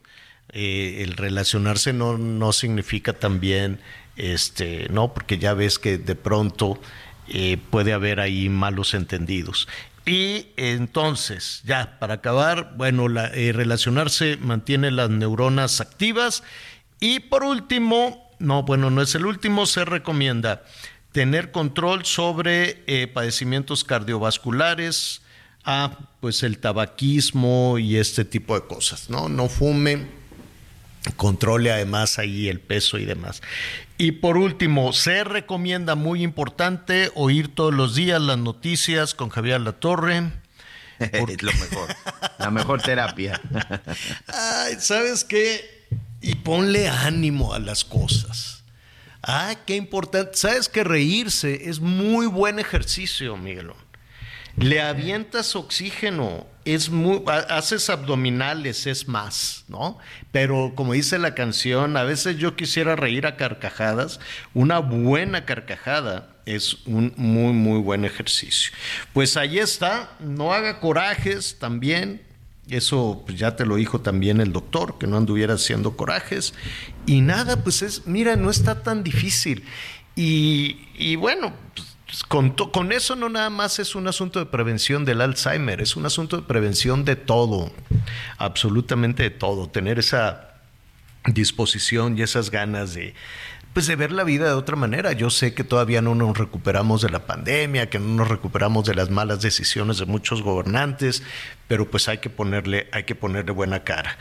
[0.52, 3.80] Eh, el relacionarse no, no significa también,
[4.16, 6.80] este, no, porque ya ves que de pronto
[7.28, 9.66] eh, puede haber ahí malos entendidos.
[10.07, 16.42] Y entonces, ya, para acabar, bueno, la, eh, relacionarse mantiene las neuronas activas.
[17.00, 20.62] Y por último, no, bueno, no es el último, se recomienda
[21.12, 25.22] tener control sobre eh, padecimientos cardiovasculares,
[25.64, 29.28] ah, pues el tabaquismo y este tipo de cosas, ¿no?
[29.28, 30.07] No fume,
[31.16, 33.42] controle además ahí el peso y demás.
[33.98, 39.61] Y por último, se recomienda, muy importante, oír todos los días las noticias con Javier
[39.61, 40.32] Latorre.
[40.98, 41.96] es lo mejor,
[42.38, 43.40] la mejor terapia.
[44.26, 45.86] Ay, ¿sabes qué?
[46.20, 48.64] Y ponle ánimo a las cosas.
[49.22, 50.36] Ah, qué importante.
[50.36, 53.84] ¿Sabes que reírse es muy buen ejercicio, Miguelón?
[54.57, 59.98] le avientas oxígeno, es muy, ha- haces abdominales, es más, ¿no?
[60.32, 64.20] Pero como dice la canción, a veces yo quisiera reír a carcajadas,
[64.54, 68.72] una buena carcajada es un muy, muy buen ejercicio.
[69.12, 72.20] Pues ahí está, no haga corajes también,
[72.68, 76.54] eso pues, ya te lo dijo también el doctor, que no anduviera haciendo corajes.
[77.06, 79.64] Y nada, pues es, mira, no está tan difícil.
[80.16, 84.46] Y, y bueno, pues, con, to- con eso no nada más es un asunto de
[84.46, 87.72] prevención del Alzheimer, es un asunto de prevención de todo,
[88.38, 90.54] absolutamente de todo, tener esa
[91.26, 93.14] disposición y esas ganas de
[93.72, 95.10] pues de ver la vida de otra manera.
[95.14, 98.94] Yo sé que todavía no nos recuperamos de la pandemia, que no nos recuperamos de
[98.94, 101.24] las malas decisiones de muchos gobernantes,
[101.66, 104.16] pero pues hay que ponerle hay que ponerle buena cara.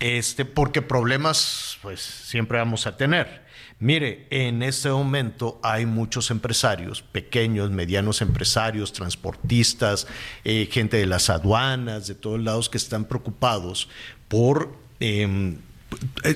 [0.00, 3.48] Este porque problemas pues siempre vamos a tener.
[3.82, 10.06] Mire, en este momento hay muchos empresarios, pequeños, medianos empresarios, transportistas,
[10.44, 13.88] eh, gente de las aduanas, de todos lados, que están preocupados
[14.28, 15.56] por em,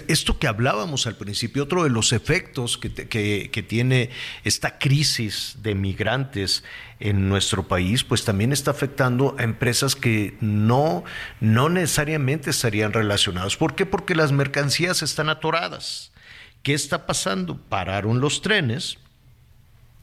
[0.09, 2.91] esto que hablábamos al principio, otro de los efectos que-
[3.53, 4.09] que tiene
[4.43, 6.65] esta crisis de migrantes
[6.99, 11.05] en nuestro país, pues también está afectando a empresas que no,
[11.41, 13.57] no necesariamente estarían relacionadas.
[13.57, 13.85] ¿Por qué?
[13.85, 16.11] Porque las mercancías están atoradas.
[16.65, 17.59] ¿Qué está pasando?
[17.59, 18.97] Pararon los trenes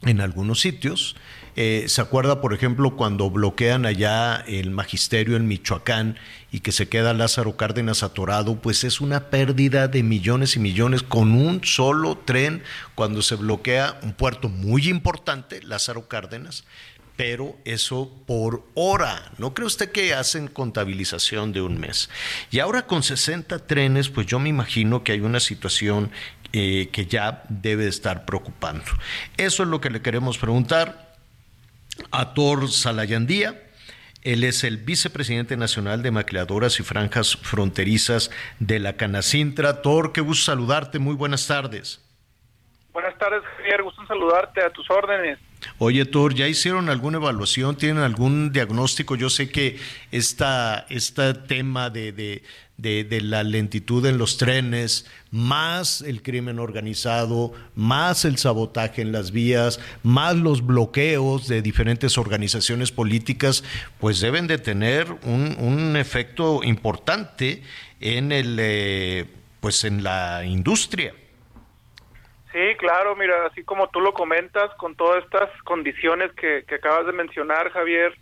[0.04, 1.16] en algunos sitios.
[1.56, 6.20] Eh, ¿Se acuerda, por ejemplo, cuando bloquean allá el magisterio en Michoacán
[6.52, 8.62] y que se queda Lázaro Cárdenas atorado?
[8.62, 12.62] Pues es una pérdida de millones y millones con un solo tren
[12.94, 16.64] cuando se bloquea un puerto muy importante, Lázaro Cárdenas,
[17.16, 19.32] pero eso por hora.
[19.40, 22.10] ¿No cree usted que hacen contabilización de un mes?
[22.52, 26.12] Y ahora con 60 trenes, pues yo me imagino que hay una situación
[26.54, 28.84] eh, que ya debe estar preocupando.
[29.38, 31.16] Eso es lo que le queremos preguntar
[32.12, 33.62] a Thor Salayandía.
[34.24, 38.30] Él es el vicepresidente nacional de maquiladoras y franjas fronterizas
[38.60, 39.82] de la Canacintra.
[39.82, 41.00] Thor, qué gusto saludarte.
[41.00, 42.04] Muy buenas tardes.
[42.94, 43.82] Buenas tardes, Javier.
[43.82, 45.40] Gusto saludarte a tus órdenes.
[45.78, 47.78] Oye, Thor, ¿ya hicieron alguna evaluación?
[47.78, 49.16] ¿Tienen algún diagnóstico?
[49.16, 49.78] Yo sé que
[50.12, 52.44] esta, este tema de, de,
[52.78, 59.32] de, la lentitud en los trenes, más el crimen organizado, más el sabotaje en las
[59.32, 63.64] vías, más los bloqueos de diferentes organizaciones políticas,
[64.00, 67.62] pues deben de tener un, un efecto importante
[68.00, 69.26] en el, eh,
[69.60, 71.14] pues en la industria.
[72.52, 77.06] Sí, claro, mira, así como tú lo comentas, con todas estas condiciones que, que acabas
[77.06, 78.14] de mencionar, Javier,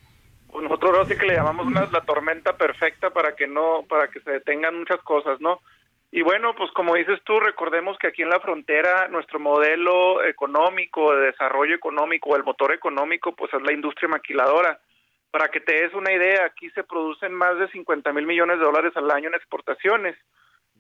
[0.52, 4.08] pues nosotros ahora sí que le llamamos una, la tormenta perfecta para que no, para
[4.10, 5.60] que se detengan muchas cosas, ¿no?
[6.12, 11.16] Y bueno, pues como dices tú, recordemos que aquí en la frontera nuestro modelo económico,
[11.16, 14.80] de desarrollo económico, el motor económico, pues es la industria maquiladora.
[15.30, 18.66] Para que te des una idea, aquí se producen más de 50 mil millones de
[18.66, 20.16] dólares al año en exportaciones.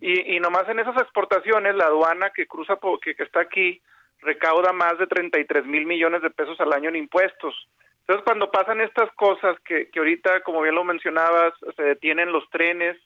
[0.01, 3.81] Y, y nomás en esas exportaciones, la aduana que cruza, po- que, que está aquí,
[4.21, 7.67] recauda más de 33 mil millones de pesos al año en impuestos.
[8.01, 12.49] Entonces, cuando pasan estas cosas, que, que ahorita, como bien lo mencionabas, se detienen los
[12.49, 12.97] trenes,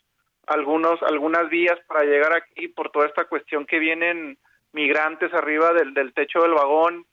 [0.47, 4.37] algunos, algunas vías para llegar aquí por toda esta cuestión que vienen
[4.71, 7.05] migrantes arriba del, del techo del vagón,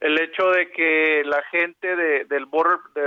[0.00, 3.02] el hecho de que la gente de, del border, de-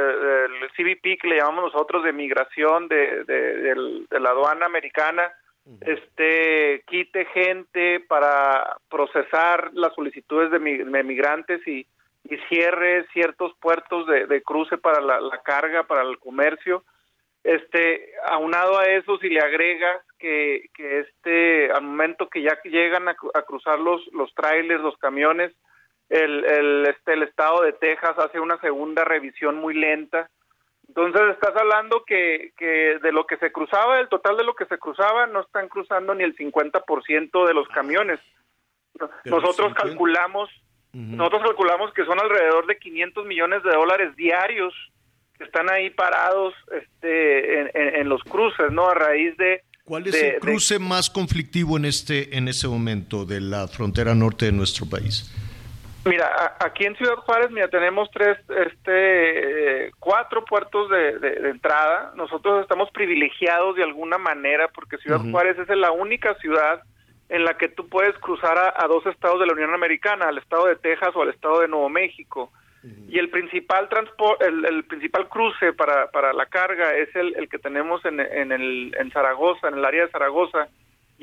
[0.50, 5.32] del CBP, que le llamamos nosotros de migración de, de la aduana americana,
[5.82, 11.88] este quite gente para procesar las solicitudes de, mi- migrantes y,
[12.48, 16.84] cierre ciertos puertos de, cruce para la, carga, para el comercio.
[17.44, 23.10] Este, aunado a eso, si le agregas que, que este, al momento que ya llegan
[23.10, 25.52] a cruzar los, los trailers, los camiones,
[26.10, 30.30] el, el, este, el estado de Texas hace una segunda revisión muy lenta.
[30.96, 34.66] Entonces estás hablando que, que de lo que se cruzaba, el total de lo que
[34.66, 38.20] se cruzaba, no están cruzando ni el 50% de los camiones.
[38.94, 39.82] Pero Nosotros 50.
[39.82, 40.50] calculamos,
[40.94, 44.74] nosotros calculamos que son alrededor de 500 millones de dólares diarios
[45.38, 48.88] que están ahí parados este, en, en- en los cruces, ¿no?
[48.88, 49.64] A raíz de...
[49.86, 54.14] ¿Cuál es de- el cruce más conflictivo en este, en ese momento de la frontera
[54.14, 55.34] norte de nuestro país?
[56.06, 61.36] Mira, a- aquí en Ciudad Juárez, mira, tenemos tres, este, eh, cuatro puertos de, de-
[61.40, 62.12] de entrada.
[62.16, 65.20] Nosotros estamos privilegiados de alguna manera porque Ciudad.
[65.32, 66.82] Juárez es la única ciudad
[67.30, 70.38] en la que tú puedes cruzar a, a dos estados de la Unión Americana, al
[70.38, 72.52] estado de Texas o al estado de Nuevo México.
[73.08, 77.48] Y el principal transporte, el, el principal cruce para, para la carga es el, el
[77.48, 80.68] que tenemos en, en, el, en Zaragoza, en el área de Zaragoza.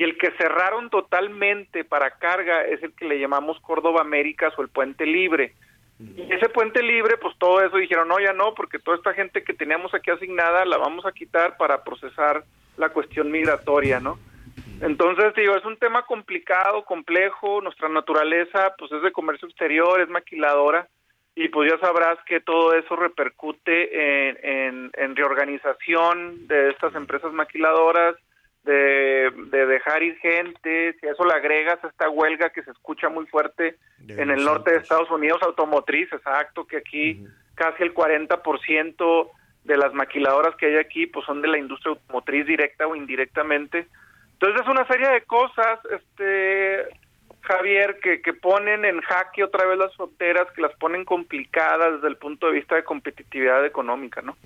[0.01, 4.63] Y el que cerraron totalmente para carga es el que le llamamos Córdoba Américas o
[4.63, 5.53] el Puente Libre.
[5.99, 9.45] Y ese puente libre, pues todo eso dijeron, no, ya no, porque toda esta gente
[9.45, 12.45] que teníamos aquí asignada la vamos a quitar para procesar
[12.79, 14.19] la cuestión migratoria, ¿no?
[14.81, 20.09] Entonces, digo, es un tema complicado, complejo, nuestra naturaleza, pues es de comercio exterior, es
[20.09, 20.89] maquiladora,
[21.35, 27.35] y pues ya sabrás que todo eso repercute en, en, en reorganización de estas empresas
[27.35, 28.17] maquiladoras,
[28.65, 33.09] de, de, dejar ir gente, si a eso le agregas esta huelga que se escucha
[33.09, 37.25] muy fuerte De en el norte de Estados Unidos, automotriz, exacto, que aquí
[37.55, 39.31] casi el 40%
[39.65, 43.87] de las maquiladoras que hay aquí pues son de la industria automotriz directa o indirectamente.
[44.33, 46.87] Entonces es una serie de cosas, este
[47.43, 52.17] Javier, que, ponen en jaque otra vez las fronteras, que las ponen complicadas desde el
[52.17, 54.37] punto de vista de competitividad económica, ¿no?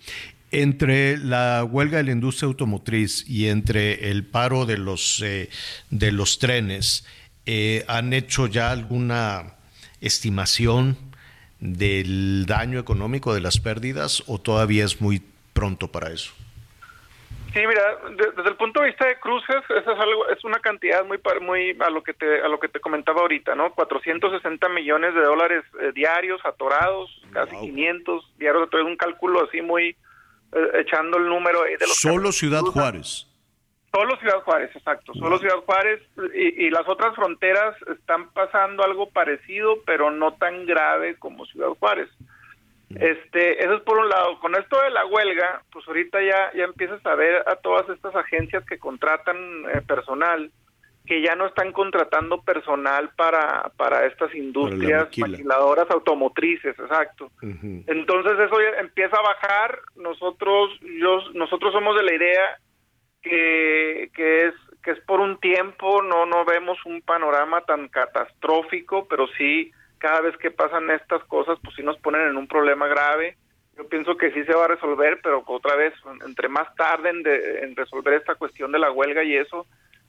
[0.50, 5.50] Entre la huelga de la industria automotriz y entre el paro de los, eh,
[5.90, 7.06] de los trenes,
[7.46, 9.54] eh, ¿han hecho ya alguna
[10.00, 10.96] estimación
[11.60, 15.22] del daño económico de las pérdidas o todavía es muy
[15.52, 16.32] pronto para eso?
[17.54, 20.58] Sí, mira, de- desde el punto de vista de cruces, eso es algo, es una
[20.58, 23.72] cantidad muy muy a lo que te a lo que te comentaba ahorita, ¿no?
[23.72, 29.96] 460 millones de dólares eh, diarios atorados, casi 500 diarios, entonces un cálculo así muy
[30.52, 32.82] eh, echando el número de los Solo Ciudad cruzan.
[32.82, 33.26] Juárez.
[33.92, 35.14] Solo Ciudad Juárez, exacto.
[35.14, 36.02] Solo Ciudad Juárez
[36.34, 41.68] y, y las otras fronteras están pasando algo parecido, pero no tan grave como Ciudad
[41.78, 42.08] Juárez.
[42.90, 44.38] Este, eso es por un lado.
[44.40, 48.14] Con esto de la huelga, pues ahorita ya ya empiezas a ver a todas estas
[48.14, 49.36] agencias que contratan
[49.72, 50.50] eh, personal
[51.06, 55.26] que ya no están contratando personal para para estas industrias maquila.
[55.28, 57.30] maquiladoras automotrices, exacto.
[57.42, 59.80] Entonces eso ya empieza a bajar.
[59.96, 62.58] Nosotros yo nosotros somos de la idea
[63.20, 69.06] que, que es que es por un tiempo, no no vemos un panorama tan catastrófico,
[69.06, 69.72] pero sí
[70.04, 73.38] cada vez que pasan estas cosas, pues sí nos ponen en un problema grave.
[73.74, 75.94] Yo pienso que sí se va a resolver, pero otra vez,
[76.26, 79.66] entre más tarden de, en resolver esta cuestión de la huelga y eso,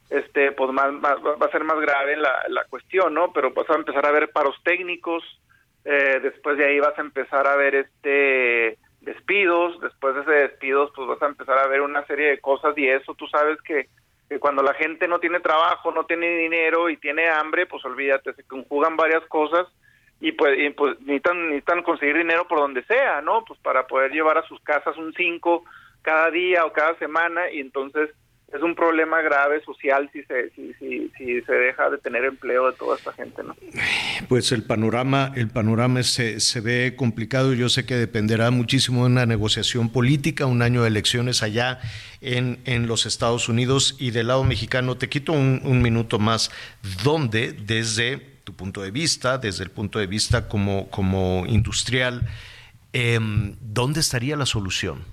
[0.09, 3.31] este, pues más, más- va a ser más grave la, la cuestión, ¿no?
[3.31, 5.23] Pero vas a empezar a ver paros técnicos,
[5.85, 10.91] eh, después de ahí vas a empezar a ver este despidos, después de ese despidos,
[10.93, 13.87] pues vas a empezar a ver una serie de cosas y eso, tú sabes que,
[14.27, 18.33] que cuando la gente no tiene trabajo, no tiene dinero y tiene hambre, pues olvídate,
[18.33, 19.67] se conjugan varias cosas
[20.19, 23.43] y pues, y pues necesitan, necesitan conseguir dinero por donde sea, ¿no?
[23.45, 25.63] Pues para poder llevar a sus casas un 5
[26.01, 28.11] cada día o cada semana y entonces
[28.53, 32.71] es un problema grave social si se si, si, si se deja de tener empleo
[32.71, 33.55] de toda esta gente, ¿no?
[34.29, 37.53] Pues el panorama, el panorama se, se ve complicado.
[37.53, 41.79] Yo sé que dependerá muchísimo de una negociación política, un año de elecciones allá
[42.21, 44.95] en, en los Estados Unidos y del lado mexicano.
[44.95, 46.51] Te quito un, un minuto más.
[47.03, 52.21] ¿Dónde, desde tu punto de vista, desde el punto de vista como, como industrial,
[52.93, 55.03] em, dónde estaría la solución?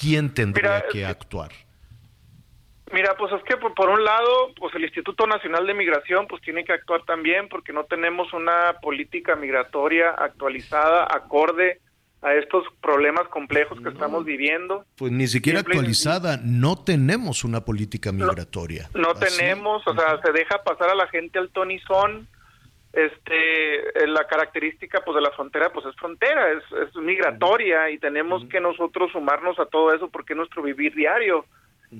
[0.00, 1.50] ¿Quién tendría Mira, que actuar?
[2.92, 6.40] Mira, pues es que por, por un lado, pues el Instituto Nacional de Migración pues
[6.40, 11.80] tiene que actuar también porque no tenemos una política migratoria actualizada acorde
[12.20, 14.84] a estos problemas complejos que estamos viviendo.
[14.96, 18.88] Pues ni siquiera Simple y actualizada, no tenemos una política migratoria.
[18.94, 19.36] No Así.
[19.36, 22.26] tenemos, o sea, se deja pasar a la gente al tonizón.
[22.92, 27.98] Este, eh, la característica pues de la frontera pues es frontera, es, es migratoria y
[27.98, 31.44] tenemos que nosotros sumarnos a todo eso porque es nuestro vivir diario.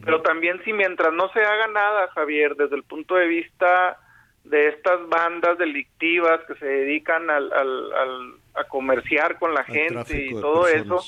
[0.04, 3.98] Pero también si mientras no se haga nada, Javier, desde el punto de vista
[4.44, 10.26] de estas bandas delictivas que se dedican al, al- al- a comerciar con la gente
[10.26, 11.00] y todo eso,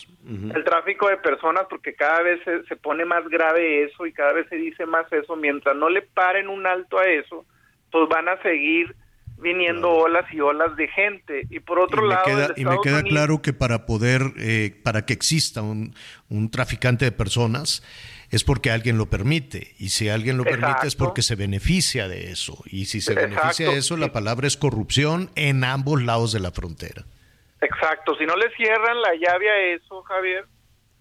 [0.54, 4.32] el tráfico de personas, porque cada vez se, se pone más grave eso y cada
[4.34, 7.44] vez se dice más eso, mientras no le paren un alto a eso,
[7.90, 8.94] pues van a seguir
[9.38, 11.46] viniendo olas y olas de gente.
[11.50, 14.78] Y por otro y lado, queda, y me queda Unidos- claro que para poder, eh,
[14.84, 15.94] para que exista un,
[16.28, 17.82] un traficante de personas,
[18.30, 19.74] es porque alguien lo permite.
[19.78, 22.58] Y si alguien lo permite es porque se beneficia de eso.
[22.66, 23.34] Y si se Exacto.
[23.34, 27.04] beneficia de eso, la palabra es corrupción en ambos lados de la frontera.
[27.60, 30.46] Exacto, si no le cierran la llave a eso, Javier,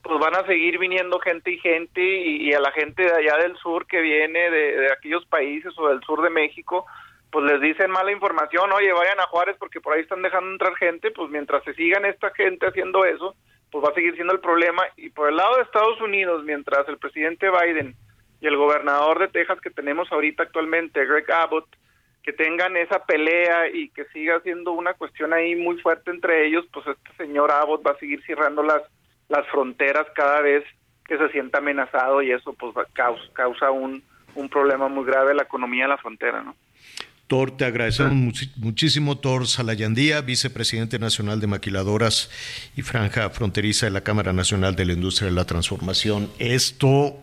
[0.02, 3.38] pues van a seguir viniendo gente y gente y, y a la gente de allá
[3.38, 6.86] del sur que viene de, de aquellos países o del sur de México,
[7.32, 10.76] pues les dicen mala información, oye, vayan a Juárez porque por ahí están dejando entrar
[10.76, 13.36] gente, pues mientras se sigan esta gente haciendo eso,
[13.72, 14.84] pues va a seguir siendo el problema.
[14.98, 17.96] Y por el lado de Estados Unidos, mientras el presidente Biden
[18.41, 21.68] y el gobernador de Texas que tenemos ahorita actualmente, Greg Abbott,
[22.24, 26.66] que tengan esa pelea y que siga siendo una cuestión ahí muy fuerte entre ellos,
[26.72, 28.84] pues este señor Abbott va a seguir cerrando las
[29.30, 30.66] las fronteras cada vez
[31.06, 34.04] que se sienta amenazado y eso pues causa, causa un,
[34.36, 36.56] un problema muy grave a la economía de la frontera, ¿no?
[37.30, 38.16] Tor, te agradecemos
[38.56, 42.32] muchísimo, Tor Salayandía, vicepresidente nacional de maquiladoras
[42.76, 46.32] y franja fronteriza de la Cámara Nacional de la Industria de la Transformación.
[46.40, 47.20] Esto,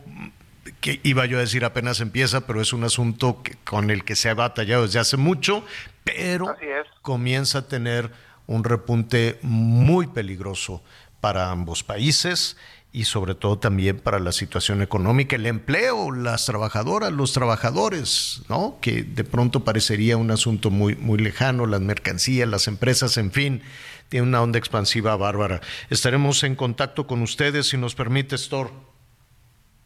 [0.79, 4.15] que iba yo a decir apenas empieza, pero es un asunto que- con el que
[4.15, 5.65] se ha batallado desde hace mucho,
[6.05, 6.55] pero
[7.01, 8.09] comienza a tener
[8.47, 10.81] un repunte muy peligroso
[11.19, 12.55] para ambos países
[12.91, 18.77] y sobre todo también para la situación económica, el empleo, las trabajadoras, los trabajadores, ¿no?
[18.81, 23.61] Que de pronto parecería un asunto muy, muy lejano, las mercancías, las empresas, en fin,
[24.09, 25.61] tiene una onda expansiva bárbara.
[25.89, 28.71] Estaremos en contacto con ustedes si nos permite, Thor.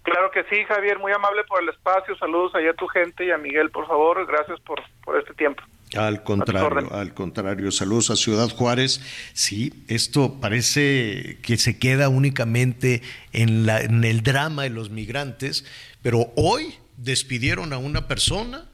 [0.04, 2.16] Claro que sí, Javier, muy amable por el espacio.
[2.18, 4.26] Saludos allá a tu gente y a Miguel, por favor.
[4.26, 5.62] Gracias por, por este tiempo.
[5.96, 7.72] Al contrario, al contrario.
[7.72, 9.02] Saludos a Ciudad Juárez.
[9.34, 13.02] Sí, esto parece que se queda únicamente
[13.34, 15.66] en, la, en el drama de los migrantes,
[16.02, 18.70] pero hoy despidieron a una persona,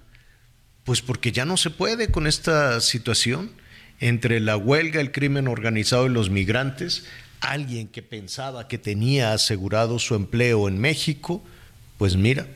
[0.83, 3.51] pues porque ya no se puede con esta situación
[3.99, 7.05] entre la huelga, el crimen organizado y los migrantes.
[7.39, 11.43] Alguien que pensaba que tenía asegurado su empleo en México,
[11.97, 12.47] pues mira,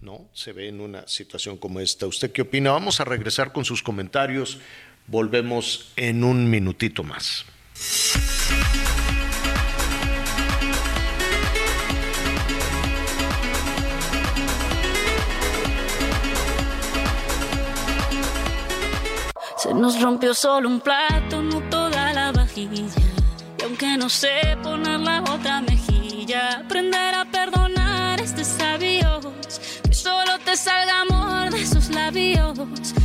[0.00, 0.28] ¿no?
[0.32, 2.06] Se ve en una situación como esta.
[2.06, 2.72] ¿Usted qué opina?
[2.72, 4.58] Vamos a regresar con sus comentarios.
[5.06, 7.44] Volvemos en un minutito más.
[19.56, 22.86] Se nos rompió solo un plato, no toda la vajilla.
[23.58, 27.09] Y aunque no sé poner la otra mejilla, aprender
[30.50, 32.58] te salga amor de esos labios.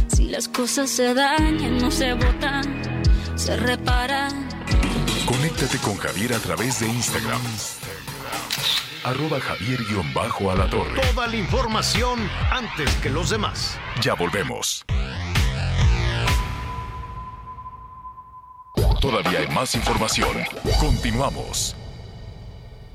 [0.08, 3.04] Si las cosas se dañan, no se botan,
[3.36, 4.50] se reparan.
[5.28, 7.42] Conéctate con Javier a través de Instagram.
[9.04, 11.02] Arroba Javier-Alatorre.
[11.14, 12.20] Toda la información
[12.50, 13.78] antes que los demás.
[14.02, 14.84] Ya volvemos.
[19.00, 20.36] Todavía hay más información.
[20.80, 21.76] Continuamos.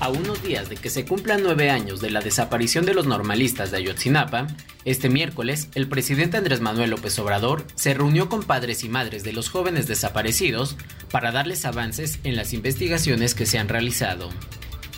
[0.00, 3.72] A unos días de que se cumplan nueve años de la desaparición de los normalistas
[3.72, 4.46] de Ayotzinapa,
[4.84, 9.32] este miércoles el presidente Andrés Manuel López Obrador se reunió con padres y madres de
[9.32, 10.76] los jóvenes desaparecidos
[11.10, 14.30] para darles avances en las investigaciones que se han realizado.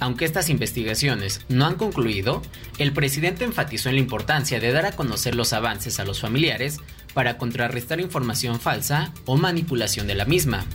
[0.00, 2.42] Aunque estas investigaciones no han concluido,
[2.78, 6.76] el presidente enfatizó en la importancia de dar a conocer los avances a los familiares
[7.14, 10.66] para contrarrestar información falsa o manipulación de la misma.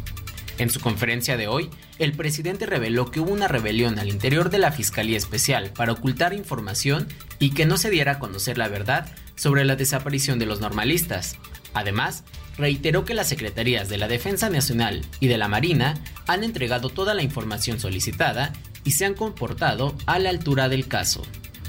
[0.57, 1.69] En su conferencia de hoy,
[1.99, 6.33] el presidente reveló que hubo una rebelión al interior de la Fiscalía Especial para ocultar
[6.33, 7.07] información
[7.39, 11.35] y que no se diera a conocer la verdad sobre la desaparición de los normalistas.
[11.73, 12.23] Además,
[12.57, 15.95] reiteró que las secretarías de la Defensa Nacional y de la Marina
[16.25, 18.53] han entregado toda la información solicitada
[18.85, 21.23] y se han comportado a la altura del caso.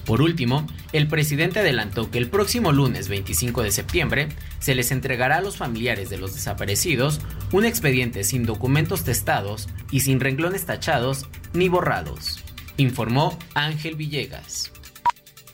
[0.06, 4.28] Por último, el presidente adelantó que el próximo lunes 25 de septiembre
[4.60, 7.20] se les entregará a los familiares de los desaparecidos
[7.50, 12.44] un expediente sin documentos testados y sin renglones tachados ni borrados,
[12.76, 14.75] informó Ángel Villegas.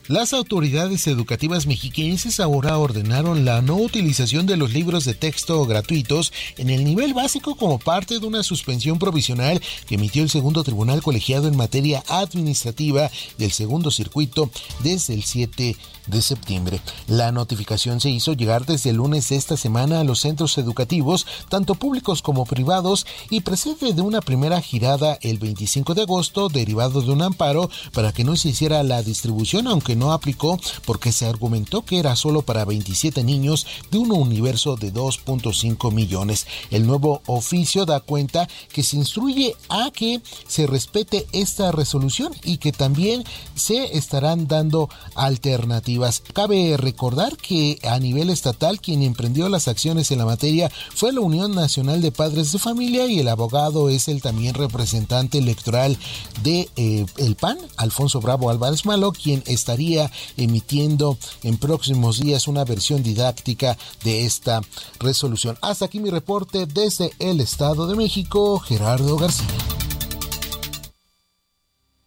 [0.09, 6.33] Las autoridades educativas mexiquenses ahora ordenaron la no utilización de los libros de texto gratuitos
[6.57, 11.01] en el nivel básico como parte de una suspensión provisional que emitió el segundo tribunal
[11.01, 14.51] colegiado en materia administrativa del segundo circuito
[14.83, 15.77] desde el 7 de
[16.21, 16.81] septiembre.
[17.07, 21.25] La notificación se hizo llegar desde el lunes de esta semana a los centros educativos,
[21.49, 27.01] tanto públicos como privados, y precede de una primera girada el 25 de agosto derivado
[27.01, 31.25] de un amparo para que no se hiciera la distribución, aunque no aplicó porque se
[31.25, 36.47] argumentó que era solo para 27 niños de un universo de 2.5 millones.
[36.71, 42.57] El nuevo oficio da cuenta que se instruye a que se respete esta resolución y
[42.57, 43.23] que también
[43.55, 45.92] se estarán dando alternativas.
[46.33, 51.21] Cabe recordar que a nivel estatal quien emprendió las acciones en la materia fue la
[51.21, 55.97] Unión Nacional de Padres de Familia y el abogado es el también representante electoral
[56.41, 62.65] de eh, el PAN, Alfonso Bravo Álvarez Malo, quien estaría emitiendo en próximos días una
[62.65, 64.61] versión didáctica de esta
[64.99, 65.57] resolución.
[65.61, 69.47] Hasta aquí mi reporte desde el Estado de México, Gerardo García.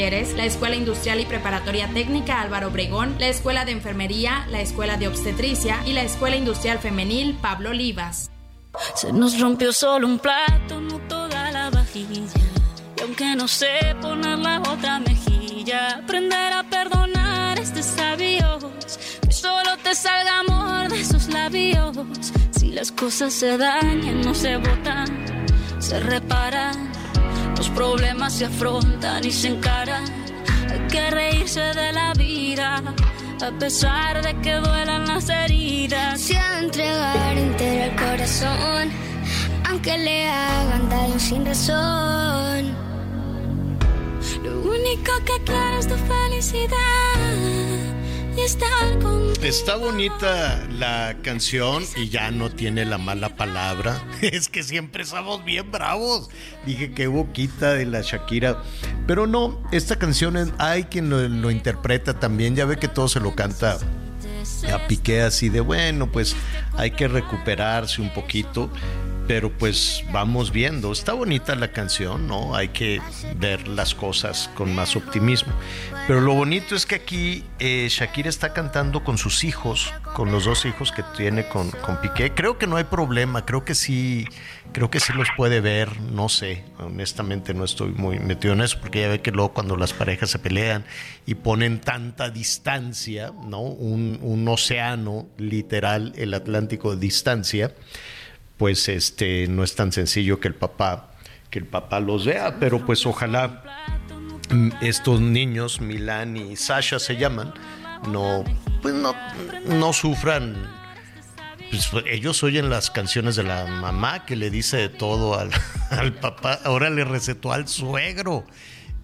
[0.00, 5.08] la Escuela Industrial y Preparatoria Técnica Álvaro Obregón, la Escuela de Enfermería, la Escuela de
[5.08, 8.30] Obstetricia y la Escuela Industrial Femenil Pablo Olivas.
[8.94, 12.22] Se nos rompió solo un plato, no toda la vajilla.
[12.96, 18.58] Y aunque no sé poner la otra mejilla, aprender a perdonar este sabio.
[19.20, 21.94] Que solo te salga amor de esos labios.
[22.52, 25.46] Si las cosas se dañan, no se botan,
[25.78, 26.99] se reparan.
[27.74, 30.04] Problemas se afrontan y se encaran.
[30.70, 32.82] Hay que reírse de la vida,
[33.42, 36.20] a pesar de que duelan las heridas.
[36.20, 38.90] Se ha de entregar entero el corazón,
[39.68, 42.74] aunque le hagan daño sin razón.
[44.44, 46.70] Lo único que quiero es tu felicidad.
[49.42, 54.02] Está bonita la canción y ya no tiene la mala palabra.
[54.22, 56.30] Es que siempre estamos bien bravos.
[56.64, 58.62] Dije que boquita de la Shakira.
[59.06, 62.56] Pero no, esta canción hay quien lo, lo interpreta también.
[62.56, 63.78] Ya ve que todo se lo canta
[64.72, 66.34] a Piqué así de bueno, pues
[66.76, 68.70] hay que recuperarse un poquito.
[69.26, 70.92] Pero pues vamos viendo.
[70.92, 72.54] Está bonita la canción, ¿no?
[72.54, 73.00] Hay que
[73.36, 75.52] ver las cosas con más optimismo.
[76.06, 80.44] Pero lo bonito es que aquí eh, Shakira está cantando con sus hijos, con los
[80.44, 82.32] dos hijos que tiene con, con Piqué.
[82.34, 84.26] Creo que no hay problema, creo que sí,
[84.72, 88.78] creo que sí los puede ver, no sé, honestamente no estoy muy metido en eso,
[88.80, 90.84] porque ya ve que luego cuando las parejas se pelean
[91.26, 93.60] y ponen tanta distancia, ¿no?
[93.60, 97.72] Un, un océano literal, el Atlántico de distancia,
[98.60, 101.14] pues este no es tan sencillo que el papá
[101.48, 103.64] que el papá los vea, pero pues ojalá
[104.50, 107.54] mm, estos niños, Milán y Sasha se llaman,
[108.06, 108.44] no
[108.82, 109.14] pues no,
[109.64, 110.54] no sufran
[111.70, 115.50] pues, ellos oyen las canciones de la mamá que le dice de todo al,
[115.90, 116.60] al papá.
[116.62, 118.44] Ahora le recetó al suegro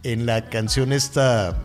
[0.03, 1.57] en la canción esta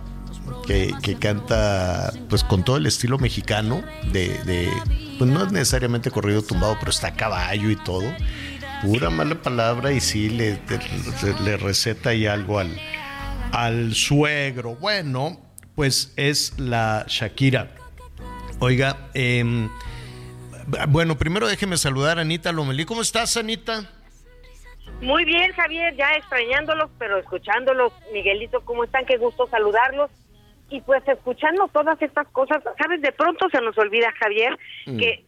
[0.66, 4.70] que, canta pues con todo el estilo mexicano de, de,
[5.18, 8.04] pues no es necesariamente corrido tumbado, pero está a caballo y todo.
[8.84, 10.60] Pura mala palabra y sí le,
[11.44, 12.76] le- receta ahí algo al,
[13.52, 14.76] al suegro.
[14.76, 15.40] Bueno,
[15.76, 17.70] pues es la Shakira.
[18.60, 19.70] Oiga, em,
[20.90, 22.86] bueno, primero déjeme saludar a Anita Lomelí.
[22.86, 23.90] ¿Cómo estás, Anita?
[25.02, 27.92] Muy bien, Javier, ya extrañándolos, pero escuchándolos.
[28.14, 29.06] Miguelito, ¿cómo están?
[29.06, 30.12] Qué gusto saludarlos.
[30.72, 33.02] Y pues escuchando todas estas cosas, ¿sabes?
[33.02, 34.58] De pronto se nos olvida, Javier,
[34.88, 34.98] Mm.
[34.98, 35.26] que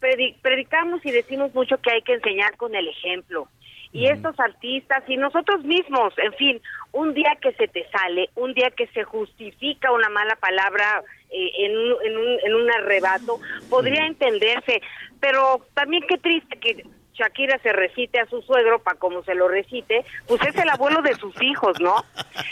[0.00, 3.46] predi- predicamos y decimos mucho que hay que enseñar con el ejemplo.
[3.92, 6.62] Y estos artistas y nosotros mismos, en fin,
[6.92, 11.50] un día que se te sale, un día que se justifica una mala palabra eh,
[11.58, 14.80] en, un, en, un, en un arrebato, podría entenderse,
[15.20, 16.84] pero también qué triste que
[17.20, 21.02] Shakira se recite a su suegro para como se lo recite, pues es el abuelo
[21.02, 22.02] de sus hijos, ¿no?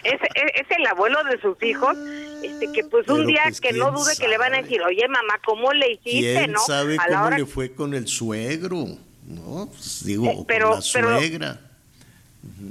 [0.04, 1.96] Es, es, es el abuelo de sus hijos,
[2.42, 4.62] este que pues un Pero, día pues, que no ¿quién dude que le van a
[4.62, 6.58] decir, oye mamá, ¿cómo le hiciste, ¿Quién no?
[6.60, 8.84] sabe a la cómo hora le fue con el suegro?
[9.26, 11.60] No, pues digo, Eh, pero- con la pero- suegra.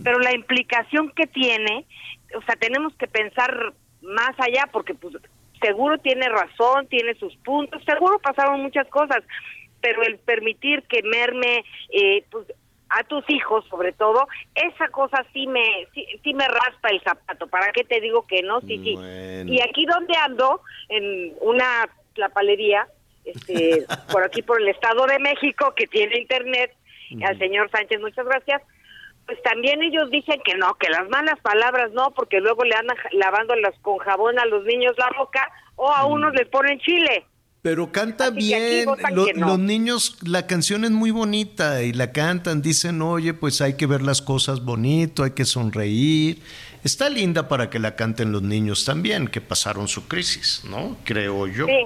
[0.04, 1.86] pero la implicación que tiene,
[2.36, 5.16] o sea, tenemos que pensar más allá porque pues
[5.62, 9.24] seguro tiene razón, tiene sus puntos, seguro pasaron muchas cosas,
[9.82, 12.48] pero el permitir que merme eh, pues
[12.90, 17.48] a tus hijos sobre todo, esa cosa sí me sí, sí me raspa el zapato,
[17.48, 18.62] ¿para qué te digo que no?
[18.62, 18.98] Sí, sí.
[19.46, 21.90] Y aquí donde ando en una
[22.34, 22.88] palería
[23.26, 26.74] este por aquí por el Estado de México que tiene internet,
[27.26, 28.62] al señor Sánchez, muchas gracias
[29.28, 32.96] pues también ellos dicen que no, que las malas palabras no, porque luego le andan
[33.12, 37.26] lavándolas con jabón a los niños la boca o a unos les ponen chile.
[37.62, 38.86] Pero canta Así bien.
[39.12, 39.48] Lo- no.
[39.48, 42.62] Los niños, la canción es muy bonita y la cantan.
[42.62, 46.42] Dicen, oye, pues hay que ver las cosas bonito, hay que sonreír.
[46.84, 50.98] Está linda para que la canten los niños también, que pasaron su crisis, ¿no?
[51.04, 51.66] Creo yo.
[51.66, 51.86] Sí,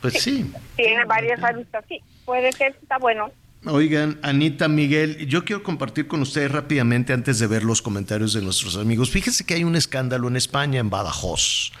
[0.00, 0.52] pues, sí.
[0.76, 1.40] tiene varias
[1.88, 3.32] sí, puede ser, está bueno.
[3.64, 8.42] Oigan, Anita, Miguel, yo quiero compartir con ustedes rápidamente antes de ver los comentarios de
[8.42, 9.10] nuestros amigos.
[9.10, 11.72] Fíjese que hay un escándalo en España, en Badajoz.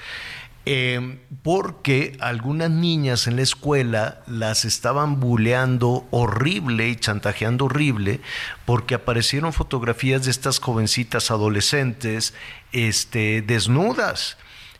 [0.66, 8.20] Eh, porque algunas niñas en la escuela las estaban buleando horrible y chantajeando horrible
[8.64, 12.34] porque aparecieron fotografías de estas jovencitas adolescentes
[12.72, 14.36] este, desnudas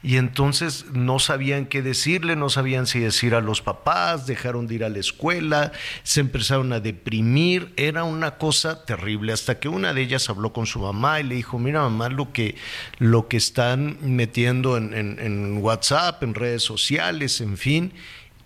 [0.06, 4.76] y entonces no sabían qué decirle, no sabían si decir a los papás, dejaron de
[4.76, 5.72] ir a la escuela,
[6.04, 10.66] se empezaron a deprimir, era una cosa terrible, hasta que una de ellas habló con
[10.66, 12.54] su mamá y le dijo, mira mamá, lo que,
[12.98, 17.92] lo que están metiendo en, en, en WhatsApp, en redes sociales, en fin,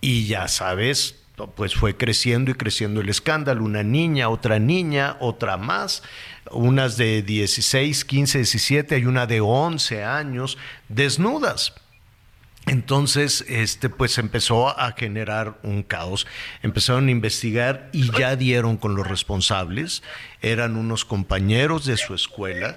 [0.01, 1.17] y ya sabes,
[1.47, 6.03] pues fue creciendo y creciendo el escándalo, una niña, otra niña, otra más,
[6.51, 10.59] unas de 16, 15, 17, hay una de 11 años,
[10.89, 11.75] desnudas.
[12.67, 16.27] Entonces, este, pues empezó a generar un caos.
[16.63, 20.03] Empezaron a investigar y ya dieron con los responsables.
[20.43, 22.77] Eran unos compañeros de su escuela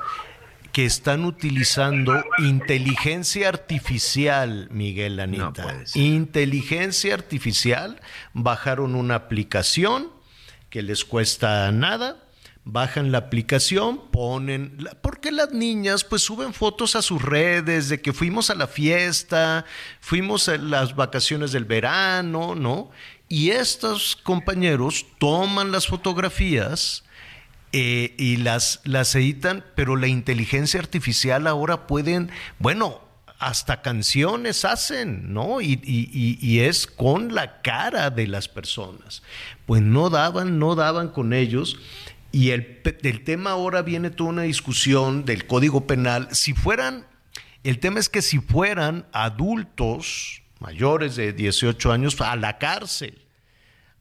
[0.72, 5.84] que están utilizando inteligencia artificial, Miguel Anita.
[5.94, 8.02] inteligencia artificial.
[8.34, 10.12] Bajaron una aplicación
[10.72, 12.23] que les cuesta nada
[12.66, 18.14] bajan la aplicación, ponen, porque las niñas pues suben fotos a sus redes de que
[18.14, 19.66] fuimos a la fiesta,
[20.00, 22.92] fuimos a las vacaciones del verano, ¿no?
[23.28, 27.04] Y estos compañeros toman las fotografías
[27.74, 33.02] eh, y las, las editan, pero la inteligencia artificial ahora pueden, bueno,
[33.40, 35.60] hasta canciones hacen, ¿no?
[35.60, 39.22] Y, y, y, es con la cara de las personas.
[39.66, 41.78] Pues no daban, no daban con ellos.
[42.34, 46.30] Y el, del tema ahora viene toda una discusión del Código Penal.
[46.32, 47.06] Si fueran,
[47.64, 53.20] el tema es que si fueran adultos mayores de 18 años, a la cárcel.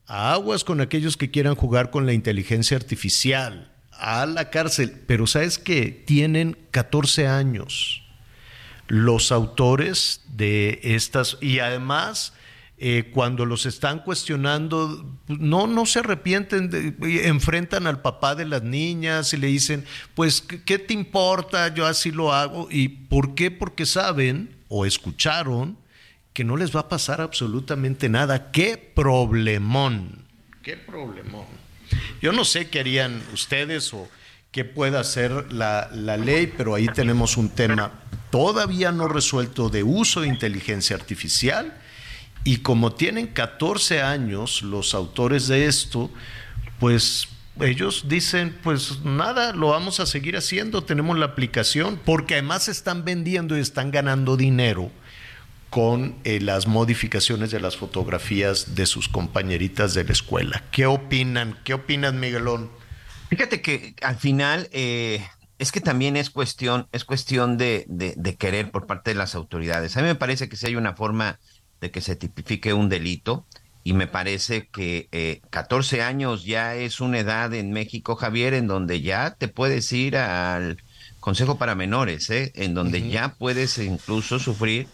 [0.07, 3.71] A aguas con aquellos que quieran jugar con la inteligencia artificial.
[3.91, 4.91] A la cárcel.
[5.05, 8.03] Pero sabes que tienen 14 años
[8.87, 12.33] los autores de estas y además
[12.85, 19.31] eh, cuando los están cuestionando, no, no se arrepienten, enfrentan al papá de las niñas
[19.31, 19.85] y le dicen,
[20.15, 21.73] pues, ¿qué te importa?
[21.73, 22.67] Yo así lo hago.
[22.69, 23.51] ¿Y por qué?
[23.51, 25.77] Porque saben o escucharon
[26.33, 28.51] que no les va a pasar absolutamente nada.
[28.51, 30.25] ¡Qué problemón!
[30.61, 31.45] ¡Qué problemón!
[32.21, 34.09] Yo no sé qué harían ustedes o
[34.51, 37.93] qué pueda hacer la, la ley, pero ahí tenemos un tema
[38.29, 41.79] todavía no resuelto de uso de inteligencia artificial
[42.43, 46.09] y como tienen 14 años los autores de esto,
[46.79, 47.27] pues
[47.61, 53.05] ellos dicen, pues nada, lo vamos a seguir haciendo, tenemos la aplicación, porque además están
[53.05, 54.91] vendiendo y están ganando dinero
[55.69, 60.63] con eh, las modificaciones de las fotografías de sus compañeritas de la escuela.
[60.71, 61.57] ¿Qué opinan?
[61.63, 62.69] ¿Qué opinan, Miguelón?
[63.29, 65.25] Fíjate que al final eh,
[65.57, 69.97] es que también es cuestión, es cuestión de, de, querer por parte de las autoridades.
[69.97, 71.39] A mí me parece que si hay una forma
[71.83, 73.45] de que se tipifique un delito.
[73.83, 78.67] Y me parece que eh, 14 años ya es una edad en México, Javier, en
[78.67, 80.81] donde ya te puedes ir al
[81.19, 82.53] Consejo para Menores, ¿eh?
[82.55, 84.87] en donde ya puedes incluso sufrir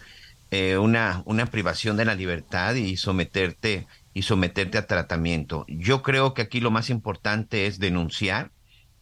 [0.50, 5.64] eh, una, una privación de la libertad y someterte, y someterte a tratamiento.
[5.68, 8.50] Yo creo que aquí lo más importante es denunciar,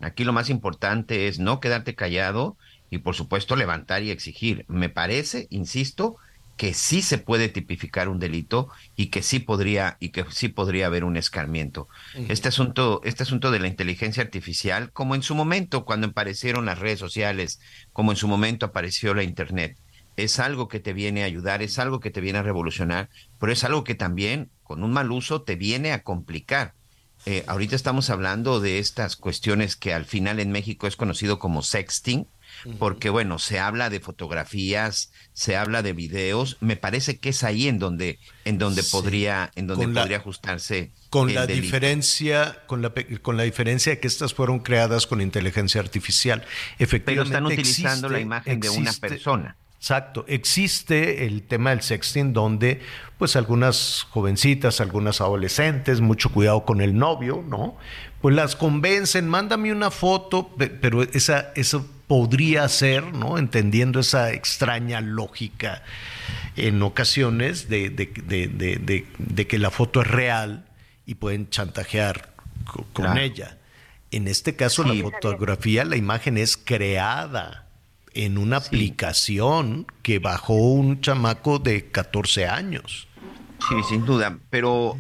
[0.01, 2.59] aquí lo más importante es no quedarte callado
[2.90, 4.66] y por supuesto levantar y exigir.
[4.69, 6.19] Me parece, insisto,
[6.59, 10.86] que sí se puede tipificar un delito y que sí podría y que sí podría
[10.86, 11.89] haber un escarmiento.
[12.28, 16.80] Este asunto, este asunto de la inteligencia artificial, como en su momento cuando aparecieron las
[16.80, 17.60] redes sociales,
[17.93, 19.78] como en su momento apareció la internet,
[20.16, 23.09] es algo que te viene a ayudar, es algo que te viene a revolucionar,
[23.39, 26.74] pero es algo que también con un mal uso te viene a complicar.
[27.24, 31.62] Eh, ahorita estamos hablando de estas cuestiones que al final en México es conocido como
[31.62, 32.26] sexting,
[32.78, 37.68] porque bueno, se habla de fotografías, se habla de videos, me parece que es ahí
[37.68, 43.36] en donde en donde podría en donde podría ajustarse con la diferencia con la con
[43.36, 46.44] la diferencia que estas fueron creadas con inteligencia artificial.
[46.78, 49.56] Efectivamente, pero están utilizando la imagen de una persona.
[49.78, 52.80] Exacto, existe el tema del sexting donde
[53.16, 57.76] pues algunas jovencitas, algunas adolescentes, mucho cuidado con el novio, ¿no?
[58.20, 63.39] Pues las convencen, mándame una foto, pero esa, eso podría ser, ¿no?
[63.39, 65.85] Entendiendo esa extraña lógica
[66.56, 70.66] en ocasiones de, de, que la foto es real
[71.06, 72.35] y pueden chantajear
[72.93, 73.59] con ella.
[74.10, 77.66] En este caso, la fotografía, la imagen es creada
[78.14, 83.06] en una aplicación que bajó un chamaco de 14 años.
[83.68, 84.97] Sí, sin duda, pero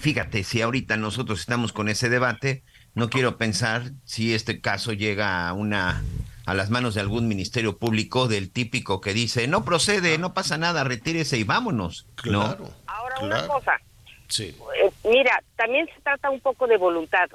[0.00, 2.62] fíjate, si ahorita nosotros estamos con ese debate,
[2.94, 6.02] no quiero pensar si este caso llega a una
[6.50, 10.58] a las manos de algún ministerio público del típico que dice, no procede, no pasa
[10.58, 12.08] nada, retírese y vámonos.
[12.16, 12.68] Claro.
[12.88, 13.80] Ahora una cosa.
[14.26, 14.56] Sí.
[14.82, 17.30] Eh, mira, también se trata un poco de voluntad.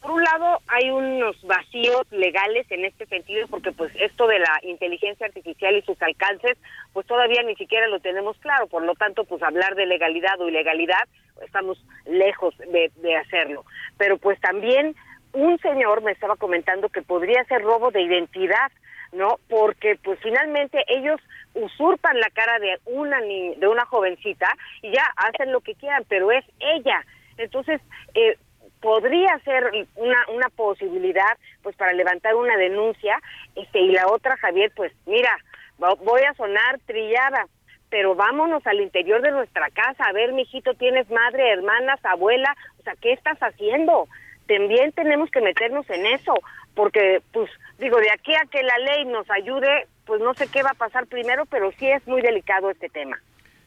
[0.00, 4.58] Por un lado, hay unos vacíos legales en este sentido, porque pues esto de la
[4.62, 6.56] inteligencia artificial y sus alcances,
[6.94, 8.68] pues todavía ni siquiera lo tenemos claro.
[8.68, 11.06] Por lo tanto, pues hablar de legalidad o ilegalidad,
[11.44, 13.66] estamos lejos de, de hacerlo.
[13.98, 14.96] Pero pues también
[15.36, 18.72] un señor me estaba comentando que podría ser robo de identidad,
[19.12, 19.38] ¿no?
[19.48, 21.20] Porque pues finalmente ellos
[21.52, 24.48] usurpan la cara de una ni de una jovencita
[24.80, 27.04] y ya hacen lo que quieran, pero es ella.
[27.36, 27.82] Entonces,
[28.14, 28.38] eh,
[28.80, 33.20] podría ser una, una posibilidad pues para levantar una denuncia
[33.54, 35.36] este y la otra Javier pues mira
[35.78, 37.46] voy a sonar trillada
[37.88, 42.82] pero vámonos al interior de nuestra casa a ver mijito tienes madre hermanas abuela o
[42.82, 44.06] sea qué estás haciendo
[44.46, 46.34] también tenemos que meternos en eso
[46.74, 50.62] porque pues digo de aquí a que la ley nos ayude pues no sé qué
[50.62, 53.18] va a pasar primero pero sí es muy delicado este tema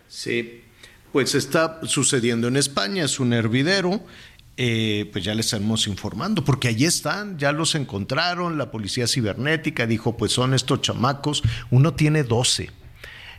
[0.09, 0.63] Sí,
[1.11, 4.01] pues está sucediendo en España, es un hervidero.
[4.61, 9.87] eh, pues ya les estamos informando, porque allí están, ya los encontraron, la policía cibernética
[9.87, 12.69] dijo, pues son estos chamacos, uno tiene 12.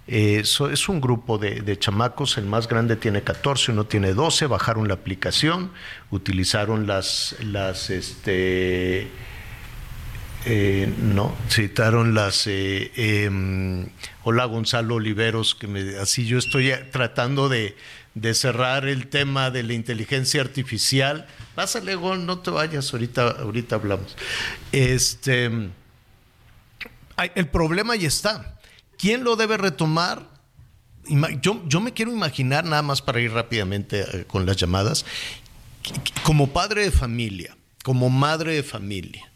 [0.06, 4.46] Eh, es un grupo de, de chamacos, el más grande tiene 14, uno tiene 12,
[4.46, 5.70] bajaron la aplicación,
[6.10, 9.08] utilizaron las, las, este,
[10.46, 12.46] eh, no, citaron las.
[12.46, 13.88] eh, em,
[14.24, 17.76] hola Gonzalo Oliveros, que me, así yo estoy tratando de,
[18.14, 21.26] de cerrar el tema de la inteligencia artificial.
[21.54, 24.16] Pásale, Gon, no te vayas, ahorita, ahorita hablamos.
[24.72, 25.50] Este,
[27.34, 28.59] el problema ya está.
[29.00, 30.28] ¿Quién lo debe retomar?
[31.40, 35.04] Yo me quiero imaginar, nada más para ir rápidamente eh, con las llamadas,
[36.22, 39.30] como padre de familia, como madre de familia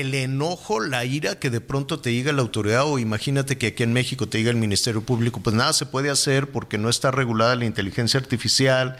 [0.00, 3.82] el enojo, la ira que de pronto te diga la autoridad o imagínate que aquí
[3.82, 7.10] en México te diga el Ministerio Público, pues nada se puede hacer porque no está
[7.10, 8.96] regulada la inteligencia artificial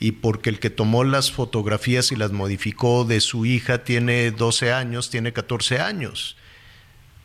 [0.00, 4.72] y porque el que tomó las fotografías y las modificó de su hija tiene 12
[4.72, 6.36] años, tiene 14 años.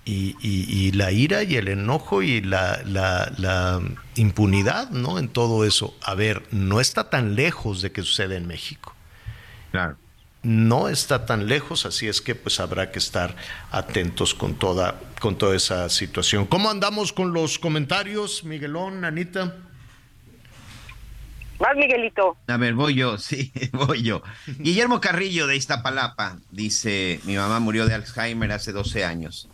[0.09, 3.79] Y, y- y la ira y el enojo y la, la- la
[4.15, 5.19] impunidad, ¿no?
[5.19, 5.95] En todo eso.
[6.01, 8.95] A ver, no está tan lejos de que suceda en México
[9.71, 9.97] Claro.
[10.41, 13.35] no está tan lejos, así es que pues habrá que estar
[13.71, 16.47] atentos con toda, con toda esa situación.
[16.47, 19.57] ¿Cómo andamos con los comentarios, Miguelón, Anita?
[21.59, 22.37] Vas, Miguelito.
[22.47, 24.23] A ver, voy yo, sí, voy yo.
[24.57, 29.49] Guillermo Carrillo de Iztapalapa dice, mi mamá murió de Alzheimer hace 12 años.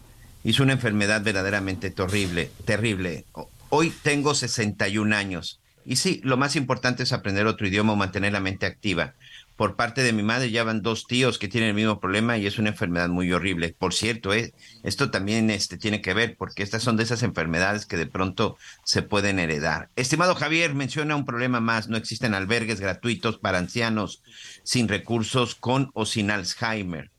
[0.46, 3.26] Hizo una enfermedad verdaderamente terrible, terrible.
[3.70, 5.60] Hoy tengo 61 años.
[5.88, 9.16] Y sí, lo más importante es aprender otro idioma o mantener la mente activa.
[9.56, 12.46] Por parte de mi madre ya van dos tíos que tienen el mismo problema y
[12.46, 13.76] es una enfermedad muy horrible.
[13.76, 14.54] Por cierto, eh,
[14.84, 18.56] esto también este, tiene que ver porque estas son de esas enfermedades que de pronto
[18.84, 19.90] se pueden heredar.
[19.96, 21.88] Estimado Javier, menciona un problema más.
[21.88, 24.22] No existen albergues gratuitos para ancianos
[24.62, 27.10] sin recursos con o sin Alzheimer.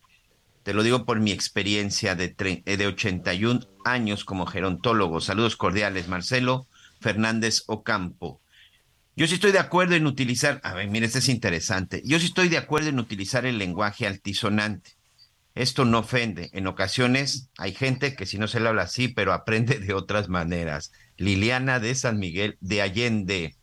[0.67, 2.35] Te lo digo por mi experiencia de,
[2.67, 5.21] eh, de 81 años como gerontólogo.
[5.21, 6.67] Saludos cordiales, Marcelo
[7.01, 8.41] Fernández Ocampo.
[9.15, 12.03] Yo sí estoy de acuerdo en utilizar, a ver, mire, este es interesante.
[12.05, 14.97] Yo sí estoy de acuerdo en utilizar el lenguaje altisonante.
[15.55, 16.51] Esto no ofende.
[16.53, 20.29] En ocasiones hay gente que si no se le habla así, pero aprende de otras
[20.29, 20.91] maneras.
[21.17, 23.55] Liliana de San Miguel de Allende.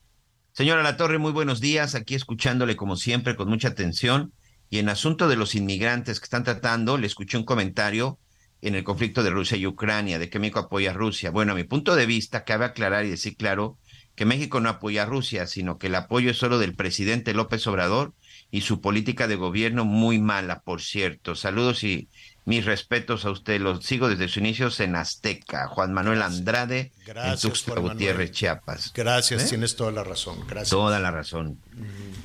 [0.53, 1.95] Señora La Torre, muy buenos días.
[1.95, 4.31] Aquí escuchándole como siempre con mucha atención.
[4.73, 8.17] Y en asunto de los inmigrantes que están tratando, le escuché un comentario
[8.63, 11.29] en el conflicto de Rusia y Ucrania, de que México apoya a Rusia.
[11.29, 13.77] Bueno, a mi punto de vista, cabe aclarar y decir claro
[14.15, 17.67] que México no apoya a Rusia, sino que el apoyo es solo del presidente López
[17.67, 18.15] Obrador
[18.49, 21.35] y su política de gobierno muy mala, por cierto.
[21.35, 22.09] Saludos y
[22.45, 23.61] mis respetos a usted.
[23.61, 25.67] Los sigo desde sus inicios en Azteca.
[25.67, 27.93] Juan Manuel Andrade, Gracias, en Tuxtla Manuel.
[27.93, 28.91] Gutiérrez, Chiapas.
[28.93, 29.49] Gracias, ¿Eh?
[29.49, 30.39] tienes toda la razón.
[30.47, 30.69] Gracias.
[30.69, 31.57] Toda la razón.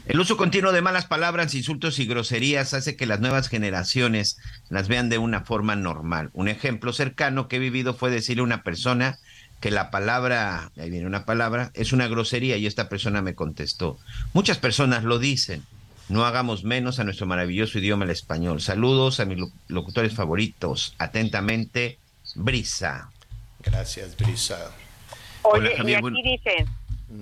[0.06, 4.38] El uso continuo de malas palabras, insultos y groserías hace que las nuevas generaciones
[4.68, 6.30] las vean de una forma normal.
[6.32, 9.18] Un ejemplo cercano que he vivido fue decirle a una persona
[9.60, 13.98] que la palabra, ahí viene una palabra, es una grosería y esta persona me contestó.
[14.32, 15.64] Muchas personas lo dicen.
[16.08, 18.60] No hagamos menos a nuestro maravilloso idioma el español.
[18.60, 20.94] Saludos a mis lo- locutores favoritos.
[20.98, 21.98] Atentamente,
[22.34, 23.10] Brisa.
[23.62, 24.70] Gracias, Brisa.
[25.42, 26.66] Oye, Hola, Javier, y aquí dicen,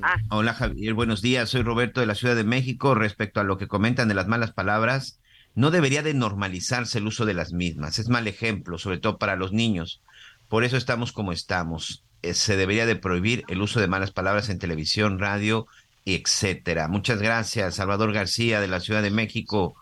[0.03, 1.49] ah, Hola Javier, buenos días.
[1.51, 2.95] Soy Roberto de la Ciudad de México.
[2.95, 5.19] Respecto a lo que comentan de las malas palabras,
[5.55, 7.99] no debería de normalizarse el uso de las mismas.
[7.99, 10.01] Es mal ejemplo, sobre todo para los niños.
[10.49, 12.05] Por eso estamos como estamos.
[12.23, 16.89] Eh, Se debería de prohibir el uso de malas palabras en televisión, radio, y etcétera.
[16.89, 19.75] Muchas gracias, Salvador García de la Ciudad de México.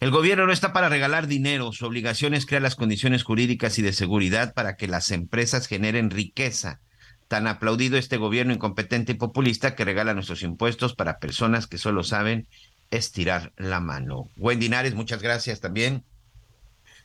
[0.00, 3.82] El gobierno no está para regalar dinero, su obligación es crear las condiciones jurídicas y
[3.82, 6.80] de seguridad para que las empresas generen riqueza.
[7.28, 12.02] Tan aplaudido este gobierno incompetente y populista que regala nuestros impuestos para personas que solo
[12.02, 12.48] saben
[12.90, 14.28] estirar la mano.
[14.36, 16.04] Wendy Nares, muchas gracias también.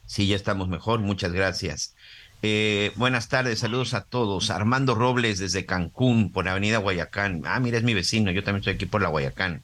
[0.06, 1.96] Sí, ya estamos mejor, muchas gracias.
[2.41, 4.49] Eh, buenas tardes, saludos a todos.
[4.49, 7.41] Armando Robles desde Cancún, por Avenida Guayacán.
[7.45, 9.61] Ah, mira, es mi vecino, yo también estoy aquí por la Guayacán.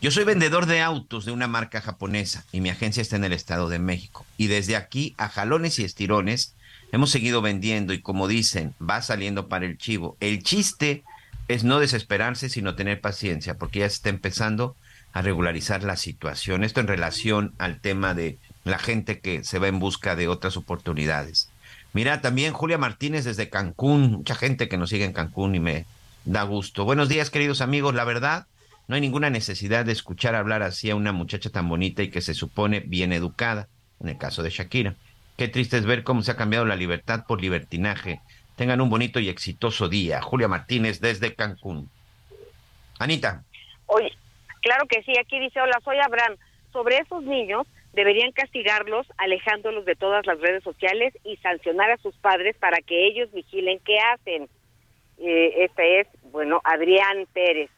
[0.00, 3.32] Yo soy vendedor de autos de una marca japonesa y mi agencia está en el
[3.32, 4.24] Estado de México.
[4.36, 6.54] Y desde aquí, a jalones y estirones,
[6.92, 10.16] hemos seguido vendiendo y como dicen, va saliendo para el chivo.
[10.20, 11.02] El chiste
[11.48, 14.76] es no desesperarse, sino tener paciencia, porque ya se está empezando
[15.12, 16.64] a regularizar la situación.
[16.64, 20.56] Esto en relación al tema de la gente que se va en busca de otras
[20.56, 21.47] oportunidades.
[21.92, 25.86] Mira, también Julia Martínez desde Cancún, mucha gente que nos sigue en Cancún y me
[26.24, 26.84] da gusto.
[26.84, 27.94] Buenos días, queridos amigos.
[27.94, 28.46] La verdad,
[28.86, 32.20] no hay ninguna necesidad de escuchar hablar así a una muchacha tan bonita y que
[32.20, 33.68] se supone bien educada,
[34.00, 34.94] en el caso de Shakira.
[35.36, 38.20] Qué triste es ver cómo se ha cambiado la libertad por libertinaje.
[38.56, 40.20] Tengan un bonito y exitoso día.
[40.20, 41.88] Julia Martínez desde Cancún.
[42.98, 43.44] Anita.
[43.86, 44.12] Oye,
[44.60, 46.36] claro que sí, aquí dice, hola, soy Abraham.
[46.72, 47.66] Sobre esos niños,
[47.98, 53.08] deberían castigarlos alejándolos de todas las redes sociales y sancionar a sus padres para que
[53.08, 54.48] ellos vigilen qué hacen.
[55.18, 57.68] Eh, este es, bueno, Adrián Pérez.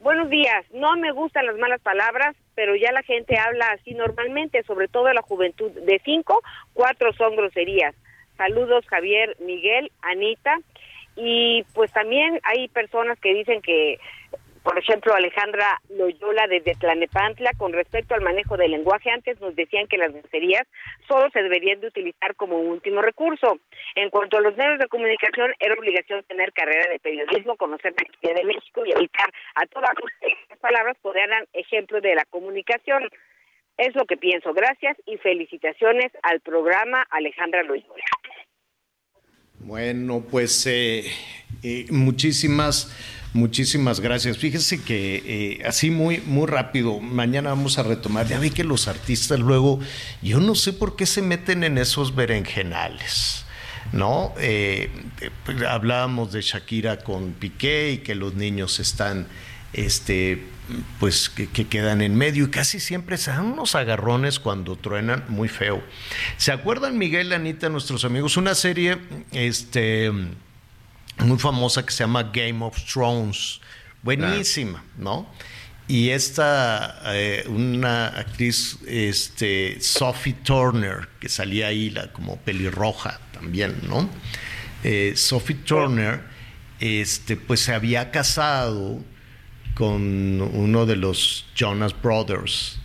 [0.00, 4.62] Buenos días, no me gustan las malas palabras, pero ya la gente habla así normalmente,
[4.64, 5.70] sobre todo la juventud.
[5.70, 6.42] De cinco,
[6.74, 7.94] cuatro son groserías.
[8.36, 10.58] Saludos Javier, Miguel, Anita.
[11.16, 13.98] Y pues también hay personas que dicen que
[14.64, 19.86] por ejemplo, Alejandra Loyola desde Tlanepantla, con respecto al manejo del lenguaje, antes nos decían
[19.86, 20.66] que las groserías
[21.06, 23.58] solo se deberían de utilizar como último recurso.
[23.94, 28.06] En cuanto a los medios de comunicación, era obligación tener carrera de periodismo, conocer la
[28.06, 29.90] historia de México y evitar a todas
[30.48, 33.10] las palabras poder dar ejemplo de la comunicación.
[33.76, 34.54] Es lo que pienso.
[34.54, 38.04] Gracias y felicitaciones al programa Alejandra Loyola.
[39.58, 41.04] Bueno, pues eh,
[41.62, 42.90] eh, muchísimas
[43.34, 44.38] Muchísimas gracias.
[44.38, 48.28] Fíjese que eh, así muy, muy rápido, mañana vamos a retomar.
[48.28, 49.80] Ya vi que los artistas luego,
[50.22, 53.44] yo no sé por qué se meten en esos berenjenales.
[53.92, 54.32] ¿No?
[54.38, 54.88] Eh,
[55.68, 59.26] hablábamos de Shakira con Piqué y que los niños están,
[59.72, 60.44] este,
[61.00, 65.24] pues que, que, quedan en medio y casi siempre se dan unos agarrones cuando truenan
[65.26, 65.82] muy feo.
[66.36, 68.36] ¿Se acuerdan, Miguel, Anita, nuestros amigos?
[68.36, 68.96] Una serie,
[69.32, 70.12] este
[71.18, 73.60] muy famosa que se llama Game of Thrones.
[74.02, 75.28] Buenísima, ¿no?
[75.86, 83.76] Y esta, eh, una actriz, este, Sophie Turner, que salía ahí la, como pelirroja también,
[83.86, 84.08] ¿no?
[84.82, 86.22] Eh, Sophie Turner,
[86.80, 89.02] este, pues se había casado
[89.74, 92.78] con uno de los Jonas Brothers,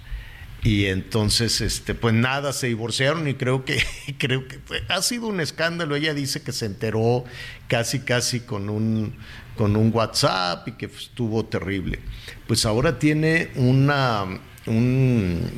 [0.63, 3.81] y entonces este pues nada se divorciaron y creo que
[4.17, 4.59] creo que
[4.89, 5.95] ha sido un escándalo.
[5.95, 7.23] Ella dice que se enteró
[7.67, 9.15] casi casi con un
[9.55, 11.99] con un WhatsApp y que estuvo terrible.
[12.47, 14.25] Pues ahora tiene una
[14.65, 15.49] un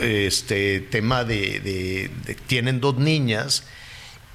[0.00, 2.10] este tema de,
[2.46, 3.64] tienen dos niñas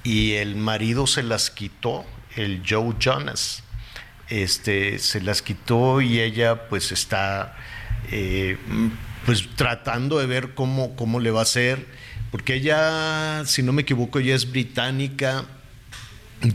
[0.04, 2.04] y el marido se las quitó
[2.36, 3.62] el Joe Jonas.
[4.28, 7.56] Este se las quitó y ella pues está
[8.10, 8.58] eh,
[9.28, 11.84] pues tratando de ver cómo, cómo le va a hacer,
[12.30, 15.44] porque ella, si no me equivoco, ella es británica,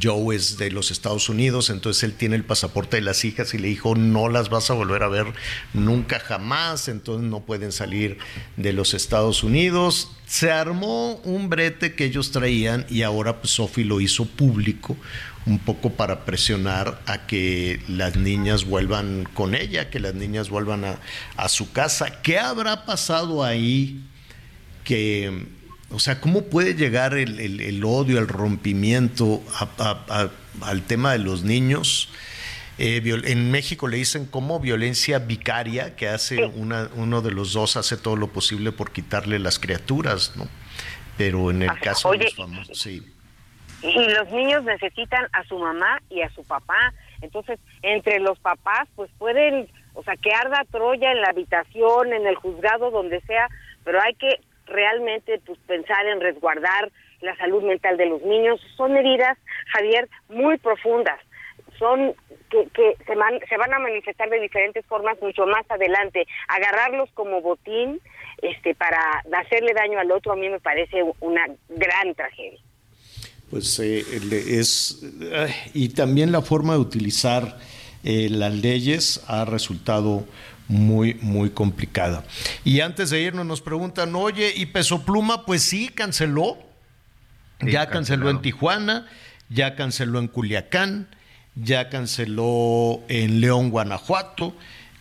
[0.02, 3.60] Joe es de los Estados Unidos, entonces él tiene el pasaporte de las hijas y
[3.60, 5.28] le dijo, no las vas a volver a ver
[5.76, 8.18] nunca jamás, entonces no pueden salir
[8.58, 10.12] de los Estados Unidos.
[10.26, 14.98] Se armó un brete que ellos traían y ahora pues Sophie lo hizo público
[15.45, 20.86] un poco para presionar a que las niñas vuelvan con ella, que las niñas vuelvan
[20.86, 22.22] a, su casa.
[22.22, 24.02] ¿Qué habrá pasado ahí
[24.84, 25.45] que,
[25.90, 29.44] o sea, cómo puede llegar el, odio, el rompimiento
[30.61, 32.10] al tema de los niños?
[32.80, 37.78] Eh, en México le dicen como violencia vicaria, que hace una, uno de los dos
[37.78, 40.48] hace todo lo posible por quitarle las criaturas, ¿no?
[41.18, 43.03] Pero en el caso de los famosos, sí
[43.84, 46.93] y los niños necesitan a su mamá y a su papá.
[47.22, 52.26] Entonces, entre los papás, pues pueden, o sea, que arda Troya en la habitación, en
[52.26, 53.47] el juzgado, donde sea,
[53.84, 56.91] pero hay que realmente pues pensar en resguardar
[57.22, 58.61] la salud mental de los niños.
[58.77, 59.38] Son heridas,
[59.73, 61.19] Javier, muy profundas.
[61.77, 62.14] Son
[62.49, 66.26] que, que se, se van a manifestar de diferentes formas mucho más adelante.
[66.47, 67.99] Agarrarlos como botín
[68.41, 68.99] este, para
[69.34, 72.60] hacerle daño al otro a mí me parece una gran tragedia
[73.53, 74.03] pues eh,
[74.47, 74.97] es
[75.75, 77.59] y también la forma de utilizar
[78.03, 80.25] eh, las leyes ha resultado
[80.67, 82.23] muy, muy complicada.
[82.63, 85.45] Y antes de irnos nos preguntan, oye, ¿y Peso Pluma?
[85.45, 86.57] Pues sí, canceló.
[87.61, 89.05] ya canceló en Tijuana,
[89.49, 91.07] ya canceló en Culiacán,
[91.53, 94.55] ya canceló en León, Guanajuato,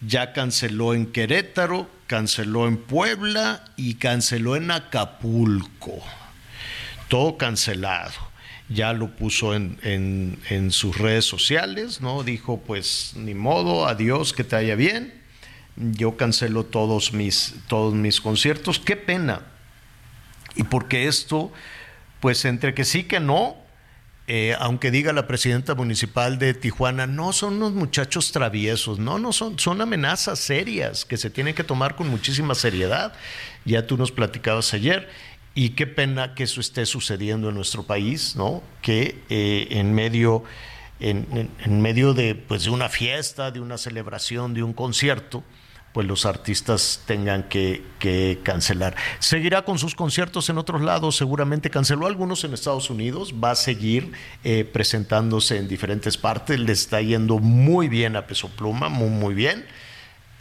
[0.07, 6.03] ya canceló en Querétaro, canceló en Puebla y canceló en Acapulco.
[7.09, 8.32] Todo cancelado.
[8.73, 12.23] Ya lo puso en, en, sus redes sociales, ¿no?
[12.23, 15.15] Dijo, pues ni modo, adiós, que te vaya bien.
[15.77, 18.79] Yo cancelo todos mis, todos mis conciertos.
[18.79, 19.43] Qué pena.
[20.55, 21.53] Y porque esto,
[22.21, 23.57] pues entre que sí que no,
[24.29, 29.33] eh, aunque diga la presidenta municipal de Tijuana, no son unos muchachos traviesos, no, no
[29.33, 33.13] son, son amenazas serias que se tienen que tomar con muchísima seriedad.
[33.65, 35.09] Ya tú nos platicabas ayer.
[35.55, 38.63] Y qué pena que eso esté sucediendo en nuestro país, ¿no?
[38.81, 40.45] Que eh, en medio,
[40.99, 45.45] en, medio de, pues, de una fiesta, de una celebración, de un concierto,
[45.93, 48.97] pues los artistas tengan que, que, cancelar.
[49.19, 53.55] Seguirá con sus conciertos en otros lados, seguramente canceló algunos en Estados Unidos, va a
[53.55, 54.13] seguir
[54.43, 59.35] eh, presentándose en diferentes partes, le está yendo muy bien a Peso Pluma, muy, muy
[59.35, 59.67] bien.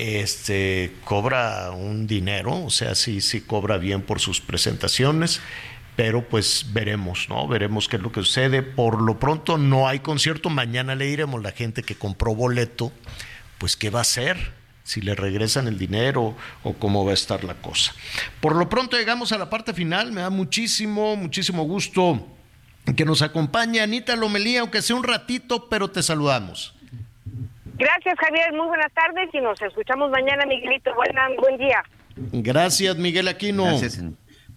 [0.01, 5.41] Este cobra un dinero, o sea, sí, sí cobra bien por sus presentaciones
[5.95, 7.47] pero pues veremos, ¿no?
[7.47, 8.63] Veremos qué es lo que sucede.
[8.63, 12.91] Por lo pronto no hay concierto, mañana le diremos la gente que compró boleto,
[13.59, 14.53] pues qué va a hacer,
[14.83, 17.93] si le regresan el dinero o cómo va a estar la cosa.
[18.39, 22.27] Por lo pronto llegamos a la parte final, me da muchísimo, muchísimo gusto
[22.95, 26.73] que nos acompañe Anita Lomelía, aunque sea un ratito, pero te saludamos.
[27.81, 31.83] Gracias Javier, muy buenas tardes y nos escuchamos mañana Miguelito, Buena, buen día.
[32.15, 33.63] Gracias Miguel Aquino.
[33.63, 34.03] Gracias.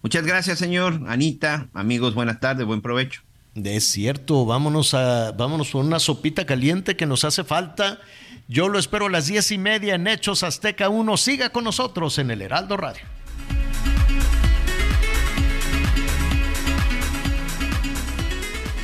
[0.03, 3.23] Muchas gracias señor, Anita, amigos, buenas tardes, buen provecho.
[3.55, 7.99] Es cierto, vámonos a, vámonos con una sopita caliente que nos hace falta.
[8.47, 11.17] Yo lo espero a las diez y media en Hechos Azteca 1.
[11.17, 13.01] Siga con nosotros en el Heraldo Radio.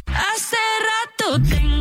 [0.07, 0.57] Hace
[1.27, 1.80] rato tengo